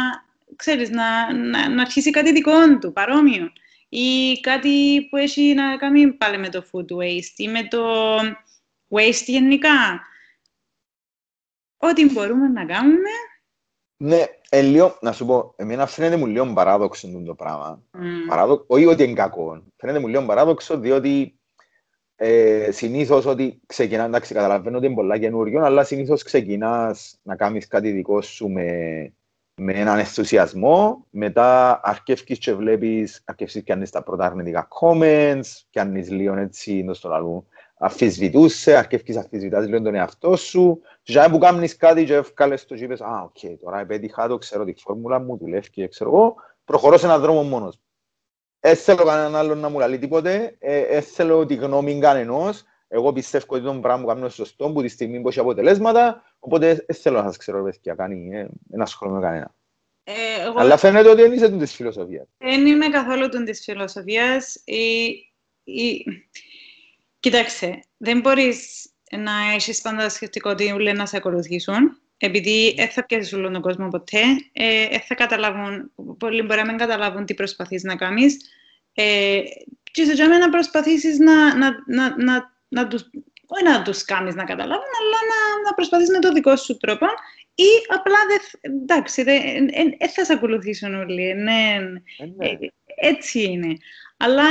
ξέρεις, 0.57 0.91
να, 0.91 1.35
να, 1.35 1.69
να 1.69 1.83
αρχίσει 1.83 2.11
κάτι 2.11 2.33
δικό 2.33 2.79
του, 2.79 2.93
παρόμοιο. 2.93 3.53
Ή 3.89 4.41
κάτι 4.41 5.07
που 5.11 5.17
έχει 5.17 5.55
να 5.55 5.77
κάνει 5.77 6.13
πάλι 6.13 6.39
με 6.39 6.49
το 6.49 6.65
food 6.73 6.97
waste 6.97 7.37
ή 7.37 7.49
με 7.49 7.65
το 7.71 7.83
waste 8.91 9.25
γενικά. 9.27 10.01
Ό,τι 11.77 12.13
μπορούμε 12.13 12.49
να 12.49 12.65
κάνουμε. 12.65 13.11
Ναι, 13.97 14.25
ε, 14.49 14.61
λίγο, 14.61 14.99
να 15.01 15.13
σου 15.13 15.27
πω, 15.27 15.55
εμένα 15.57 15.87
φαίνεται 15.87 16.17
μου 16.17 16.27
λίγο 16.27 16.53
παράδοξο 16.53 17.23
το 17.27 17.35
πράγμα. 17.35 17.83
Mm. 17.93 17.99
Παράδο... 18.29 18.65
Όχι 18.67 18.87
ότι 18.87 19.03
είναι 19.03 19.13
κακό. 19.13 19.63
Φαίνεται 19.77 19.99
μου 19.99 20.07
λίγο 20.07 20.23
παράδοξο 20.23 20.79
διότι 20.79 21.41
ε, 22.17 22.71
συνήθως 22.71 23.27
ότι 23.27 23.61
ξεκινά, 23.67 24.05
εντάξει, 24.05 24.35
καταλαβαίνω 24.35 24.77
ότι 24.77 24.87
είναι 24.87 24.95
πολλά 24.95 25.19
καινούριο, 25.19 25.65
αλλά 25.65 25.85
συνήθως 25.85 26.23
ξεκινάς 26.23 27.19
να 27.23 27.37
κάνεις 27.37 27.67
κάτι 27.67 27.91
δικό 27.91 28.23
σου 28.23 28.49
με, 28.49 28.67
με 29.55 29.73
έναν 29.73 29.99
ενθουσιασμό. 29.99 31.07
Μετά 31.11 31.81
αρκεύει 31.83 32.39
και 32.39 32.55
βλέπει, 32.55 33.09
αρκεύει 33.25 33.63
και 33.63 33.77
τα 33.77 34.03
πρώτα 34.03 34.25
αρνητικά 34.25 34.69
comments, 34.81 35.63
και 35.71 35.81
αν 35.81 35.95
λίγο 35.95 36.37
έτσι, 36.37 36.85
το 36.85 36.95
στο 36.95 37.09
λαό, 37.09 37.43
αφισβητούσε, 37.81 38.77
αρκεύει 38.77 39.13
να 39.13 39.21
αφισβητάς 39.21 39.67
λίγο 39.67 39.83
τον 39.83 39.95
εαυτό 39.95 40.37
σου. 40.37 40.81
Και 41.03 41.21
αν 41.21 41.31
που 41.31 41.39
κάνεις 41.39 41.77
κάτι 41.77 42.05
και 42.05 42.15
ευκάλες 42.15 42.67
το 42.67 42.75
και 42.75 42.85
είπες, 42.85 43.01
α, 43.01 43.23
OK, 43.23 43.37
okay, 43.43 43.57
τώρα 43.63 43.81
επέτυχα 43.81 44.29
το, 44.29 44.39
ξέρω 44.39 44.65
τη 44.65 44.75
φόρμουλα 44.77 45.21
μου, 45.21 45.37
δουλεύει 45.37 45.71
και 45.71 45.89
ξέρω 45.89 46.11
εγώ, 46.11 46.35
προχωρώ 46.65 46.99
σε 46.99 47.07
έναν 47.07 47.21
δρόμο 47.21 47.43
μόνος 47.43 47.81
δεν 48.61 48.77
θέλω 48.77 49.05
κανέναν 49.05 49.35
άλλον 49.35 49.59
να 49.59 49.69
μου 49.69 49.79
λέει 49.79 49.99
τίποτε, 49.99 50.57
δεν 50.61 50.87
ε, 50.89 51.01
θέλω 51.01 51.47
τη 51.47 51.55
γνώμη 51.55 51.99
κανενός. 51.99 52.65
Εγώ 52.89 53.13
πιστεύω 53.13 53.45
ότι 53.49 53.65
το 53.65 53.73
πράγμα 53.73 54.01
που 54.01 54.07
κάνω 54.07 54.21
είναι 54.21 54.29
σωστό, 54.29 54.71
που 54.71 54.83
τη 54.83 54.89
στιγμή 54.89 55.21
που 55.21 55.29
έχει 55.29 55.39
αποτελέσματα, 55.39 56.23
οπότε 56.39 56.85
δεν 56.87 56.97
θέλω 56.97 57.19
να 57.19 57.27
σας 57.27 57.37
ξέρω, 57.37 57.63
παιδιά, 57.63 57.95
κάνει 57.95 58.37
ε, 58.37 58.49
ένας 58.73 58.91
σχόλιο 58.91 59.15
με 59.15 59.21
κανένα. 59.21 59.55
Ε, 60.05 60.13
εγώ... 60.47 60.61
Αλλά 60.61 60.77
φαίνεται 60.77 61.09
ότι 61.09 61.23
δεν 61.23 61.33
είσαι 61.33 61.51
της 61.51 61.75
φιλοσοφίας. 61.75 62.27
Δεν 62.39 62.67
είμαι 62.67 62.89
καθόλου 62.89 63.29
της 63.29 63.65
φιλοσοφίας. 63.65 64.63
Η... 64.65 65.07
Η... 65.65 66.05
Κοιτάξτε, 67.21 67.83
δεν 67.97 68.21
μπορείς 68.21 68.91
να 69.11 69.33
έχεις 69.55 69.81
πάντα 69.81 70.09
σκεφτικό 70.09 70.51
ότι 70.51 70.73
όλοι 70.73 70.93
να 70.93 71.07
σε 71.07 71.17
ακολουθήσουν, 71.17 72.01
επειδή 72.17 72.75
δεν 72.77 72.89
θα 72.89 73.07
πιάσεις 73.07 73.33
όλο 73.33 73.51
τον 73.51 73.63
κόσμο 73.63 73.89
ποτέ, 73.89 74.23
ε, 74.53 74.99
θα 74.99 75.15
καταλάβουν, 75.15 75.93
πολλοί 76.19 76.43
μπορεί 76.43 76.61
να 76.61 76.67
μην 76.67 76.77
καταλάβουν 76.77 77.25
τι 77.25 77.35
προσπαθείς 77.35 77.83
να 77.83 77.97
κάνεις. 77.97 78.37
Ε, 78.95 79.41
και 79.91 80.05
σε 80.05 80.27
να 80.27 80.51
προσπαθήσεις 80.51 81.19
να, 81.19 81.57
να, 81.57 81.77
να, 81.87 82.23
να, 82.25 82.53
να 82.69 82.89
τους, 82.89 83.11
όχι 83.47 83.65
να 83.65 83.83
τους 83.83 84.05
κάνεις 84.05 84.35
να 84.35 84.45
καταλάβουν, 84.45 84.91
αλλά 85.01 85.19
να, 85.31 85.69
να 85.69 85.75
προσπαθείς 85.75 86.11
με 86.11 86.19
το 86.19 86.33
δικό 86.33 86.57
σου 86.57 86.77
τρόπο 86.77 87.07
ή 87.55 87.69
απλά 87.89 88.19
δεν, 88.29 88.73
εντάξει, 88.73 89.23
δεν 89.23 89.69
ε, 89.99 90.09
θα 90.09 90.25
σε 90.25 90.33
ακολουθήσουν 90.33 90.95
όλοι. 90.95 91.35
Ναι, 91.35 91.79
ναι. 92.37 92.47
Ε, 92.47 92.57
έτσι 92.85 93.43
είναι. 93.43 93.77
Αλλά 94.17 94.45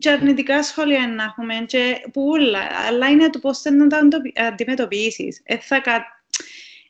και 0.00 0.10
αρνητικά 0.10 0.62
σχόλια 0.62 1.08
να 1.08 1.22
έχουμε 1.22 1.54
και 1.66 2.08
πουλα, 2.12 2.68
αλλά 2.86 3.08
είναι 3.08 3.30
το 3.30 3.38
πώς 3.38 3.60
θα 3.60 3.70
να 3.70 3.86
τα 3.86 3.98
αντιμετωπίσεις. 4.34 5.40
Ε, 5.44 5.58
θα, 5.58 5.82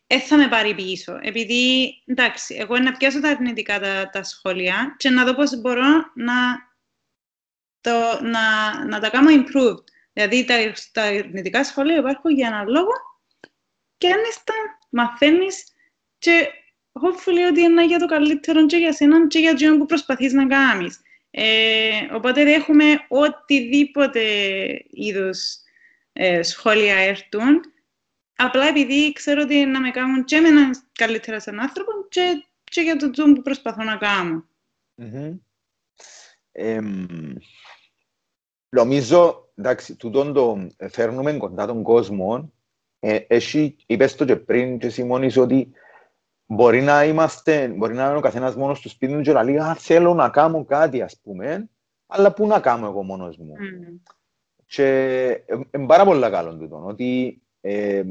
ε, 0.07 0.21
θα 0.21 0.37
με 0.37 0.49
πάρει 0.49 0.75
πίσω. 0.75 1.19
Επειδή, 1.23 1.95
εντάξει, 2.07 2.55
εγώ 2.55 2.79
να 2.79 2.93
πιάσω 2.93 3.21
τα 3.21 3.29
αρνητικά 3.29 3.81
τα, 3.81 4.11
τα 4.13 4.23
σχόλια 4.23 4.95
και 4.97 5.11
να 5.11 5.25
δω 5.25 5.35
πώς 5.35 5.61
μπορώ 5.61 6.13
να, 6.15 6.35
το, 7.81 8.21
να, 8.23 8.45
να 8.85 9.01
τα 9.01 9.11
κάνω 9.11 9.31
improve. 9.31 9.79
Δηλαδή, 10.13 10.45
τα, 10.45 10.55
τα 10.93 11.03
αρνητικά 11.03 11.65
σχόλια 11.65 11.97
υπάρχουν 11.97 12.31
για 12.31 12.47
έναν 12.47 12.69
λόγο 12.69 12.93
και 13.99 14.09
αν 14.09 14.21
τα 14.45 14.55
μαθαίνεις 14.91 15.65
και 16.19 16.49
hopefully 16.93 17.51
ότι 17.51 17.61
είναι 17.61 17.87
για 17.87 17.99
το 17.99 18.07
καλύτερο 18.07 18.67
και 18.67 18.77
για 18.77 18.93
σένα 18.93 19.27
και 19.27 19.39
για 19.39 19.55
το 19.55 19.77
που 19.79 19.87
προσπαθείς 19.87 20.33
να 20.33 20.47
κάνεις. 20.47 21.01
Ε, 21.31 21.91
οπότε 22.13 22.55
έχουμε 22.55 22.85
οτιδήποτε 23.09 24.21
είδους 24.91 25.57
ε, 26.13 26.43
σχόλια 26.43 26.97
έρθουν 26.97 27.61
Απλά 28.43 28.67
επειδή 28.67 29.13
ξέρω 29.13 29.43
ότι 29.43 29.65
να 29.65 29.81
με 29.81 29.91
κάνουν 29.91 30.25
και 30.25 30.37
εμένα 30.37 30.71
καλύτερα 30.93 31.41
σαν 31.41 31.61
άνθρωπο 31.61 31.93
και, 32.09 32.45
και 32.65 32.81
για 32.81 32.97
το 32.97 33.11
τζουμ 33.11 33.33
που 33.33 33.43
προσπαθώ 33.43 33.85
να 33.85 33.97
κάνω. 33.97 34.45
Mm-hmm. 35.03 35.39
Ε, 36.53 36.81
νομίζω, 38.69 39.51
εντάξει, 39.55 39.97
τούτον 39.97 40.33
το 40.33 40.69
φέρνουμε 40.91 41.33
κοντά 41.33 41.67
τον 41.67 41.83
κόσμο. 41.83 42.53
Ε, 43.01 43.19
εσύ 43.27 43.77
είπες 43.87 44.15
το 44.15 44.25
και 44.25 44.37
πριν 44.37 44.79
και 44.79 44.87
εσύ 44.87 45.05
μόνοι 45.05 45.31
ότι 45.37 45.73
μπορεί 46.53 46.83
να 46.83 47.05
είμαστε, 47.05 47.69
μπορεί 47.69 47.95
να 47.95 48.07
είναι 48.09 48.17
ο 48.17 48.21
καθένας 48.21 48.57
μόνος 48.57 48.79
στο 48.79 48.89
σπίτι 48.89 49.13
του 49.13 49.21
και 49.21 49.33
να 49.33 49.43
λέει 49.43 49.59
«Α, 49.59 49.75
θέλω 49.75 50.15
να 50.15 50.29
κάνω 50.29 50.65
κάτι, 50.65 51.03
ας 51.03 51.21
πούμε, 51.23 51.71
αλλά 52.07 52.33
πού 52.33 52.47
να 52.47 52.61
κάνω 52.61 52.87
εγώ 52.87 53.03
μόνος 53.03 53.37
μου». 53.37 53.55
Mm. 53.59 54.13
Και 54.67 55.27
είναι 55.75 55.87
πάρα 55.87 56.05
πολύ 56.05 56.31
καλό 56.31 56.57
τούτο, 56.57 56.85
ότι 56.87 57.43
ε, 57.61 58.03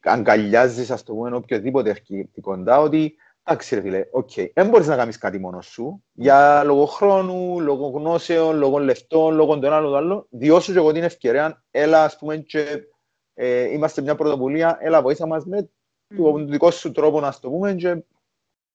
αγκαλιάζεις, 0.00 0.90
ας 0.90 1.02
το 1.02 1.14
πούμε, 1.14 1.36
οποιοδήποτε 1.36 1.90
έρχεται 1.90 2.40
κοντά, 2.40 2.80
ότι 2.80 3.14
εντάξει 3.44 3.74
ρε 3.74 3.80
φίλε, 3.80 4.04
OK, 4.10 4.30
okay, 4.36 4.50
δεν 4.54 4.68
μπορείς 4.68 4.86
να 4.86 4.96
κάνεις 4.96 5.18
κάτι 5.18 5.38
μόνος 5.38 5.66
σου, 5.66 6.04
για 6.12 6.64
λόγω 6.64 6.84
χρόνου, 6.86 7.60
λόγω 7.60 7.88
γνώσεων, 7.88 8.56
λόγω 8.56 8.78
λεφτών, 8.78 9.34
λόγω 9.34 9.58
των 9.58 9.72
άλλων, 9.72 9.96
άλλο, 9.96 10.26
διώ 10.30 10.51
σου 10.51 10.72
και 10.72 10.78
εγώ 10.78 10.92
την 10.92 11.02
ευκαιρία, 11.02 11.64
έλα, 11.70 12.04
ας 12.04 12.16
πούμε, 12.18 12.36
και 12.36 12.88
ε, 13.34 13.72
είμαστε 13.72 14.02
μια 14.02 14.14
πρωτοβουλία, 14.14 14.78
έλα, 14.80 15.02
βοήθα 15.02 15.26
μας 15.26 15.44
με 15.44 15.70
του 16.16 16.46
δικό 16.48 16.70
σου 16.70 16.92
τρόπο 16.92 17.20
να 17.20 17.38
το 17.40 17.50
πούμε 17.50 17.74
και 17.74 18.02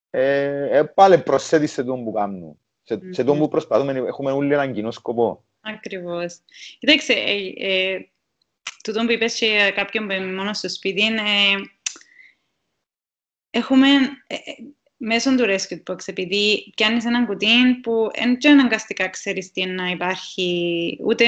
ε, 0.09 0.77
ε, 0.77 0.83
πάλι 0.83 1.17
προσθέτεις 1.17 1.71
σε 1.71 1.83
τον 1.83 2.03
που 2.03 2.11
κάνουν. 2.11 2.59
Σε, 2.83 2.95
mm-hmm. 2.95 3.09
σε 3.09 3.23
τον 3.23 3.37
που 3.37 3.47
προσπαθούμε, 3.47 3.91
έχουμε 3.91 4.31
όλοι 4.31 4.53
έναν 4.53 4.73
κοινό 4.73 4.91
σκοπό. 4.91 5.45
Ακριβώς. 5.61 6.39
Κοίταξε, 6.79 7.13
ε, 7.13 7.53
ε, 7.57 8.09
τούτο 8.83 9.05
που 9.05 9.11
είπες 9.11 9.39
και 9.39 9.71
κάποιον 9.75 10.07
που 10.07 10.13
είναι 10.13 10.33
μόνο 10.33 10.53
στο 10.53 10.69
σπίτι 10.69 11.03
είναι 11.03 11.21
έχουμε 13.49 13.87
ε, 14.27 14.35
ε, 14.35 14.55
μέσω 14.97 15.35
του 15.35 15.45
Rescue 15.47 15.91
Box, 15.91 15.97
επειδή 16.05 16.73
πιάνεις 16.75 17.05
έναν 17.05 17.25
κουτί 17.25 17.79
που 17.83 18.11
δεν 18.39 18.59
αναγκαστικά 18.59 19.09
ξέρεις 19.09 19.51
τι 19.51 19.65
να 19.65 19.89
υπάρχει, 19.89 20.97
ούτε. 21.01 21.25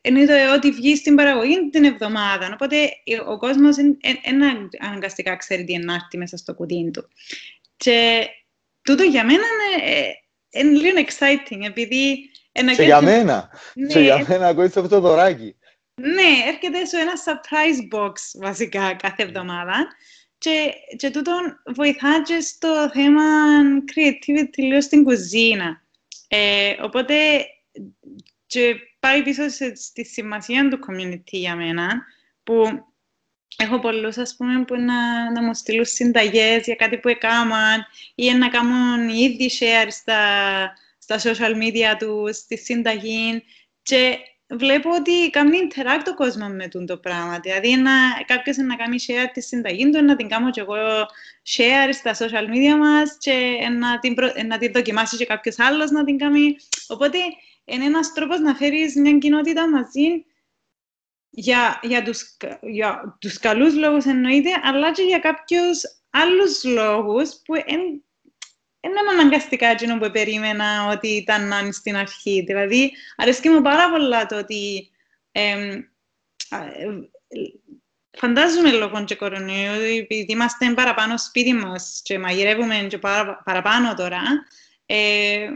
Εννοείται 0.00 0.50
ότι 0.50 0.70
βγεις 0.70 0.98
στην 0.98 1.14
παραγωγή 1.14 1.70
την 1.70 1.84
εβδομάδα. 1.84 2.50
Οπότε 2.52 2.90
ο 3.26 3.38
κόσμος 3.38 3.76
δεν 3.76 3.98
αναγκαστικά 4.80 5.36
ξέρει 5.36 5.64
τι 5.64 5.72
είναι 5.72 5.92
μέσα 6.16 6.36
στο 6.36 6.54
κουτί 6.54 6.90
του. 6.92 7.08
Και 7.76 8.26
τούτο 8.82 9.02
για 9.02 9.24
μένα 9.24 9.44
είναι, 9.76 10.14
είναι 10.50 10.78
λίγο 10.78 10.96
exciting, 11.06 11.64
επειδή... 11.66 12.30
Και 12.76 12.82
για 12.82 13.00
μένα. 13.00 13.50
Ναι, 13.74 13.86
και 13.86 14.00
για 14.00 14.24
μένα 14.28 14.46
ακούγεται 14.46 14.80
αυτό 14.80 14.94
το 14.94 15.00
δωράκι. 15.00 15.56
Ναι, 15.94 16.48
έρχεται 16.48 16.84
σε 16.84 16.96
ένα 16.98 17.12
surprise 17.24 17.96
box 17.96 18.12
βασικά 18.34 18.94
κάθε 18.94 19.22
εβδομάδα 19.22 19.86
και, 20.38 20.72
και 20.96 21.10
τούτο 21.10 21.32
βοηθά 21.74 22.22
και 22.22 22.40
στο 22.40 22.90
θέμα 22.92 23.22
creativity 23.94 24.56
λίγο 24.56 24.80
στην 24.80 25.04
κουζίνα. 25.04 25.82
Ε, 26.28 26.76
οπότε 26.82 27.14
και 28.46 28.74
πάει 29.00 29.22
πίσω 29.22 29.48
στη 29.74 30.04
σημασία 30.04 30.68
του 30.68 30.78
community 30.88 31.30
για 31.30 31.56
μένα 31.56 32.04
που 32.42 32.86
έχω 33.56 33.78
πολλούς 33.78 34.16
ας 34.18 34.36
πούμε 34.36 34.64
που 34.64 34.74
να, 34.74 35.30
να 35.32 35.42
μου 35.42 35.54
στείλουν 35.54 35.84
συνταγές 35.84 36.64
για 36.64 36.74
κάτι 36.74 36.98
που 36.98 37.08
έκαναν 37.08 37.86
ή 38.14 38.32
να 38.32 38.48
κάνουν 38.48 39.08
ήδη 39.08 39.50
share 39.58 39.86
στα, 39.90 40.20
στα 40.98 41.18
social 41.18 41.52
media 41.62 41.96
τους, 41.98 42.36
στη 42.36 42.58
συνταγή 42.58 43.42
και 43.82 44.18
βλέπω 44.48 44.90
ότι 44.90 45.30
κάνει 45.30 45.58
interact 45.68 46.02
το 46.04 46.14
κόσμο 46.14 46.48
με 46.48 46.68
το 46.86 46.96
πράγμα. 46.96 47.38
Δηλαδή, 47.38 47.76
να, 47.76 47.92
κάποιος 48.26 48.56
να 48.56 48.76
κάνει 48.76 48.96
share 49.06 49.30
της 49.32 49.46
συνταγής 49.46 49.90
του, 49.90 50.04
να 50.04 50.16
την 50.16 50.28
κάνω 50.28 50.50
και 50.50 50.60
εγώ 50.60 50.74
share 51.56 51.90
στα 51.92 52.14
social 52.14 52.54
media 52.54 52.76
μας 52.78 53.16
και 53.18 53.58
να 53.78 53.98
την, 53.98 54.14
προ, 54.14 54.32
να 54.46 54.58
την 54.58 54.72
δοκιμάσει 54.72 55.16
και 55.16 55.26
κάποιος 55.26 55.58
άλλος 55.58 55.90
να 55.90 56.04
την 56.04 56.18
κάνει. 56.18 56.56
Οπότε, 56.88 57.18
είναι 57.64 57.84
ένας 57.84 58.12
τρόπος 58.12 58.40
να 58.40 58.54
φέρεις 58.54 58.96
μια 58.96 59.18
κοινότητα 59.18 59.70
μαζί 59.70 60.24
για, 61.30 61.80
για, 61.82 62.02
τους, 62.02 62.36
για 62.60 63.16
τους 63.20 63.38
καλούς 63.38 63.74
λόγους 63.74 64.04
εννοείται, 64.04 64.50
αλλά 64.62 64.92
και 64.92 65.02
για 65.02 65.18
κάποιους 65.18 65.80
άλλους 66.10 66.64
λόγους 66.64 67.40
που 67.44 67.54
εν, 67.54 67.64
δεν 67.66 68.04
είναι 68.86 69.20
αναγκαστικά 69.20 69.66
εκείνο 69.66 69.98
που 69.98 70.10
περίμενα 70.10 70.88
ότι 70.90 71.08
ήταν 71.08 71.48
να 71.48 71.72
στην 71.72 71.96
αρχή. 71.96 72.42
Δηλαδή, 72.46 72.92
αρέσκει 73.16 73.48
μου 73.48 73.62
πάρα 73.62 73.90
πολλά 73.90 74.26
το 74.26 74.38
ότι 74.38 74.90
ε, 75.32 75.78
φαντάζομαι 78.18 78.72
λόγω 78.72 79.04
και 79.04 79.14
κορονοϊού, 79.14 79.98
επειδή 80.00 80.32
είμαστε 80.32 80.72
παραπάνω 80.74 81.18
σπίτι 81.18 81.52
μας 81.52 82.00
και 82.04 82.18
μαγειρεύουμε 82.18 82.86
και 82.88 82.98
παρα, 82.98 83.42
παραπάνω 83.44 83.94
τώρα, 83.94 84.20
ε, 84.86 85.48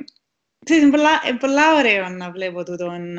είναι 0.66 0.90
πολλά, 0.90 1.10
πολλά 1.40 1.74
ωραίο 1.74 2.08
να 2.08 2.30
βλέπω 2.30 2.64
τούτον. 2.64 3.18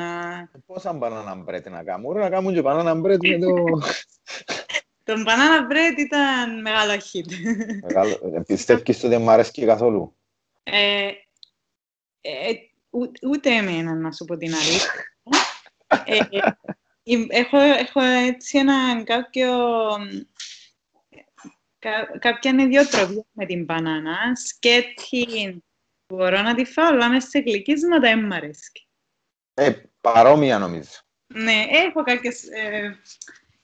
Πόσα 0.66 0.92
μπανάνα 0.92 1.34
μπρέτ 1.34 1.68
να 1.68 1.82
κάνουμε, 1.82 2.20
να 2.20 2.30
κάνουμε 2.30 2.52
και 2.52 2.62
μπανάνα 2.62 2.94
μπρέτ 2.94 3.26
με 3.26 3.38
το... 3.38 3.54
Το 5.04 5.14
banana 5.26 5.72
bread 5.72 5.98
ήταν 5.98 6.60
μεγάλο 6.60 6.92
hit. 6.92 7.32
Μεγάλο. 7.82 8.44
Πιστεύεις 8.46 8.98
ότι 8.98 9.08
δεν 9.08 9.22
μου 9.22 9.30
αρέσει 9.30 9.64
καθόλου; 9.64 10.16
Ε, 10.62 11.10
ε, 12.20 12.52
ούτε 13.22 13.50
εμένα, 13.50 13.94
να 13.94 14.12
σου 14.12 14.24
πω 14.24 14.36
την 14.36 14.54
αλήθεια. 14.54 14.90
ε, 16.04 16.18
έχω, 17.28 17.58
έχω 17.58 18.00
έτσι 18.00 18.58
ένα 18.58 19.02
κάποιο... 19.04 19.50
Κα, 21.78 22.18
κάποια 22.18 22.54
ιδιοτροπία 22.58 23.24
με 23.32 23.46
την 23.46 23.64
μπανάνα. 23.64 24.16
Σκέτη 24.34 25.62
μπορώ 26.06 26.42
να 26.42 26.54
τη 26.54 26.64
φάω, 26.64 26.86
αλλά 26.86 27.08
μέσα 27.08 27.28
σε 27.28 27.38
γλυκίσματα 27.38 28.00
δεν 28.00 28.24
μου 28.24 28.34
αρέσει. 28.34 28.70
Ε, 29.54 29.72
παρόμοια 30.00 30.58
νομίζω. 30.58 30.90
Ναι, 31.26 31.64
έχω 31.68 32.02
κάποιες... 32.02 32.42
Ε, 32.48 33.00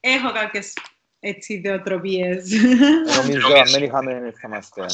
έχω 0.00 0.32
κάποιες 0.32 0.72
έτσι 1.20 1.52
ιδιοτροπίες. 1.52 2.50
Νομίζω 3.16 3.46
αν 3.54 3.70
δεν 3.70 3.82
είχαμε 3.82 4.32
θα 4.40 4.46
είμαστε... 4.46 4.86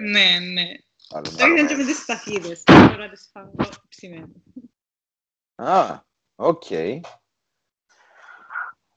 Ναι, 0.00 0.38
ναι. 0.52 0.64
Το 1.08 1.46
ήταν 1.48 1.66
και 1.66 1.74
με 1.74 1.84
τις 1.84 1.96
σταφίδες. 1.96 2.62
Τώρα 2.62 3.08
τις 3.08 3.30
φάω 3.32 3.50
ψημένες. 3.88 4.28
Α, 5.54 6.00
οκ. 6.34 6.64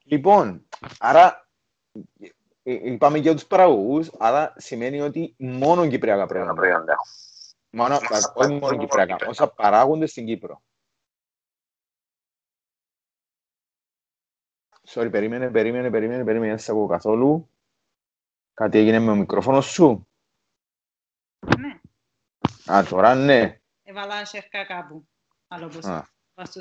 Λοιπόν, 0.04 0.68
άρα 0.98 1.48
είπαμε 2.62 3.18
για 3.18 3.32
τους 3.32 3.46
παραγωγούς, 3.46 4.10
αλλά 4.18 4.54
σημαίνει 4.56 5.00
ότι 5.00 5.34
μόνο 5.38 5.88
κυπριακά 5.88 6.26
προϊόντα. 6.26 6.96
Μόνο, 7.70 7.98
όχι 8.34 8.52
μόνο 8.52 8.78
κυπριακά, 8.78 9.16
όσα 9.28 9.48
παράγονται 9.48 10.06
στην 10.06 10.26
Κύπρο. 10.26 10.62
Sorry, 14.88 15.08
περίμενε, 15.10 15.50
περίμενε, 15.50 15.90
περίμενε, 15.90 16.24
περίμενε, 16.24 16.50
δεν 16.50 16.58
σε 16.58 16.70
ακούω 16.70 16.86
καθόλου. 16.86 17.50
Κάτι 18.54 18.78
έγινε 18.78 18.98
με 18.98 19.06
το 19.06 19.14
μικρόφωνο 19.14 19.60
σου; 19.60 20.08
Ναι. 21.58 21.80
Α, 22.72 22.84
τώρα 22.84 23.14
ναι. 23.14 23.60
Έβαλα 23.82 24.24
σερκά 24.24 24.64
κάπου. 24.64 25.08
Άλλο 25.48 25.68
πώς. 25.68 25.84
Α, 25.84 26.08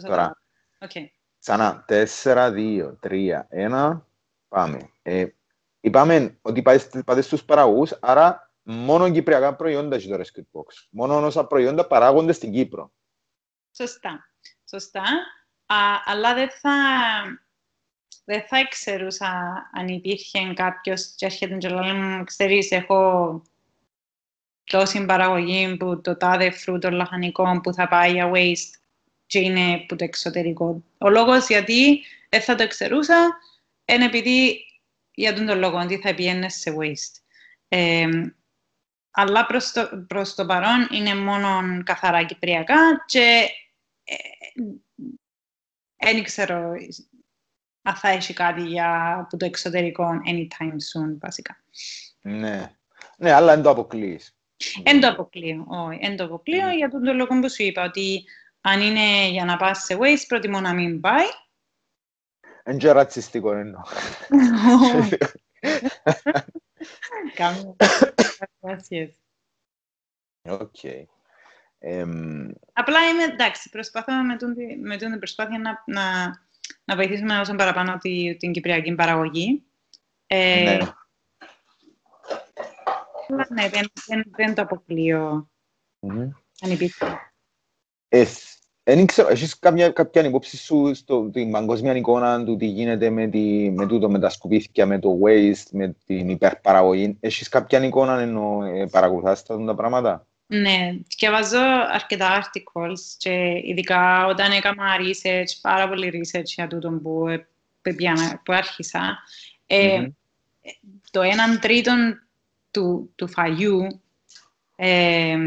τώρα. 0.01 0.41
Okay. 0.79 1.05
Ξανά, 1.39 1.83
τέσσερα, 1.87 2.51
δύο, 2.51 2.97
τρία, 3.01 3.47
ένα, 3.49 4.07
πάμε. 4.47 4.91
Ε, 5.01 5.27
είπαμε 5.79 6.37
ότι 6.41 6.61
πάτε 7.05 7.21
στους 7.21 7.43
παραγωγούς, 7.43 7.91
άρα 7.91 8.53
μόνο 8.63 9.11
κυπριακά 9.11 9.55
προϊόντα 9.55 9.95
έχει 9.95 10.09
το 10.09 10.15
Rescue 10.15 10.59
Box. 10.59 10.87
Μόνο 10.89 11.25
όσα 11.25 11.45
προϊόντα 11.45 11.87
παράγονται 11.87 12.31
στην 12.31 12.51
Κύπρο. 12.51 12.91
Σωστά. 13.75 14.29
Σωστά. 14.69 15.03
Α, 15.65 15.75
αλλά 16.05 16.33
δεν 16.33 16.49
θα 16.49 16.71
δεν 18.25 18.43
θα 18.47 18.59
ήξερουσα 18.59 19.29
αν 19.73 19.87
υπήρχε 19.87 20.53
κάποιος 20.53 21.13
και 21.15 21.25
έρχεται 21.25 21.57
και 21.57 21.69
λέει 21.69 21.93
μου, 21.93 22.23
ξέρεις, 22.23 22.71
έχω 22.71 23.41
τόση 24.63 25.05
παραγωγή 25.05 25.77
που 25.77 26.01
το 26.01 26.17
τάδε 26.17 26.51
φρούτο 26.51 26.89
λαχανικό 26.89 27.59
που 27.63 27.73
θα 27.73 27.87
πάει 27.87 28.11
για 28.11 28.31
waste 28.33 28.79
και 29.25 29.39
είναι 29.39 29.85
που 29.87 29.95
το 29.95 30.03
εξωτερικό. 30.03 30.83
Ο 30.97 31.09
λόγος 31.09 31.47
γιατί 31.47 32.03
δεν 32.29 32.41
θα 32.41 32.55
το 32.55 32.63
εξερούσα 32.63 33.37
είναι 33.85 34.05
επειδή 34.05 34.65
για 35.11 35.33
τον 35.33 35.45
τον 35.45 35.59
λόγο 35.59 35.77
ότι 35.77 35.97
θα 35.97 36.13
πιένε 36.13 36.49
σε 36.49 36.75
waste. 36.79 37.21
Ε, 37.67 38.07
αλλά 39.11 39.45
προς 39.45 39.71
το, 39.71 40.05
προς 40.07 40.35
το 40.35 40.45
παρόν 40.45 40.87
είναι 40.91 41.15
μόνο 41.15 41.81
καθαρά 41.83 42.23
κυπριακά 42.23 43.03
και 43.05 43.49
δεν 45.97 46.17
ε, 46.17 46.21
ξέρω 46.21 46.73
αν 47.85 47.95
θα 47.95 48.09
έχει 48.09 48.33
κάτι 48.33 48.61
για 48.61 49.17
από 49.19 49.37
το 49.37 49.45
εξωτερικό 49.45 50.09
anytime 50.27 50.73
soon, 50.73 51.17
βασικά. 51.19 51.57
Ναι, 52.21 52.75
ναι 53.17 53.31
αλλά 53.31 53.53
δεν 53.53 53.63
το 53.63 53.69
αποκλείεις. 53.69 54.37
Δεν 54.83 54.99
το 54.99 55.07
αποκλείω, 55.07 55.65
όχι. 55.67 55.99
Δεν 56.01 56.15
το 56.15 56.23
αποκλείω 56.23 56.69
mm. 56.69 56.75
για 56.75 56.89
τον 56.89 57.15
λόγο 57.15 57.39
που 57.39 57.49
σου 57.49 57.63
είπα, 57.63 57.83
ότι 57.83 58.23
αν 58.61 58.81
είναι 58.81 59.27
για 59.29 59.45
να 59.45 59.57
πας 59.57 59.83
σε 59.83 59.97
waste, 59.99 60.25
προτιμώ 60.27 60.59
να 60.59 60.73
μην 60.73 60.99
πάει. 60.99 61.25
Εν 62.63 62.77
τζιαι 62.77 62.91
ρατσιστικό 62.91 63.53
εννοώ. 63.53 63.81
Κάμω. 67.35 67.75
Οκ. 70.41 70.79
Απλά 72.73 73.07
είμαι, 73.09 73.23
εντάξει, 73.23 73.69
προσπαθώ 73.69 74.13
με 74.81 74.97
την 74.97 75.19
προσπάθεια 75.19 75.59
να, 75.59 75.83
να 75.85 76.03
να 76.85 76.95
βοηθήσουμε 76.95 77.39
όσο 77.39 77.55
παραπάνω 77.55 77.97
τη, 77.97 78.35
την 78.35 78.51
κυπριακή 78.51 78.95
παραγωγή. 78.95 79.63
Ε, 80.27 80.63
ναι. 80.63 80.77
Αλλά 83.27 83.47
ναι, 83.49 83.69
δεν, 83.69 83.91
δεν, 84.05 84.23
δεν 84.35 84.55
το 84.55 84.61
αποκλείω. 84.61 85.49
Mm-hmm. 85.99 86.29
Αν 86.61 86.71
υπήρχε. 86.71 87.05
Δεν 88.87 89.05
ξέρω, 89.05 89.29
έχεις 89.29 89.59
κάποια, 89.59 89.89
κάποια 89.89 90.25
υπόψη 90.25 90.57
σου 90.57 90.95
στην 90.95 91.51
παγκόσμια 91.51 91.95
εικόνα 91.95 92.43
του 92.43 92.55
τι 92.55 92.65
γίνεται 92.65 93.09
με, 93.09 93.27
τη, 93.27 93.71
με 93.71 93.87
τούτο, 93.87 94.09
με 94.09 94.19
τα 94.19 94.29
σκουπίθια, 94.29 94.85
με 94.85 94.99
το 94.99 95.19
waste, 95.23 95.67
με 95.71 95.95
την 96.05 96.29
υπερπαραγωγή. 96.29 97.17
Έχεις 97.19 97.49
κάποια 97.49 97.83
εικόνα 97.83 98.19
ενώ 98.19 98.63
ε, 98.63 98.85
παρακολουθάς 98.85 99.43
τα 99.43 99.75
πράγματα; 99.75 100.27
Ναι, 100.47 100.97
διαβάζω 101.17 101.59
αρκετά 101.91 102.43
articles 102.43 102.99
και 103.17 103.61
ειδικά 103.63 104.25
όταν 104.25 104.51
έκανα 104.51 104.97
research, 104.99 105.59
πάρα 105.61 105.89
πολύ 105.89 106.11
research 106.13 106.45
για 106.45 106.67
τούτο 106.67 106.89
που, 106.89 107.25
που 108.43 108.53
άρχισα, 108.53 109.17
ε, 109.67 110.01
mm-hmm. 110.01 110.11
το 111.11 111.21
έναν 111.21 111.59
τρίτο 111.59 111.93
του, 112.71 113.11
του 113.15 113.27
φαγιού 113.27 114.01
ε, 114.75 115.37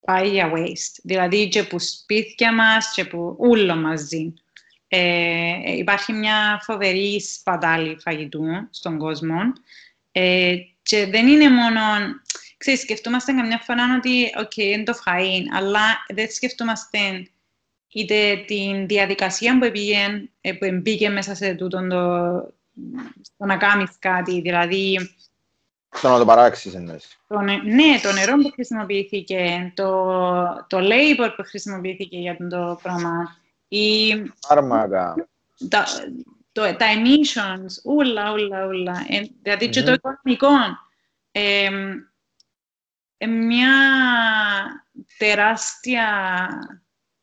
πάει 0.00 0.28
για 0.28 0.52
waste. 0.54 0.98
Δηλαδή 1.02 1.48
και 1.48 1.62
που 1.62 1.78
σπίτια 1.78 2.54
μας 2.54 2.92
και 2.94 3.04
που 3.04 3.36
ούλο 3.38 3.76
μαζί. 3.76 4.34
Ε, 4.88 5.76
υπάρχει 5.76 6.12
μια 6.12 6.60
φοβερή 6.62 7.20
σπατάλη 7.20 7.96
φαγητού 8.00 8.44
στον 8.70 8.98
κόσμο 8.98 9.40
ε, 10.12 10.56
και 10.82 11.06
δεν 11.06 11.28
είναι 11.28 11.50
μόνο... 11.50 11.80
Ξέρεις, 12.58 12.80
σκεφτόμαστε 12.80 13.32
καμιά 13.32 13.58
φορά 13.64 13.84
ότι 13.98 14.32
«ΟΚ, 14.40 14.56
είναι 14.56 14.82
το 14.82 14.92
φαΐν», 15.04 15.42
αλλά 15.56 16.04
δεν 16.08 16.30
σκεφτόμαστε 16.30 16.98
είτε 17.88 18.44
την 18.46 18.86
διαδικασία 18.86 19.58
που, 19.58 19.70
πήγε, 19.70 20.28
ε, 20.40 20.52
που 20.52 20.66
μπήκε 20.72 21.08
μέσα 21.08 21.34
σε 21.34 21.54
τούτο 21.54 21.86
το, 21.86 22.54
στο 23.22 23.44
να 23.44 23.56
κάνεις 23.56 23.90
κάτι, 23.98 24.40
δηλαδή... 24.40 25.14
Στο 25.94 26.08
να 26.08 26.18
το 26.18 26.24
παράξεις 26.24 26.74
εννοείς. 26.74 27.18
Το, 27.28 27.40
ναι, 27.40 28.00
το 28.02 28.12
νερό 28.12 28.36
που 28.36 28.50
χρησιμοποιήθηκε, 28.52 29.72
το, 29.74 30.04
το 30.66 30.78
labor 30.78 31.32
που 31.36 31.42
χρησιμοποιήθηκε 31.44 32.18
για 32.18 32.36
το 32.48 32.78
πράγμα, 32.82 33.36
η... 33.68 34.14
Φάρμακα. 34.46 35.28
Τα, 35.68 35.86
το, 36.52 36.62
τα 36.76 36.86
emissions, 36.94 37.82
ούλα, 37.84 38.32
ούλα, 38.32 38.66
ούλα. 38.66 39.04
Ε, 39.08 39.22
δηλαδή 39.42 39.66
mm-hmm. 39.66 39.70
και 39.70 39.82
το 39.82 39.92
οικονομικό. 39.92 40.48
Ε, 41.32 41.64
ε, 41.64 41.70
μια 43.26 43.74
τεράστια 45.18 46.48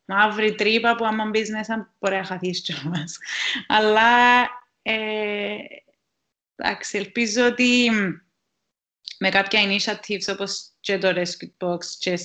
μαύρη 0.04 0.54
τρύπα 0.54 0.94
που 0.94 1.04
άμα 1.04 1.24
μπεις 1.24 1.50
μέσα 1.50 1.94
μπορεί 1.98 2.16
να 2.16 2.24
χαθείς 2.24 2.60
κιόλας. 2.60 3.18
Αλλά 3.66 4.42
ε, 4.82 5.56
εντάξει, 6.56 6.98
ελπίζω 6.98 7.46
ότι 7.46 7.90
με 9.18 9.28
κάποια 9.28 9.60
initiatives 9.62 10.32
όπως 10.32 10.70
και 10.80 10.98
το 10.98 11.08
Rescue 11.08 11.66
Box 11.66 11.84
και, 11.98 12.18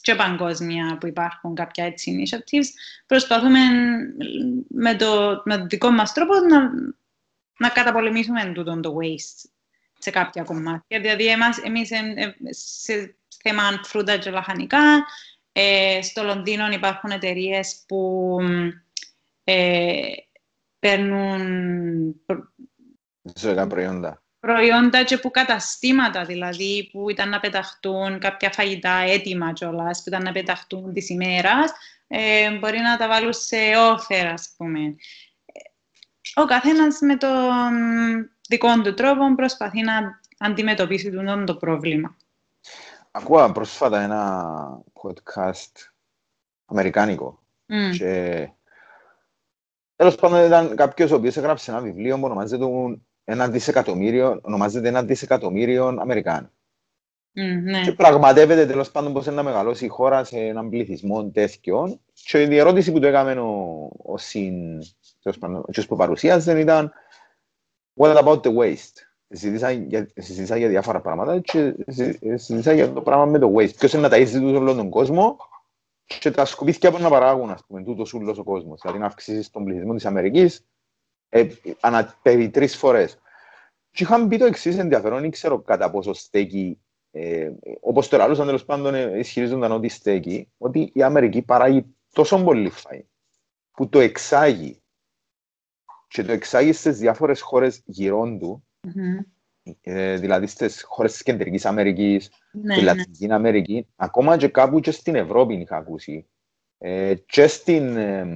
και 0.00 0.14
παγκόσμια 0.14 0.98
που 1.00 1.06
υπάρχουν 1.06 1.54
κάποια 1.54 1.84
έτσι 1.84 2.26
initiatives 2.26 2.66
προσπαθούμε 3.06 3.58
με 4.68 4.96
το, 4.96 5.42
με 5.44 5.58
το 5.58 5.66
δικό 5.66 5.90
μας 5.90 6.12
τρόπο 6.12 6.34
να, 6.34 6.70
να 7.58 7.68
καταπολεμήσουμε 7.68 8.52
τούτο 8.54 8.80
το 8.80 8.96
waste 9.02 9.50
σε 9.98 10.10
κάποια 10.10 10.42
κομμάτια. 10.42 11.00
Δηλαδή, 11.00 11.26
εμάς, 11.26 11.58
εμείς 11.58 11.90
σε 12.50 13.16
θέμα 13.42 13.80
φρούτα 13.82 14.16
και 14.16 14.30
λαχανικά, 14.30 15.04
ε, 15.52 15.98
στο 16.02 16.22
Λονδίνο 16.22 16.68
υπάρχουν 16.68 17.10
εταιρείες 17.10 17.84
που 17.86 18.36
ε, 19.44 20.12
παίρνουν 20.78 21.40
ζωικά 23.34 23.66
προϊόντα. 23.66 24.22
Προϊόντα 24.40 25.04
και 25.04 25.18
που 25.18 25.30
καταστήματα, 25.30 26.24
δηλαδή, 26.24 26.88
που 26.92 27.10
ήταν 27.10 27.28
να 27.28 27.40
πεταχτούν 27.40 28.18
κάποια 28.18 28.50
φαγητά 28.50 28.96
έτοιμα 28.96 29.52
κιόλας, 29.52 29.98
που 29.98 30.08
ήταν 30.08 30.22
να 30.22 30.32
πεταχτούν 30.32 30.92
της 30.92 31.08
ημέρας, 31.08 31.72
ε, 32.06 32.50
μπορεί 32.58 32.78
να 32.78 32.96
τα 32.96 33.08
βάλουν 33.08 33.32
σε 33.32 33.56
όφερα, 33.92 34.30
ας 34.30 34.54
πούμε. 34.56 34.94
Ο 36.34 36.44
καθένας 36.44 36.98
με 37.00 37.16
τον 37.16 37.72
δικό 38.48 38.80
του 38.82 38.94
τρόπο 38.94 39.34
προσπαθεί 39.34 39.82
να 39.82 40.20
αντιμετωπίσει 40.38 41.10
το 41.46 41.56
πρόβλημα. 41.56 42.16
Ακούω 43.10 43.52
πρόσφατα 43.52 44.00
ένα 44.00 44.82
podcast 45.02 45.90
αμερικάνικο 46.64 47.42
mm. 47.68 47.96
και 47.96 48.48
τέλος 49.96 50.14
πάντων 50.14 50.44
ήταν 50.44 50.76
κάποιος 50.76 51.10
ο 51.10 51.14
οποίος 51.14 51.36
έγραψε 51.36 51.70
ένα 51.70 51.80
βιβλίο 51.80 52.16
που 52.16 52.24
ονομάζεται 52.24 52.64
ένα 53.24 53.48
δισεκατομμύριο, 53.48 54.40
ονομάζεται 54.42 54.88
ένα 54.88 55.02
δισεκατομμύριο 55.02 55.86
Αμερικάνων. 55.86 56.50
Mm, 57.34 57.62
ναι. 57.62 57.80
Και 57.82 57.92
πραγματεύεται 57.92 58.66
τέλος 58.66 58.90
πάντων 58.90 59.12
πώ 59.12 59.20
είναι 59.26 59.34
να 59.34 59.42
μεγαλώσει 59.42 59.84
η 59.84 59.88
χώρα 59.88 60.24
σε 60.24 60.38
έναν 60.38 60.68
πληθυσμό 60.68 61.30
τέτοιων. 61.30 62.00
Και 62.12 62.42
η 62.42 62.56
ερώτηση 62.56 62.92
που 62.92 63.00
του 63.00 63.06
έκαμε 63.06 63.32
ο, 63.32 63.90
ο 64.02 64.18
συν, 64.18 64.78
ο 65.22 65.84
που 65.88 65.96
παρουσίαζε 65.96 66.60
ήταν 66.60 66.92
What 67.98 68.16
about 68.16 68.42
the 68.42 68.54
waste? 68.54 69.08
συζήτησα 69.28 69.70
για, 69.70 70.08
συζήτησα 70.14 70.56
για 70.56 70.68
διάφορα 70.68 71.00
πράγματα 71.00 71.40
και 71.40 71.74
συζήτησα 71.86 72.72
για 72.72 72.92
το 72.92 73.02
πράγμα 73.02 73.24
με 73.24 73.38
το 73.38 73.54
waste. 73.56 73.74
Ποιος 73.78 73.92
είναι 73.92 74.08
να 74.08 74.16
ταΐζει 74.16 74.32
τούτο 74.32 74.58
όλο 74.58 74.74
τον 74.74 74.90
κόσμο 74.90 75.36
και 76.04 76.30
τα 76.30 76.44
σκουπίθια 76.44 76.90
που 76.90 76.98
να 76.98 77.08
παράγουν, 77.08 77.50
ας 77.50 77.64
πούμε, 77.66 77.82
τούτος 77.82 78.14
ούλος 78.14 78.38
ο 78.38 78.44
κόσμος. 78.44 78.80
Δηλαδή 78.80 78.98
να 78.98 79.06
αυξήσεις 79.06 79.50
τον 79.50 79.64
πληθυσμό 79.64 79.94
της 79.94 80.06
Αμερικής 80.06 80.66
ε, 81.28 81.46
ανα 81.80 82.18
περί 82.22 82.50
τρεις 82.50 82.76
φορές. 82.76 83.18
Και 83.90 84.02
είχαν 84.02 84.28
πει 84.28 84.36
το 84.36 84.44
εξής 84.44 84.78
ενδιαφέρον, 84.78 85.20
δεν 85.20 85.30
ξέρω 85.30 85.60
κατά 85.60 85.90
πόσο 85.90 86.12
στέκει, 86.12 86.80
ε, 87.10 87.50
όπως 87.80 88.08
τώρα 88.08 88.24
άλλους 88.24 88.38
τέλος 88.38 88.64
πάντων 88.64 88.94
ε, 88.94 89.18
ισχυρίζονταν 89.18 89.72
ότι 89.72 89.88
στέκει, 89.88 90.52
ότι 90.58 90.90
η 90.94 91.02
Αμερική 91.02 91.42
παράγει 91.42 91.96
τόσο 92.12 92.44
πολύ 92.44 92.72
φαΐ 92.74 93.02
που 93.70 93.88
το 93.88 93.98
εξάγει 93.98 94.82
και 96.08 96.22
το 96.22 96.32
εξάγεις 96.32 96.78
στις 96.78 96.98
διάφορες 96.98 97.40
χώρες 97.40 97.82
γύρω 97.84 98.36
του 98.38 98.62
Mm-hmm. 98.86 99.24
Ε, 99.82 100.16
δηλαδή 100.16 100.46
στις 100.46 100.82
χώρες 100.82 101.12
της 101.12 101.22
Κεντρικής 101.22 101.66
Αμερικής, 101.66 102.30
ναι, 102.52 102.74
στη 102.74 102.80
ναι. 102.80 102.86
Λατινικής 102.86 103.26
ναι. 103.26 103.34
Αμερικής, 103.34 103.84
ακόμα 103.96 104.36
και 104.36 104.48
κάπου 104.48 104.80
και 104.80 104.90
στην 104.90 105.14
Ευρώπη 105.14 105.54
είχα 105.54 105.76
ακούσει. 105.76 106.28
Ε, 106.78 107.14
και, 107.14 107.46
στην, 107.46 107.96
ε, 107.96 108.26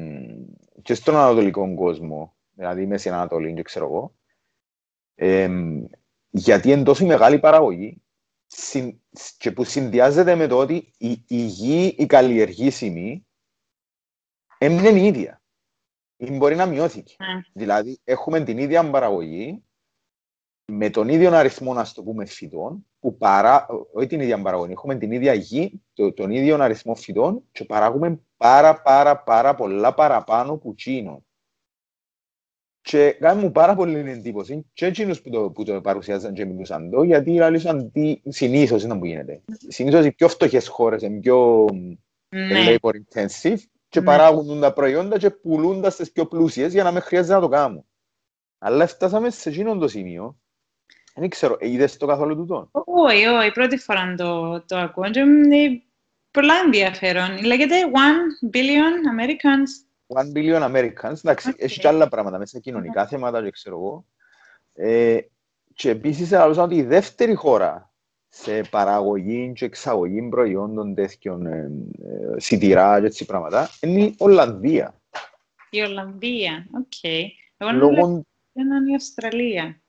και 0.82 0.94
στον 0.94 1.16
Ανατολικό 1.16 1.74
κόσμο, 1.74 2.36
δηλαδή 2.52 2.86
Μέση 2.86 3.08
Ανατολή, 3.08 3.54
και 3.54 3.62
ξέρω 3.62 3.84
εγώ, 3.84 4.14
ε, 5.14 5.50
γιατί 6.30 6.70
είναι 6.70 6.82
τόσο 6.82 7.06
μεγάλη 7.06 7.38
παραγωγή 7.38 8.02
συν, 8.46 9.00
και 9.38 9.52
που 9.52 9.64
συνδυάζεται 9.64 10.34
με 10.34 10.46
το 10.46 10.58
ότι 10.58 10.92
η, 10.98 11.24
η 11.28 11.36
γη, 11.36 11.94
η 11.98 12.06
καλλιεργήσιμη, 12.06 13.26
έμεινε 14.58 14.88
η 14.88 15.06
ίδια. 15.06 15.41
Ή 16.24 16.30
μπορεί 16.30 16.54
να 16.54 16.66
μειώθηκε. 16.66 17.14
Mm. 17.18 17.50
Δηλαδή, 17.52 18.00
έχουμε 18.04 18.40
την 18.40 18.58
ίδια 18.58 18.90
παραγωγή, 18.90 19.62
με 20.64 20.90
τον 20.90 21.08
ίδιο 21.08 21.34
αριθμό, 21.34 21.74
να 21.74 21.86
το 21.94 22.02
πούμε, 22.02 22.24
φυτών, 22.24 22.86
που 22.98 23.16
παρά, 23.16 23.66
όχι 23.92 24.06
την 24.06 24.20
ίδια 24.20 24.42
παραγωγή, 24.42 24.72
έχουμε 24.72 24.96
την 24.96 25.12
ίδια 25.12 25.34
γη, 25.34 25.82
το, 25.92 26.12
τον 26.12 26.30
ίδιο 26.30 26.62
αριθμό 26.62 26.94
φυτών 26.94 27.42
και 27.52 27.64
παράγουμε 27.64 28.20
πάρα 28.36 28.82
πάρα 28.82 29.22
πάρα 29.22 29.54
πολλά 29.54 29.94
παραπάνω 29.94 30.56
που 30.56 30.74
τσίνο. 30.74 31.24
Και 32.80 33.12
κάνει 33.12 33.42
μου 33.42 33.52
πάρα 33.52 33.74
πολύ 33.74 34.10
εντύπωση 34.10 34.66
και 34.72 34.86
εκείνους 34.86 35.22
που 35.22 35.30
το, 35.30 35.50
που 35.50 35.64
το 35.64 35.80
παρουσιάζαν 35.80 36.34
και 36.34 36.44
μιλούσαν 36.44 36.90
το, 36.90 37.02
γιατί 37.02 37.34
λαλήσαν 37.34 37.92
τι 37.92 38.20
συνήθως 38.28 38.82
είναι 38.82 38.98
που 38.98 39.04
γίνεται. 39.04 39.42
Συνήθως 39.68 40.04
οι 40.04 40.12
πιο 40.12 40.28
φτωχές 40.28 40.68
χώρες 40.68 41.02
είναι 41.02 41.20
πιο 41.20 41.66
ναι. 42.28 42.76
labor 42.80 42.92
intensive 42.92 43.58
και 43.92 44.00
ναι. 44.00 44.06
παράγουν 44.06 44.60
τα 44.60 44.72
προϊόντα 44.72 45.18
και 45.18 45.30
πουλούν 45.30 45.80
τα 45.80 45.90
στις 45.90 46.12
πιο 46.12 46.26
πλούσιες 46.26 46.72
για 46.72 46.82
να 46.82 46.90
μην 46.90 47.02
χρειάζεται 47.02 47.34
να 47.34 47.40
το 47.40 47.48
κάνουν. 47.48 47.84
Αλλά 48.58 48.86
φτάσαμε 48.86 49.30
σε 49.30 49.48
εκείνον 49.48 49.78
το 49.78 49.88
σημείο 49.88 50.36
δεν 51.14 51.28
ξέρω, 51.28 51.56
είδες 51.60 51.96
το 51.96 52.06
καθόλου 52.06 52.36
τούτο. 52.36 52.68
Όχι, 52.72 53.26
όχι, 53.26 53.52
πρώτη 53.52 53.76
φορά 53.76 54.14
το, 54.16 54.60
το 54.60 54.76
ακούω 54.76 55.10
και 55.10 55.20
είναι 55.20 55.82
πολλά 56.30 56.54
ενδιαφέρον. 56.64 57.44
Λέγεται 57.44 57.74
One 57.92 58.54
Billion 58.54 58.94
Americans. 59.14 59.70
One 60.20 60.36
Billion 60.36 60.62
Americans, 60.62 61.16
εντάξει, 61.24 61.50
okay. 61.52 61.62
έχει 61.62 61.80
και 61.80 61.88
άλλα 61.88 62.08
πράγματα 62.08 62.38
μέσα, 62.38 62.58
κοινωνικά 62.58 63.06
θέματα, 63.06 63.42
και 63.42 63.50
ξέρω 63.50 63.76
εγώ. 63.76 64.06
Ε, 64.74 65.18
και 65.74 65.90
επίσης 65.90 66.32
έλεγα 66.32 66.62
ότι 66.62 66.74
η 66.74 66.82
δεύτερη 66.82 67.34
χώρα 67.34 67.91
σε 68.34 68.62
παραγωγή 68.70 69.52
και 69.54 69.64
εξαγωγή 69.64 70.28
προϊόντων 70.28 70.94
τέτοιων 70.94 71.46
ε, 71.46 71.70
ε, 72.02 72.40
σιτηρά 72.40 73.00
και 73.00 73.06
έτσι 73.06 73.24
πράγματα 73.24 73.68
είναι 73.80 74.00
η 74.02 74.14
Ολλανδία. 74.18 75.00
Η 75.70 75.80
Ολλανδία, 75.80 76.66
OK. 76.74 76.92
Okay. 77.02 77.22
Εγώ 77.56 77.72
Λόγω... 77.72 78.24
είναι 78.52 78.90
η 78.90 78.94
Αυστραλία. 78.94 79.80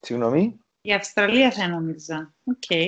Συγγνώμη; 0.00 0.58
Η 0.80 0.92
Αυστραλία 0.92 1.50
θα 1.50 1.68
νόμιζα. 1.68 2.34
Okay. 2.44 2.86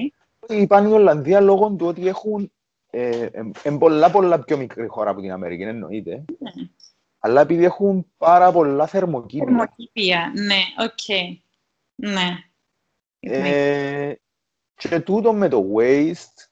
Είπαν 0.49 0.87
η 0.87 0.93
Ολλανδία 0.93 1.41
λόγω 1.41 1.71
του 1.71 1.87
ότι 1.87 2.09
έχουν 2.09 2.53
ε, 2.91 3.29
ε, 3.63 3.71
πολλά 3.79 4.11
πολλά 4.11 4.41
πιο 4.41 4.57
μικρή 4.57 4.87
χώρα 4.87 5.11
από 5.11 5.21
την 5.21 5.33
Αμερική, 5.33 5.63
εννοείται. 5.63 6.25
Ναι. 6.39 6.51
Αλλά 7.19 7.41
επειδή 7.41 7.65
έχουν 7.65 8.07
πάρα 8.17 8.53
πολλά 8.53 8.87
θερμοκήπια. 8.87 9.45
Θερμοκήπια, 9.45 10.33
ναι, 10.35 10.85
OK. 10.85 10.99
Okay. 11.07 11.37
Ναι. 11.95 12.43
Ε, 13.21 14.13
και 14.79 15.01
τούτο 15.01 15.33
με 15.33 15.49
το 15.49 15.67
waste, 15.77 16.49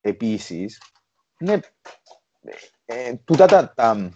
επίσης, 0.00 0.82
ναι, 1.38 1.58
ε, 2.84 3.14
τούτα 3.24 3.46
τα, 3.46 3.72
τα, 3.74 4.10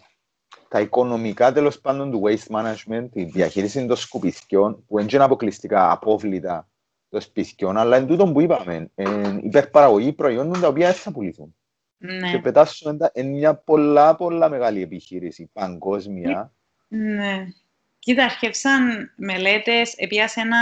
τα 0.68 0.80
οικονομικά 0.80 1.52
τέλος 1.52 1.80
πάντων 1.80 2.10
του 2.10 2.22
waste 2.24 2.56
management, 2.56 3.08
η 3.12 3.24
διαχείριση 3.24 3.86
των 3.86 3.96
σκουπιδιών, 3.96 4.84
που 4.86 4.96
δεν 4.96 5.08
είναι 5.08 5.24
αποκλειστικά 5.24 5.90
απόβλητα 5.90 6.68
των 7.08 7.20
σπιτιών, 7.20 7.76
αλλά 7.76 7.96
είναι 7.96 8.06
τούτο 8.06 8.32
που 8.32 8.40
είπαμε, 8.40 8.90
ε, 8.94 9.38
υπερπαραγωγή 9.42 10.12
προϊόντων 10.12 10.60
τα 10.60 10.68
οποία 10.68 10.86
δεν 10.86 10.96
θα 10.96 11.12
πουληθούν. 11.12 11.56
Ναι. 11.96 12.30
Και 12.30 12.38
πετάσουν 12.38 12.98
είναι 13.12 13.28
μια 13.28 13.54
πολλά 13.54 14.16
πολλά 14.16 14.48
μεγάλη 14.48 14.82
επιχείρηση, 14.82 15.50
παγκόσμια. 15.52 16.52
Ναι. 16.88 17.46
Κοίτα, 17.98 18.24
αρχεύσαν 18.24 19.12
μελέτες, 19.16 19.94
επίασε 19.96 20.40
ένα, 20.40 20.58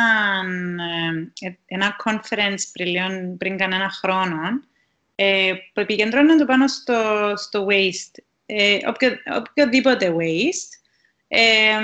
ε, 0.84 1.01
ένα 1.66 1.96
conference 2.04 2.62
πριν, 2.72 3.36
πριν 3.36 3.56
κανένα 3.56 3.90
χρόνο, 3.90 4.40
ε, 5.14 5.52
που 5.72 5.80
επικεντρώνεται 5.80 6.44
πάνω 6.44 6.68
στο, 6.68 7.32
στο 7.36 7.66
waste, 7.70 8.22
ε, 8.46 8.78
οποιο, 8.86 9.10
οποιοδήποτε 9.36 10.14
waste. 10.18 10.80
Ε, 11.28 11.78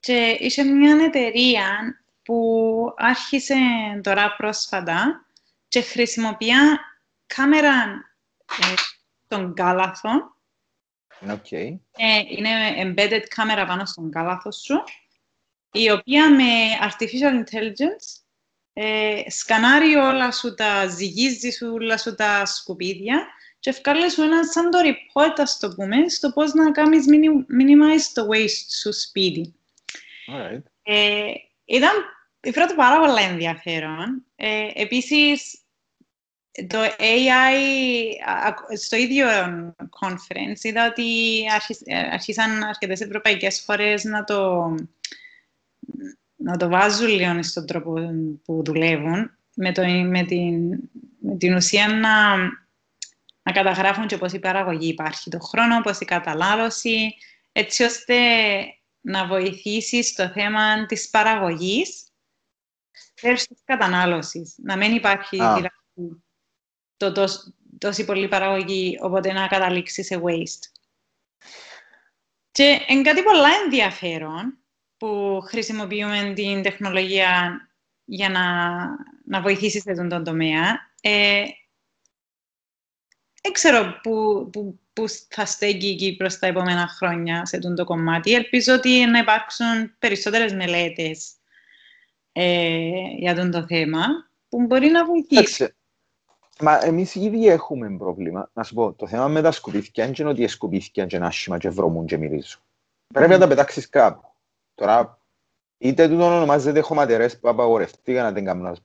και 0.00 0.36
είχε 0.40 0.62
μια 0.62 1.04
εταιρεία 1.04 2.00
που 2.22 2.94
άρχισε 2.96 3.54
τώρα 4.02 4.34
πρόσφατα 4.36 5.26
και 5.68 5.80
χρησιμοποιεί 5.80 6.52
κάμερα 7.26 7.82
ε, 8.60 8.74
στον 9.24 9.54
κάλαθο. 9.54 10.34
Okay. 11.28 11.78
Ε, 11.96 12.20
είναι 12.28 12.50
embedded 12.76 13.22
κάμερα 13.28 13.66
πάνω 13.66 13.84
στον 13.84 14.10
κάλαθο 14.10 14.52
σου, 14.52 14.82
η 15.76 15.90
οποία 15.90 16.30
με 16.30 16.44
artificial 16.82 17.44
intelligence 17.44 18.20
ε, 18.72 19.22
σκανάρει 19.30 19.94
όλα 19.94 20.32
σου 20.32 20.54
τα, 20.54 20.86
ζυγίζει 20.86 21.50
σου 21.50 21.70
όλα 21.72 21.98
σου 21.98 22.14
τα 22.14 22.46
σκουπίδια 22.46 23.26
και 23.60 23.70
ευκάλε 23.70 24.08
σου 24.08 24.22
ένα 24.22 24.44
σαν 24.44 24.70
το 24.70 24.78
report, 24.82 25.34
ας 25.36 25.58
το 25.58 25.74
πούμε, 25.74 26.08
στο 26.08 26.30
πώς 26.32 26.52
να 26.52 26.70
κάνεις 26.70 27.04
minimize 27.58 28.10
το 28.14 28.28
waste 28.32 28.70
σου 28.80 28.92
σπίτι. 28.92 29.54
Right. 30.28 30.62
Ε, 30.82 31.32
ήταν, 31.64 31.90
το 32.40 32.74
πάρα 32.76 32.98
πολύ 32.98 33.22
ενδιαφέρον. 33.22 34.24
Ε, 34.36 34.68
επίσης, 34.74 35.60
το 36.66 36.78
AI, 36.98 37.56
στο 38.76 38.96
ίδιο 38.96 39.26
conference, 40.00 40.62
είδα 40.62 40.86
ότι 40.86 41.42
άρχισαν 42.12 42.62
αρκετές 42.62 43.00
ευρωπαϊκές 43.00 43.62
χώρες 43.66 44.04
να 44.04 44.24
το, 44.24 44.74
να 46.36 46.56
το 46.56 46.68
βάζουν 46.68 47.08
λίγο 47.08 47.42
στον 47.42 47.66
τρόπο 47.66 47.94
που 48.44 48.62
δουλεύουν, 48.64 49.38
με, 49.54 49.72
το, 49.72 49.82
με, 49.86 50.24
την, 50.24 50.80
με 51.18 51.36
την 51.36 51.54
ουσία 51.54 51.88
να, 51.88 52.36
να 53.42 53.52
καταγράφουν 53.52 54.06
και 54.06 54.18
πώς 54.18 54.32
η 54.32 54.38
παραγωγή 54.38 54.88
υπάρχει 54.88 55.30
το 55.30 55.38
χρόνο, 55.38 55.80
πώς 55.80 56.00
η 56.00 56.04
κατανάλωση, 56.04 57.14
έτσι 57.52 57.82
ώστε 57.82 58.16
να 59.00 59.26
βοηθήσει 59.26 60.02
στο 60.02 60.28
θέμα 60.28 60.86
της 60.86 61.10
παραγωγής 61.10 62.08
versus 63.22 63.56
κατανάλωσης. 63.64 64.54
Να 64.56 64.76
μην 64.76 64.94
υπάρχει 64.94 65.36
δηλαδή 65.36 66.22
το, 66.96 67.26
τόση 67.78 68.04
πολλή 68.04 68.28
παραγωγή, 68.28 68.98
οπότε 69.00 69.32
να 69.32 69.46
καταλήξει 69.46 70.02
σε 70.02 70.20
waste. 70.24 70.70
Και 72.50 72.80
είναι 72.88 73.02
κάτι 73.02 73.22
πολλά 73.22 73.48
ενδιαφέρον 73.64 74.58
που 74.96 75.40
χρησιμοποιούμε 75.44 76.32
την 76.34 76.62
τεχνολογία 76.62 77.60
για 78.04 78.28
να, 78.28 78.42
να 79.24 79.40
βοηθήσεις 79.40 79.82
σε 79.82 79.90
αυτόν 79.90 80.08
τον 80.08 80.24
τομέα. 80.24 80.90
Ε, 81.00 81.44
δεν 83.42 83.52
ξέρω 83.52 84.00
που, 84.02 84.48
που, 84.52 84.78
που 84.92 85.04
θα 85.28 85.46
στέκει 85.46 85.86
η 85.86 85.96
Κύπρος 85.96 86.38
τα 86.38 86.46
επόμενα 86.46 86.88
χρόνια 86.88 87.46
σε 87.46 87.56
αυτό 87.56 87.74
το 87.74 87.84
κομμάτι. 87.84 88.34
Ελπίζω 88.34 88.74
ότι 88.74 89.06
να 89.06 89.18
υπάρξουν 89.18 89.98
περισσότερες 89.98 90.54
μελέτες 90.54 91.34
ε, 92.32 92.90
για 93.18 93.32
αυτό 93.32 93.48
το 93.48 93.66
θέμα 93.66 94.04
που 94.48 94.62
μπορεί 94.62 94.88
να 94.88 95.04
βοηθήσει. 95.04 95.74
Μα 96.60 96.84
εμείς 96.84 97.14
ήδη 97.14 97.48
έχουμε 97.48 97.96
πρόβλημα. 97.96 98.50
Να 98.52 98.62
σου 98.62 98.74
πω, 98.74 98.92
το 98.92 99.06
θέμα 99.06 99.28
με 99.28 99.42
τα 99.42 99.50
σκουπίθηκια 99.50 100.04
είναι 100.04 100.28
ότι 100.28 100.42
οι 100.42 100.48
σκουπίθηκια 100.48 101.06
είναι 101.10 101.26
άσχημα 101.26 101.58
και 101.58 101.68
βρωμούν 101.68 102.06
και 102.06 102.16
μυρίζουν. 102.16 102.60
Πρέπει 103.14 103.30
να 103.30 103.38
τα 103.38 103.48
πετάξεις 103.48 103.88
κάπου. 103.88 104.28
Τώρα, 104.76 105.20
είτε 105.78 106.08
τούτο 106.08 106.24
ονομάζεται 106.24 106.80
χωματερές 106.80 107.38
που 107.38 107.48
απαγορευτήκαν 107.48 108.24
να 108.24 108.32
την 108.32 108.44
κάνουν 108.44 108.78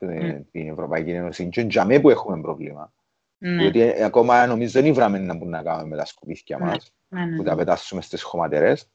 την 0.52 0.70
Ευρωπαϊκή 0.70 1.12
Ένωση 1.12 1.50
και 1.50 1.66
τζαμέ 1.66 2.00
που 2.00 2.10
έχουμε 2.10 2.42
πρόβλημα. 2.42 2.94
Ναι. 3.38 3.56
Διότι 3.56 4.04
ακόμα 4.04 4.46
νομίζω 4.46 4.72
δεν 4.72 4.86
ήβραμε 4.86 5.20
να 5.20 5.34
μπορούμε 5.34 5.58
να 5.58 5.64
κάνουμε 5.64 5.88
με 5.88 5.98
τα 5.98 6.06
σκουπίθηκια 6.06 6.58
ναι. 6.58 6.66
μας, 6.66 6.94
ναι, 7.08 7.26
ναι, 7.26 7.36
που 7.36 7.44
τα 7.44 7.56
πετάσουμε 7.56 8.02
στις 8.02 8.24
χωματερές, 8.24 8.90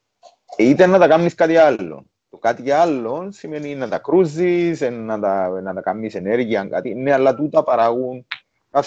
είτε 0.57 0.86
να 0.86 0.99
τα 0.99 1.09
κάνεις 1.09 1.34
κάτι 1.34 1.57
άλλο. 1.57 2.07
Το 2.30 2.38
κάτι 2.38 2.70
άλλο 2.70 3.28
σημαίνει 3.32 3.74
να 3.74 3.88
τα 3.88 3.99
κρούζεις, 3.99 4.80
να 4.80 5.20
τα, 5.20 5.61
να 5.61 5.74
τα 5.74 5.80
κάνεις 5.80 6.14
ενέργεια, 6.14 6.64
κάτι. 6.64 6.94
Ναι, 6.94 7.12
αλλά 7.12 7.34
τούτα 7.34 7.62
παράγουν 7.62 8.26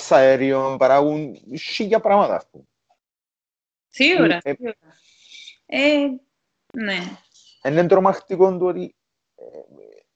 αέριο, 0.09 0.75
παράγουν 0.79 1.35
χίλια 1.57 1.99
πράγματα, 1.99 2.35
ας 2.35 2.47
πούμε. 2.51 2.63
Σίγουρα, 3.87 4.39
ε, 4.43 4.53
σίγουρα. 4.53 4.75
Ε, 5.65 6.05
ναι. 6.73 6.97
Είναι 7.67 7.87
τρομακτικό 7.87 8.57
το 8.57 8.65
ότι 8.65 8.95
ε, 9.35 9.43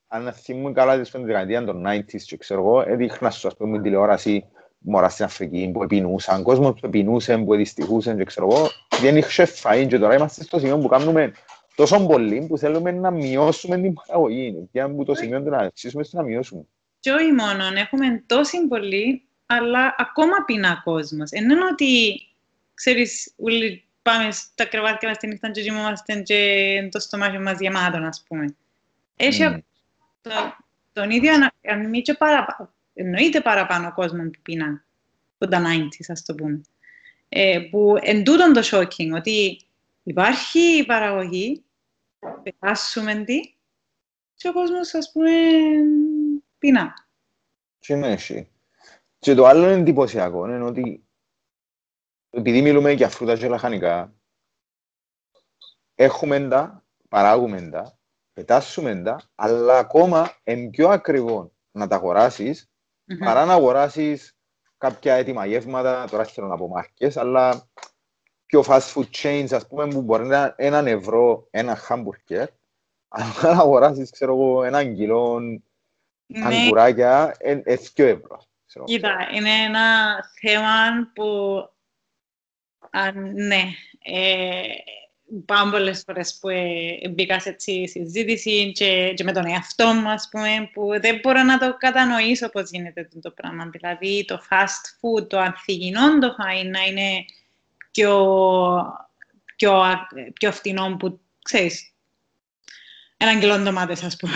αν 0.08 0.34
θυμούμε 0.34 0.72
καλά 0.72 1.04
στην 1.04 1.26
δεκαετία 1.26 1.64
των 1.64 1.84
90s 1.88 2.22
και 2.26 2.38
ξέρω 2.38 2.60
εγώ, 2.60 2.82
έδειχνα 2.88 3.30
σου 3.30 3.48
ας 3.48 3.56
πούμε 3.56 3.82
τηλεόραση 3.82 4.46
μωρά 4.78 5.10
στην 5.10 5.26
Αφρική 5.26 5.70
που 5.74 5.84
επινούσαν, 5.84 6.44
κόσμος 6.44 6.80
που 6.80 6.86
επινούσαν, 6.86 7.46
που 7.46 7.56
δυστυχούσαν 7.56 8.18
και 8.18 8.24
ξέρω 8.24 8.48
εγώ, 8.52 8.68
δεν 9.02 9.18
είχε 9.18 9.46
φαΐν 9.46 9.86
και 9.88 10.00
τώρα 10.00 10.16
είμαστε 10.16 10.44
στο 10.44 10.60
σημείο 10.60 10.78
που 10.78 10.88
κάνουμε 10.88 11.34
τόσο 11.76 12.06
πολύ 12.06 12.46
που 12.48 12.58
θέλουμε 12.58 12.92
να 12.92 13.12
μειώσουμε 13.12 13.82
την 13.82 13.94
παραγωγή. 13.94 14.70
Και 14.72 14.82
αν 14.82 14.96
που 14.96 15.04
το 15.04 15.16
σημείο 15.16 15.40
να 15.40 15.58
αρχίσουμε 15.58 16.04
να 16.12 16.24
μειώσουμε. 16.24 16.66
Και 17.00 17.12
όχι 17.12 17.32
μόνο, 17.32 17.64
έχουμε 17.76 18.24
τόσο 18.26 18.68
πολύ, 18.68 19.28
αλλά 19.46 19.96
ακόμα 19.98 20.34
πεινά 20.46 20.82
κόσμος. 20.84 21.32
Ενώ 21.32 21.56
ότι, 21.72 22.22
ξέρεις, 22.74 23.34
όλοι 23.38 23.83
πάμε 24.04 24.32
στα 24.32 24.66
κρεβάτια 24.66 25.08
μας 25.08 25.18
την 25.18 25.30
νύχτα 25.30 25.52
και 25.52 25.62
κοιμόμαστε 25.62 26.22
και 26.22 26.90
το 26.92 27.00
στομάχι 27.00 27.38
μας 27.38 27.60
γεμάτο, 27.60 27.98
ας 27.98 28.24
πούμε. 28.28 28.56
Έχει 29.16 29.42
mm. 29.44 29.60
το, 30.22 30.32
τον 30.94 31.10
ίδιο, 31.10 31.34
αν 31.68 31.90
μη 31.90 32.02
και 32.02 32.14
παραπάνω, 32.14 32.74
εννοείται 32.94 33.42
παραπάνω 33.42 33.94
κόσμο 33.94 34.24
που 34.24 34.40
πεινά, 34.42 34.86
που 35.38 35.48
τα 35.48 35.62
90's, 35.66 36.06
ας 36.08 36.26
το 36.26 36.36
πούμε. 36.36 36.62
Ε, 37.30 37.60
που 37.72 37.96
εν 38.02 38.24
τούτον 38.24 38.54
το 38.54 38.62
shocking, 38.72 39.12
ότι 39.16 39.62
υπάρχει 40.04 40.60
η 40.60 40.86
παραγωγή, 40.86 41.64
πετάσουμε 42.44 43.16
τι, 43.16 43.40
και 44.36 44.48
ο 44.48 44.54
κόσμος, 44.54 44.94
ας 44.94 45.12
πούμε, 45.12 45.30
πεινά. 46.58 46.94
Τι 47.80 47.94
είναι 47.94 48.12
εσύ. 48.12 48.48
Και 49.20 49.34
το 49.34 49.46
άλλο 49.46 49.66
εντυπωσιακό 49.66 50.48
είναι 50.48 50.64
ότι 50.64 51.04
επειδή 52.36 52.62
μιλούμε 52.62 52.92
για 52.92 53.10
φρούτα 53.10 53.38
και 53.38 53.48
λαχανικά, 53.48 54.14
έχουμε 55.96 56.48
τα, 56.48 56.84
παράγουμε 57.10 57.70
τα, 57.70 57.98
πετάσουμε 58.34 58.96
τα, 58.96 59.22
αλλά 59.36 59.78
ακόμα 59.78 60.38
είναι 60.44 60.70
πιο 60.70 60.90
ακριβό 60.90 61.52
να 61.72 61.88
τα 61.88 61.96
αγοράσεις 61.96 62.70
mm-hmm. 62.70 63.26
παρά 63.26 63.46
να 63.46 63.54
αγοράσεις 63.54 64.38
κάποια 64.78 65.14
έτοιμα 65.14 65.46
γεύματα, 65.46 66.08
τώρα 66.10 66.24
θέλω 66.24 66.48
να 66.48 66.58
πω 66.58 66.68
μάρκες, 66.68 67.18
αλλά 67.18 67.70
πιο 68.46 68.64
fast 68.68 68.94
food 68.94 69.10
chains, 69.22 69.48
ας 69.52 69.68
πούμε, 69.68 69.88
που 69.88 70.02
μπορεί 70.02 70.26
να 70.26 70.38
είναι 70.38 70.54
έναν 70.58 70.88
ευρώ 70.88 71.48
ένα 71.52 71.76
χάμπουργκερ, 71.76 72.48
αλλά 73.08 73.26
να 73.42 73.50
αγοράσεις, 73.50 74.12
ξέρω 74.12 74.34
εγώ, 74.34 74.64
έναν 74.64 74.96
κιλό 74.96 75.40
ναι. 75.40 76.46
αγκουράκια, 76.46 77.36
είναι 77.44 77.64
ευρώ. 77.96 78.42
Κοίτα, 78.84 79.30
είναι 79.34 79.50
ένα 79.50 80.16
θέμα 80.40 81.12
που, 81.14 81.26
α, 82.94 83.12
ναι, 83.34 83.62
ε, 84.04 84.62
πάρα 85.46 85.70
πολλές 85.70 86.04
φορές 86.06 86.38
που 86.42 86.50
ε, 86.50 87.10
μπήκα 87.10 87.40
σε 87.40 87.50
έτσι 87.50 87.88
συζήτηση 87.88 88.72
και, 88.72 89.14
και 89.16 89.24
με 89.24 89.32
τον 89.32 89.46
εαυτό 89.46 89.88
μου, 89.88 90.10
ας 90.10 90.28
πούμε, 90.32 90.70
που 90.74 91.00
δεν 91.02 91.20
μπορώ 91.22 91.44
να 91.44 91.58
το 91.58 91.78
κατανοήσω 91.78 92.50
πώς 92.50 92.70
γίνεται 92.70 93.10
το 93.22 93.32
πράγμα. 93.32 93.70
Δηλαδή, 93.72 94.26
το 94.26 94.42
fast 94.50 95.20
food, 95.20 95.30
το 95.30 95.40
ανθυγινό 95.40 96.20
το 96.20 96.36
φαΐ 96.40 96.70
να 96.72 96.84
είναι 96.84 97.26
πιο, 97.92 98.36
πιο, 99.56 99.84
πιο 100.34 100.52
φθηνό 100.52 100.96
που, 101.00 101.20
ξέρεις, 101.44 101.94
έναν 103.18 103.40
κιλό 103.40 103.58
ντομάτες, 103.58 104.04
ας 104.04 104.16
πούμε. 104.16 104.34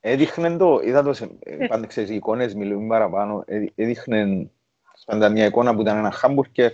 Έδειχνε 0.00 0.56
το, 0.56 0.80
είδα 0.84 1.02
το, 1.02 1.12
σε, 1.12 1.30
ε. 1.40 1.66
πάντα 1.66 1.86
ξέρεις, 1.86 2.10
οι 2.10 2.14
εικόνες 2.14 2.54
μιλούν 2.54 2.88
παραπάνω, 2.88 3.44
έδειχνε 3.74 4.50
πάντα 5.06 5.28
μια 5.28 5.44
εικόνα 5.44 5.74
που 5.74 5.80
ήταν 5.80 5.96
ένα 5.96 6.10
χάμπουργκερ 6.10 6.72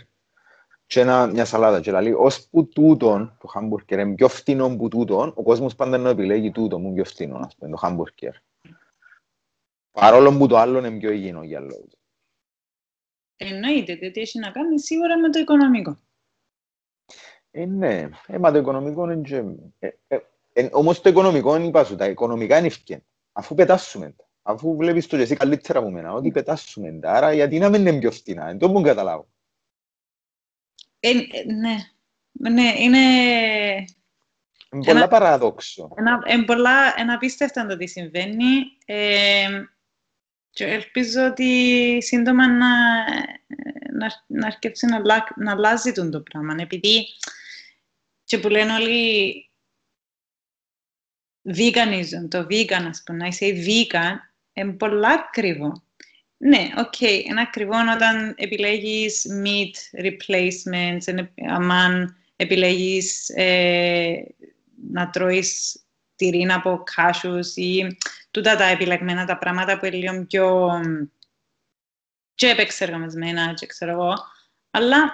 και 0.90 1.00
ένα, 1.00 1.26
μια 1.26 1.44
σαλάτα. 1.44 1.80
Και 1.80 1.90
λέει, 1.90 2.12
ως 2.12 2.48
που 2.50 2.68
τούτον, 2.68 3.36
το 3.40 3.46
χάμπουργκερ 3.46 3.98
είναι 3.98 4.14
πιο 4.14 4.28
φτηνό 4.28 4.76
που 4.76 4.88
τούτον, 4.88 5.32
ο 5.36 5.42
κόσμος 5.42 5.74
πάντα 5.74 5.98
να 5.98 6.08
επιλέγει 6.08 6.50
τούτο 6.50 6.78
μου 6.78 6.92
πιο 6.94 7.04
φτηνό, 7.04 7.38
ας 7.38 7.56
πούμε, 7.56 7.70
το 7.70 7.76
χάμπουργκερ. 7.76 8.34
Παρόλο 9.90 10.38
που 10.38 10.46
το 10.46 10.56
άλλο 10.56 10.78
είναι 10.78 10.90
πιο 10.90 11.10
υγιεινό 11.10 11.42
για 11.42 11.60
λόγους. 11.60 11.92
Εννοείται, 13.36 13.94
διότι 13.94 14.20
έχει 14.20 14.38
να 14.38 14.50
κάνει 14.50 14.80
σίγουρα 14.80 15.18
με 15.18 15.30
το 15.30 15.38
οικονομικό. 15.38 15.98
Ε, 17.50 17.64
ναι, 17.64 18.08
ε, 18.26 18.38
μα 18.38 18.52
το 18.52 18.58
οικονομικό 18.58 19.10
είναι 19.10 19.22
και... 19.22 19.44
Ε, 19.78 19.90
ε, 20.08 20.18
ε, 20.52 20.68
όμως 20.72 21.00
το 21.00 21.08
οικονομικό 21.08 21.56
είναι, 21.56 21.66
είπα 21.66 21.84
σου, 21.84 21.96
τα 21.96 22.08
οικονομικά 22.08 22.58
είναι 22.58 22.66
ευκαιρία 22.66 23.04
αφού 23.32 23.54
πετάσουμε 23.54 24.10
τα. 24.16 24.28
Αφού 24.42 24.76
βλέπεις 24.76 25.06
το 25.06 25.16
εσύ 25.16 25.36
καλύτερα 25.36 25.78
από 25.78 25.90
μένα, 25.90 26.12
ότι 26.12 26.30
πετάσουμε 26.30 26.98
τα. 27.00 27.12
Άρα 27.12 27.32
γιατί 27.32 27.58
να 27.58 27.68
μην 27.68 27.86
είναι 27.86 27.98
πιο 27.98 28.10
φτηνά, 28.10 28.46
δεν 28.46 28.58
το 28.58 28.66
μπορούν 28.66 28.82
καταλάβω. 28.82 29.29
Ε, 31.00 31.12
ναι. 31.52 31.76
ναι, 32.50 32.74
είναι... 32.76 32.98
Είναι 34.72 34.84
πολλά 34.84 35.08
παράδοξο. 35.08 35.90
Είναι 36.28 36.44
πολλά, 36.44 36.94
ένα 36.96 37.14
απίστευτο 37.14 37.66
το 37.66 37.76
τι 37.76 37.86
συμβαίνει. 37.86 38.76
Ε, 38.84 39.64
και 40.50 40.64
ελπίζω 40.64 41.26
ότι 41.26 41.98
σύντομα 42.02 42.48
να, 42.48 42.68
να, 43.92 44.24
να 44.26 44.46
αρκέψει 44.46 44.86
να, 44.86 45.00
να 45.36 45.52
αλλάζει 45.52 45.92
το 45.92 46.20
πράγμα. 46.20 46.54
Επειδή 46.58 47.06
και 48.24 48.38
που 48.38 48.48
λένε 48.48 48.72
όλοι 48.72 49.50
veganism, 51.44 52.28
το 52.28 52.46
vegan, 52.50 52.86
ας 52.88 53.02
πούμε, 53.04 53.18
να 53.18 53.26
είσαι 53.26 53.46
vegan, 53.46 54.16
είναι 54.52 54.72
πολλά 54.72 55.08
ακριβό. 55.08 55.82
Ναι, 56.42 56.70
OK, 56.76 56.94
okay, 56.98 57.22
είναι 57.24 57.40
ακριβό 57.40 57.76
όταν 57.94 58.34
επιλέγεις 58.36 59.26
meat 59.44 60.02
replacements, 60.04 61.24
αν 61.48 62.16
επιλέγεις 62.36 63.28
ε, 63.28 64.34
να 64.90 65.10
τρώεις 65.10 65.80
τυρί 66.16 66.46
από 66.50 66.82
cashews 66.94 67.56
ή 67.56 67.96
τούτα 68.30 68.56
τα 68.56 68.64
επιλεγμένα 68.64 69.26
τα 69.26 69.38
πράγματα 69.38 69.78
που 69.78 69.86
είναι 69.86 69.96
λίγο 69.96 70.24
πιο 70.26 70.80
και 72.34 72.48
επεξεργασμένα 72.48 73.54
και 73.54 73.66
ξέρω 73.66 73.92
εγώ. 73.92 74.14
Αλλά 74.70 75.12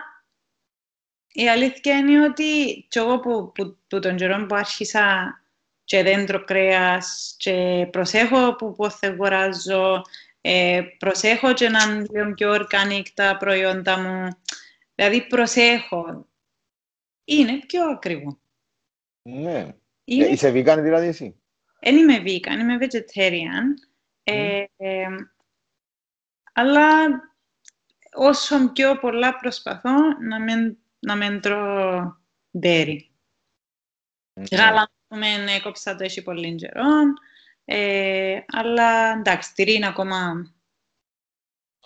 η 1.32 1.48
αλήθεια 1.48 1.96
είναι 1.96 2.24
ότι 2.24 2.86
και 2.88 2.98
εγώ 2.98 3.20
που, 3.20 3.52
που, 3.54 3.78
που 3.88 3.98
τον 3.98 4.16
καιρό 4.16 4.46
που 4.46 4.54
άρχισα 4.54 5.34
και 5.84 6.02
δέντρο 6.02 6.44
κρέας 6.44 7.34
και 7.38 7.88
προσέχω 7.90 8.56
που 8.56 8.74
πώς 8.74 8.94
θα 8.94 9.08
αγοράζω, 9.08 10.02
ε, 10.48 10.82
προσέχω 10.98 11.52
και 11.52 11.68
να 11.68 11.82
είναι 11.82 12.06
λίγο 12.10 12.34
πιο 12.34 12.54
organic 12.54 13.02
τα 13.14 13.36
προϊόντα 13.36 13.98
μου. 13.98 14.28
Δηλαδή 14.94 15.26
προσέχω. 15.26 16.28
Είναι 17.24 17.58
πιο 17.66 17.88
ακριβό. 17.88 18.38
Ναι. 19.22 19.74
Είναι... 20.04 20.24
Ε, 20.24 20.30
είσαι 20.30 20.48
vegan 20.50 20.78
δηλαδή 20.82 21.06
εσύ; 21.06 21.40
Δεν 21.80 21.96
είμαι 21.96 22.22
vegan, 22.24 22.58
είμαι 22.60 22.78
vegetarian. 22.80 23.90
Ε, 24.22 24.64
ε, 24.76 25.06
αλλά 26.52 27.06
όσο 28.12 28.72
πιο 28.72 28.98
πολλά 28.98 29.36
προσπαθώ 29.36 29.94
να 30.28 30.40
μην, 30.40 30.76
να 30.98 31.16
μην 31.16 31.40
τρώω 31.40 32.16
dairy. 32.62 32.98
Okay. 34.34 34.56
Γάλα, 34.56 34.90
πούμε, 35.08 35.26
έκοψα 35.56 35.96
το 35.96 36.04
έχει 36.04 36.22
πολύ 36.22 36.54
καιρό. 36.54 36.84
Ε, 37.68 38.38
αλλά 38.46 39.12
εντάξει, 39.18 39.54
τυρί 39.54 39.74
είναι 39.74 39.86
ακόμα 39.86 40.50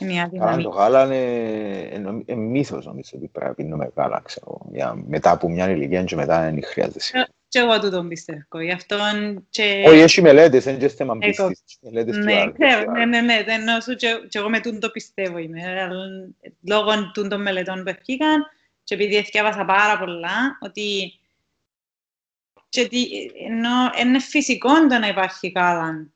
μια 0.04 0.28
δύναμη. 0.28 0.62
το 0.62 0.68
γάλα 0.68 1.04
είναι, 1.04 2.22
είναι 2.26 2.40
μύθος 2.40 2.86
νομίζω 2.86 3.10
ότι 3.14 3.28
πρέπει 3.28 3.48
να 3.48 3.54
πίνουμε 3.54 3.90
γάλα, 3.96 4.20
ξέρω, 4.24 4.60
για, 4.72 4.94
μετά 5.06 5.30
από 5.30 5.48
μια 5.48 5.70
ηλικία 5.70 6.04
και 6.04 6.16
μετά 6.16 6.40
δεν 6.40 6.64
χρειάζεται. 6.64 7.28
Και 7.48 7.58
εγώ 7.58 7.80
του 7.80 7.90
τον 7.90 8.08
πιστεύω. 8.08 8.60
Γι' 8.60 8.72
αυτό 8.72 8.96
και... 9.50 9.84
Όχι, 9.86 9.98
έχει 9.98 10.22
μελέτες, 10.22 10.64
δεν 10.64 10.74
είναι 10.74 10.86
και 10.86 10.94
θέμα 10.94 11.16
πίστης. 11.18 11.78
Ναι, 11.80 12.02
ξέρω, 12.04 12.90
ναι, 12.92 13.04
ναι, 13.04 13.20
ναι, 13.20 13.42
δεν 13.42 13.64
νόσου 13.64 13.94
και, 13.94 14.08
και 14.28 14.38
εγώ 14.38 14.48
με 14.48 14.60
τούν 14.60 14.80
το 14.80 14.90
πιστεύω 14.90 15.38
είμαι. 15.38 15.60
Λόγω 16.68 16.90
των 17.12 17.42
μελετών 17.42 17.82
που 17.82 17.88
έφυγαν 17.88 18.46
και 18.84 18.94
επειδή 18.94 19.16
έφτιαβασα 19.16 19.64
πάρα 19.64 19.98
πολλά, 19.98 20.58
ότι 20.60 21.12
και 22.70 22.80
ότι 22.80 23.30
ενώ 23.34 23.90
είναι 24.00 24.18
φυσικό 24.18 24.86
το 24.86 24.98
να 24.98 25.08
υπάρχει 25.08 25.52
γάλα 25.56 26.10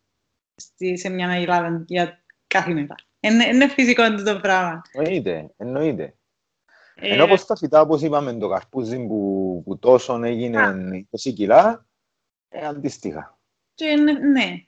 σε 0.95 1.09
μια 1.09 1.31
Ελλάδα 1.31 1.85
για 1.87 2.25
κάθε 2.47 2.73
μέρα. 2.73 2.95
Είναι, 3.21 3.47
είναι 3.47 3.69
φυσικό 3.69 4.15
το 4.15 4.41
πράγμα. 4.41 4.83
Εννοείται, 4.93 5.51
εννοείται. 5.57 6.17
Ε, 6.95 7.13
Ενώ 7.13 7.25
όπως 7.25 7.47
τα 7.47 7.57
φυτά, 7.57 7.81
όπως 7.81 8.03
είπαμε, 8.03 8.33
το 8.33 8.49
καρπούζι 8.49 9.07
που, 9.07 9.63
που 9.65 9.79
τόσο 9.79 10.23
έγινε 10.23 10.61
20 11.11 11.33
κιλά, 11.35 11.87
ε, 12.49 12.67
αντίστοιχα. 12.67 13.39
Και, 13.75 13.97
ναι, 14.33 14.65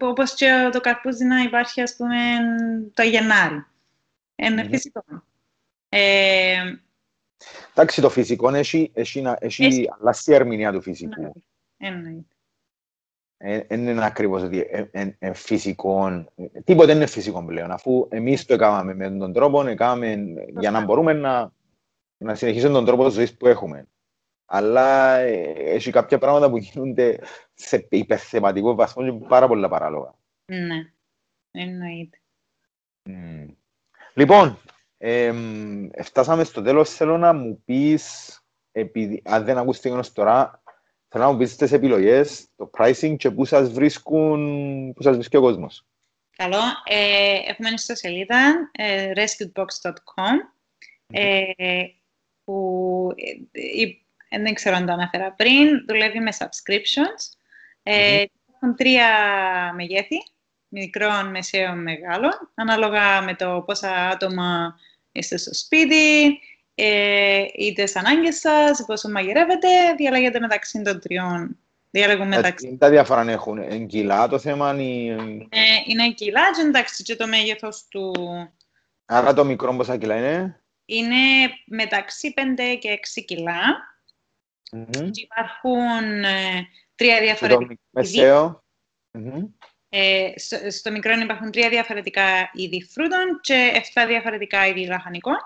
όπως 0.00 0.34
και 0.34 0.68
το 0.72 0.80
καρπούζι 0.80 1.24
να 1.24 1.42
υπάρχει, 1.42 1.80
ας 1.80 1.96
πούμε, 1.96 2.16
το 2.94 3.02
Γενάρη. 3.02 3.66
Είναι 4.36 4.62
mm-hmm. 4.62 4.70
φυσικό. 4.70 5.04
Ε, 5.88 6.76
Εντάξει, 7.74 8.00
το 8.00 8.08
φυσικό 8.10 8.54
έχει, 8.54 8.90
έχει, 8.94 9.22
έχει, 9.38 9.64
έχει 9.64 9.88
αλλάσει 9.98 10.30
η 10.30 10.34
ερμηνεία 10.34 10.72
του 10.72 10.80
φυσικού. 10.80 11.32
Εννοείται. 11.76 12.36
Δεν 13.38 13.86
είναι 13.86 14.04
ακριβώς 14.04 14.42
ότι 14.42 14.66
είναι 14.92 15.32
φυσικό. 15.34 16.26
Τίποτε 16.64 16.92
είναι 16.92 17.06
φυσικό 17.06 17.44
πλέον. 17.44 17.70
Αφού 17.70 18.08
εμείς 18.10 18.44
το 18.44 18.54
έκαναμε 18.54 18.94
με 18.94 19.10
τον 19.10 19.32
τρόπο, 19.32 19.66
έκαναμε 19.66 20.34
για 20.58 20.70
να 20.70 20.84
μπορούμε 20.84 21.12
να, 21.12 21.52
να 22.16 22.34
συνεχίσουμε 22.34 22.72
τον 22.72 22.84
τρόπο 22.84 23.08
ζωής 23.08 23.36
που 23.36 23.46
έχουμε. 23.46 23.86
Αλλά 24.46 25.16
ε, 25.18 25.52
έχει 25.56 25.90
κάποια 25.90 26.18
πράγματα 26.18 26.50
που 26.50 26.56
γίνονται 26.56 27.18
σε 27.54 27.86
υπερθεματικό 27.90 28.74
βαθμό 28.74 29.04
και 29.04 29.26
πάρα 29.28 29.48
πολλά 29.48 29.68
παράλογα. 29.68 30.14
Ναι, 30.52 30.92
εννοείται. 31.50 32.20
Mm. 33.08 33.54
Λοιπόν, 34.14 34.58
ε, 34.98 35.32
φτάσαμε 36.02 36.44
στο 36.44 36.62
τέλος. 36.62 36.90
Θέλω 36.90 37.18
να 37.18 37.32
μου 37.32 37.62
πεις, 37.64 38.30
επειδή, 38.72 39.22
αν 39.24 39.44
δεν 39.44 39.58
ακούστηκε 39.58 39.94
ως 39.94 40.12
τώρα, 40.12 40.62
θέλω 41.08 41.24
να 41.24 41.30
μου 41.32 41.38
πεις 41.38 41.56
τις 41.56 41.72
επιλογές, 41.72 42.46
το 42.56 42.70
pricing 42.78 43.16
και 43.16 43.30
πού 43.30 43.44
σας 43.44 43.72
βρίσκουν, 43.72 44.92
πού 44.92 45.02
σας 45.02 45.14
βρίσκει 45.14 45.36
ο 45.36 45.40
κόσμος. 45.40 45.86
Καλό. 46.36 46.60
Ε, 46.84 47.38
έχουμε 47.46 47.70
ιστοσελίδα 47.70 48.70
ε, 48.72 49.12
rescuedbox.com 49.14 50.36
ε, 51.12 51.42
που 52.44 53.08
ε, 54.30 54.38
δεν 54.38 54.54
ξέρω 54.54 54.76
αν 54.76 54.86
το 54.86 54.92
αναφέρα 54.92 55.32
πριν, 55.32 55.84
δουλεύει 55.86 56.20
με 56.20 56.32
subscriptions. 56.38 57.36
Ε, 57.82 58.24
Έχουν 58.54 58.76
τρία 58.76 59.08
μεγέθη, 59.74 60.16
μικρών, 60.68 61.30
μεσαίων, 61.30 61.82
μεγάλων, 61.82 62.50
ανάλογα 62.54 63.22
με 63.22 63.34
το 63.34 63.62
πόσα 63.66 64.08
άτομα 64.08 64.78
είστε 65.12 65.36
στο 65.36 65.54
σπίτι, 65.54 66.38
ε, 66.78 67.44
ή 67.54 67.72
τις 67.72 67.96
ανάγκες 67.96 68.38
σας, 68.38 68.84
πόσο 68.86 69.08
μαγειρεύετε, 69.08 69.68
διαλέγετε 69.96 70.40
μεταξύ 70.40 70.82
των 70.82 71.00
τριών. 71.00 71.58
Διαλέγουν 71.90 72.32
ε, 72.32 72.36
μεταξύ. 72.36 72.76
Τα 72.80 72.90
διάφορα 72.90 73.30
έχουν. 73.30 73.58
Εν 73.58 73.86
κιλά 73.86 74.28
το 74.28 74.38
θέμα 74.38 74.82
είναι... 74.82 75.46
Ε, 75.48 75.60
είναι 75.86 76.12
κιλά 76.12 76.52
και 76.52 76.62
εντάξει 76.62 77.02
και 77.02 77.16
το 77.16 77.26
μέγεθος 77.26 77.86
του... 77.88 78.12
Άρα 79.04 79.32
το 79.34 79.44
μικρό 79.44 79.76
πόσα 79.76 79.96
κιλά 79.96 80.16
είναι; 80.16 80.60
Είναι 80.84 81.16
μεταξύ 81.66 82.34
5 82.36 82.40
και 82.78 83.00
6 83.18 83.22
κιλά. 83.24 83.60
Mm-hmm. 84.76 85.10
Και 85.10 85.22
υπάρχουν 85.22 86.24
ε, 86.24 86.68
τρία 86.94 87.20
διαφορετικά... 87.20 87.74
Και 87.74 87.74
το 87.74 88.00
μεσαίο. 88.00 88.64
Mm-hmm. 89.18 89.42
Ε, 89.98 90.32
στο, 90.36 90.56
στο 90.70 90.90
μικρό 90.90 91.12
υπάρχουν 91.22 91.50
τρία 91.50 91.68
διαφορετικά 91.68 92.50
είδη 92.52 92.88
φρούτων 92.90 93.40
και 93.40 93.82
7 93.94 94.04
διαφορετικά 94.08 94.66
είδη 94.66 94.86
λαχανικών. 94.86 95.36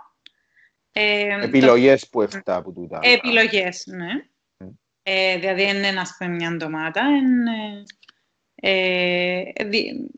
Ε, 0.92 1.44
επιλογές 1.44 2.00
το... 2.00 2.08
που 2.10 2.22
7 2.22 2.40
από 2.44 2.72
τούτα. 2.72 2.98
Επιλογές, 3.02 3.86
ναι. 3.86 4.10
Mm. 4.64 4.68
Ε, 5.02 5.38
δηλαδή 5.38 5.62
είναι 5.62 5.86
ένας 5.86 6.14
πούμε 6.18 6.30
μια 6.30 6.50
ντομάτα, 6.50 7.02
είναι 7.02 7.82
ε, 8.54 9.42
δι... 9.64 10.10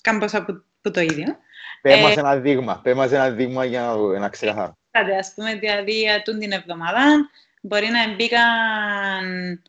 κάμπος 0.00 0.34
από, 0.34 0.52
από 0.52 0.90
το 0.90 1.00
ίδιο. 1.00 1.36
Πες 1.82 2.00
μας 2.00 2.16
ε, 2.16 2.20
ένα 2.20 2.36
δείγμα, 2.36 2.80
πες 2.82 2.94
μας 2.94 3.12
ένα 3.12 3.30
δείγμα 3.30 3.64
για 3.64 3.80
να, 3.80 4.18
να 4.18 4.28
ξεκαθάρω. 4.28 4.76
Ας 5.18 5.32
πούμε, 5.34 5.54
δηλαδή, 5.54 6.08
την 6.38 6.52
εβδομάδα 6.52 7.30
μπορεί 7.60 7.86
να 7.86 8.14
μπήκαν 8.14 9.62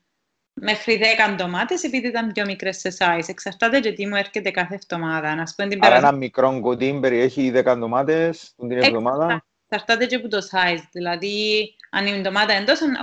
μέχρι 0.53 0.99
10 1.29 1.35
ντομάτες 1.35 1.83
επειδή 1.83 2.07
ήταν 2.07 2.31
πιο 2.31 2.45
μικρές 2.45 2.77
σε 2.77 2.95
size. 2.97 3.27
Εξαρτάται 3.27 3.79
και 3.79 3.91
τι 3.91 4.07
μου 4.07 4.15
έρχεται 4.15 4.51
κάθε 4.51 4.73
εβδομάδα. 4.75 5.35
Να 5.35 5.43
πούμε, 5.55 5.77
Άρα 5.79 5.95
ένα 5.95 6.11
μικρό 6.11 6.59
κουτί 6.59 6.97
περιέχει 7.01 7.51
10 7.55 7.75
ντομάτες 7.77 8.53
την 8.57 8.71
εβδομάδα. 8.71 9.45
Εξαρτάται 9.69 10.05
και 10.05 10.15
από 10.15 10.27
το 10.27 10.37
size. 10.51 10.83
Δηλαδή, 10.91 11.69
αν 11.89 12.05
είναι 12.05 12.21
ντομάτα 12.21 12.53
εντός, 12.53 12.81
αν, 12.81 12.95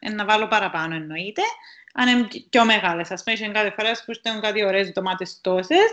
αν, 0.00 0.14
να 0.14 0.24
βάλω 0.24 0.48
παραπάνω 0.48 0.94
εννοείται. 0.94 1.42
Αν 1.94 2.08
είναι 2.08 2.28
πιο 2.50 2.64
μεγάλες, 2.64 3.10
ας 3.10 3.22
πούμε, 3.22 3.52
κάθε 3.52 3.70
φορά 3.70 3.92
που 3.92 4.12
έχουν 4.22 4.40
κάτι 4.40 4.64
ωραίες 4.64 4.92
ντομάτες 4.92 5.40
τόσες, 5.40 5.86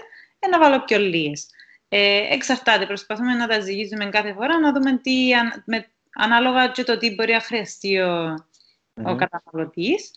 να 0.50 0.60
βάλω 0.60 0.84
πιο 0.84 0.98
λίγες. 0.98 1.48
Ε, 1.90 2.34
εξαρτάται, 2.34 2.86
προσπαθούμε 2.86 3.34
να 3.34 3.48
τα 3.48 3.60
ζυγίζουμε 3.60 4.06
κάθε 4.06 4.34
φορά, 4.34 4.60
να 4.60 4.72
δούμε 4.72 4.98
τι, 4.98 5.34
αν, 5.34 5.64
με, 5.66 5.88
ανάλογα 6.16 6.68
και 6.68 6.84
το 6.84 6.98
τι 6.98 7.14
μπορεί 7.14 7.32
να 7.32 7.40
χρειαστεί 7.40 8.00
ο, 8.00 8.34
mm-hmm. 8.34 9.04
ο 9.06 9.16
καταναλωτής 9.16 10.12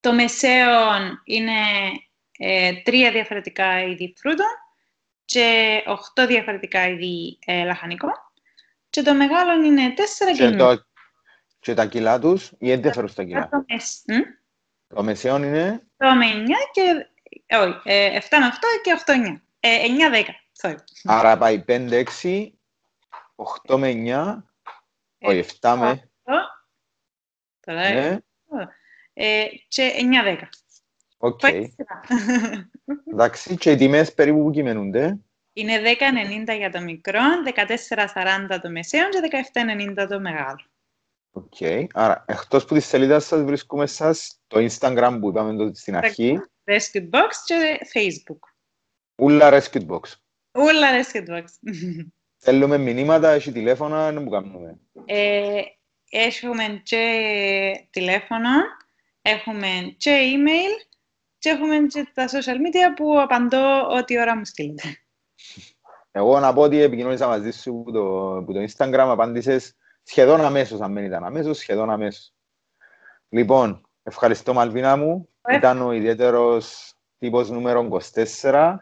το 0.00 0.12
μεσαίο 0.12 0.94
είναι 1.24 1.52
ε, 2.38 2.72
τρία 2.82 3.10
διαφορετικά 3.12 3.82
είδη 3.82 4.14
φρούτων 4.16 4.46
και 5.24 5.82
οχτώ 5.86 6.26
διαφορετικά 6.26 6.88
είδη 6.88 7.38
ε, 7.44 7.64
λαχανικών 7.64 8.12
και 8.90 9.02
το 9.02 9.14
μεγάλο 9.14 9.64
είναι 9.64 9.94
τέσσερα 9.94 10.32
και, 10.32 10.50
και, 10.50 10.56
το, 10.56 10.84
και 11.58 11.74
τα 11.74 11.86
κιλά 11.86 12.18
τους 12.18 12.52
η 12.58 12.70
διαφορά 12.70 13.08
στα 13.08 13.24
κιλά. 13.24 13.48
Το, 13.48 13.64
μες... 13.68 14.04
το 14.86 15.02
μεσαίο 15.02 15.36
είναι... 15.36 15.86
Το 15.96 16.14
με 16.14 16.26
9 16.32 16.48
και... 16.72 17.06
Όχι, 17.56 17.80
ε, 17.84 18.18
7 18.20 18.26
με 18.30 18.52
8 18.52 18.56
και 18.82 19.02
8 19.06 19.12
9. 19.12 19.40
Ε, 19.60 19.78
9 20.10 20.14
10, 20.14 20.70
sorry. 20.70 20.76
Άρα 21.04 21.38
πάει 21.38 21.64
5, 21.68 22.04
6, 22.22 22.50
8 23.66 23.76
με 23.76 23.92
9, 23.96 24.36
όχι 25.18 25.44
7 25.60 25.74
με... 25.78 26.10
Τώρα, 27.66 27.90
Ναι, 27.92 28.18
ε, 29.12 29.44
και 29.68 29.92
9-10. 30.24 30.48
οκ. 31.18 31.40
Πάει 31.40 31.74
σειρά. 31.74 32.00
Εντάξει, 33.12 33.56
και 33.56 33.70
οι 33.70 33.76
τιμές 33.76 34.14
περίπου 34.14 34.42
που 34.42 34.50
κυμαίνονται. 34.50 35.18
Είναι 35.52 35.80
10,90 36.48 36.56
για 36.56 36.70
το 36.70 36.80
μικρό, 36.80 37.20
14,40 38.48 38.58
το 38.62 38.70
μεσαίο 38.70 39.08
και 39.08 39.44
17,90 39.96 40.06
το 40.08 40.20
μεγάλο. 40.20 40.64
Οκ. 41.30 41.56
Άρα, 41.92 42.24
εκτός 42.28 42.64
που 42.64 42.74
τη 42.74 42.80
σελίδα 42.80 43.20
σας 43.20 43.42
βρίσκουμε 43.42 43.86
σας, 43.86 44.40
το 44.46 44.66
Instagram 44.70 45.18
που 45.20 45.28
είπαμε 45.28 45.56
το 45.56 45.74
στην 45.74 45.96
αρχή, 45.96 46.40
Rescue 46.64 47.10
Box 47.10 47.28
και 47.44 47.78
Facebook. 47.94 48.38
ούλα 49.16 49.50
Rescue 49.52 49.86
Box. 49.86 50.00
Όλα 50.52 50.88
Rescue 51.00 51.28
Box. 51.28 51.44
Θέλουμε 52.48 52.78
μηνύματα, 52.78 53.30
έχει 53.30 53.52
τηλέφωνα, 53.52 54.12
να 54.12 54.22
που 54.22 54.30
κάνουμε. 54.30 54.78
Ε, 55.04 55.62
έχουμε 56.20 56.80
και 56.82 57.88
τηλέφωνο, 57.90 58.50
έχουμε 59.22 59.94
και 59.96 60.18
email 60.34 60.86
και 61.38 61.48
έχουμε 61.48 61.76
και 61.86 62.06
τα 62.14 62.28
social 62.28 62.56
media 62.56 62.94
που 62.96 63.20
απαντώ 63.20 63.86
ό,τι 63.88 64.20
ώρα 64.20 64.36
μου 64.36 64.44
στείλετε. 64.44 64.82
Εγώ 66.10 66.40
να 66.40 66.52
πω 66.52 66.62
ότι 66.62 66.80
επικοινωνήσα 66.80 67.26
μαζί 67.26 67.50
σου 67.50 67.82
που 67.84 67.92
το, 67.92 68.02
που 68.46 68.52
το 68.52 68.64
Instagram, 68.68 69.06
απάντησες 69.08 69.76
σχεδόν 70.02 70.40
αμέσως, 70.40 70.80
αν 70.80 70.94
δεν 70.94 71.04
ήταν 71.04 71.24
αμέσως, 71.24 71.58
σχεδόν 71.58 71.90
αμέσως. 71.90 72.32
Λοιπόν, 73.28 73.88
ευχαριστώ 74.02 74.54
Μαλβίνα 74.54 74.96
μου. 74.96 75.28
Ε. 75.42 75.56
Ήταν 75.56 75.82
ο 75.82 75.92
ιδιαίτερος 75.92 76.94
τύπος 77.18 77.50
νούμερο 77.50 78.00
24. 78.42 78.76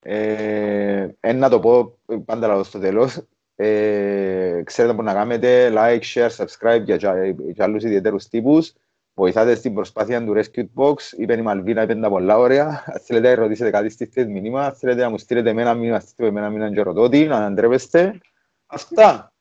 Ε, 0.00 1.08
ένα 1.20 1.38
να 1.38 1.48
το 1.48 1.60
πω 1.60 1.98
πάντα 2.24 2.46
λάθος 2.46 2.66
στο 2.66 2.78
τέλος. 2.78 3.22
Ε, 3.60 4.62
ξέρετε 4.64 4.94
που 4.94 5.02
να 5.02 5.12
κάνετε 5.12 5.72
like, 5.74 6.00
share, 6.14 6.30
subscribe 6.36 6.82
για, 6.84 6.96
για, 6.96 7.34
για 7.38 7.64
άλλους 7.64 7.84
ιδιαίτερους 7.84 8.28
τύπους. 8.28 8.72
Βοηθάτε 9.14 9.54
στην 9.54 9.74
προσπάθεια 9.74 10.24
του 10.24 10.34
Rescue 10.36 10.64
Box. 10.74 10.96
Είπε 11.16 11.36
η 11.36 11.42
Μαλβίνα, 11.42 11.82
είπε 11.82 11.94
τα 11.94 12.08
πολλά 12.08 12.38
ωραία. 12.38 12.84
Αν 12.86 13.00
θέλετε 13.04 13.28
να 13.28 13.34
ρωτήσετε 13.34 13.70
κάτι 13.70 13.88
στείλτε 13.88 14.24
μήνυμα. 14.24 14.66
Αν 14.66 14.74
θέλετε 14.74 15.02
να 15.02 15.10
μου 15.10 15.18
στείλετε 15.18 15.50
εμένα 15.50 15.74
μήνυμα, 15.74 16.00
στείλτε 16.00 16.26
εμένα 16.26 16.50
μήνυμα 16.50 16.72
και 16.72 16.82
ρωτώ 16.82 17.08
τι, 17.08 17.24
να 17.24 17.36
αντρέπεστε. 17.36 18.20
Αυτά. 18.66 19.32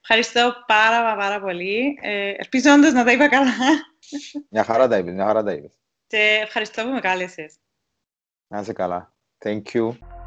Ευχαριστώ 0.00 0.52
πάρα 0.66 1.16
πάρα 1.16 1.40
πολύ. 1.40 1.98
Ε, 2.02 2.34
ελπίζω 2.36 2.72
όντως 2.72 2.92
να 2.92 3.04
τα 3.04 3.12
είπα 3.12 3.28
καλά. 3.28 3.52
Μια 4.50 4.64
χαρά 4.64 4.88
τα 4.88 4.98
είπες, 4.98 5.12
μια 5.12 5.24
χαρά 5.24 5.42
τα 5.42 5.52
είπες. 5.52 5.72
Και 6.06 6.40
ευχαριστώ 6.42 6.82
που 6.82 6.88
με 6.88 7.00
κάλεσες. 7.00 7.54
Να 8.48 8.60
είσαι 8.60 8.72
καλά. 8.72 9.12
Thank 9.44 9.62
you. 9.72 10.17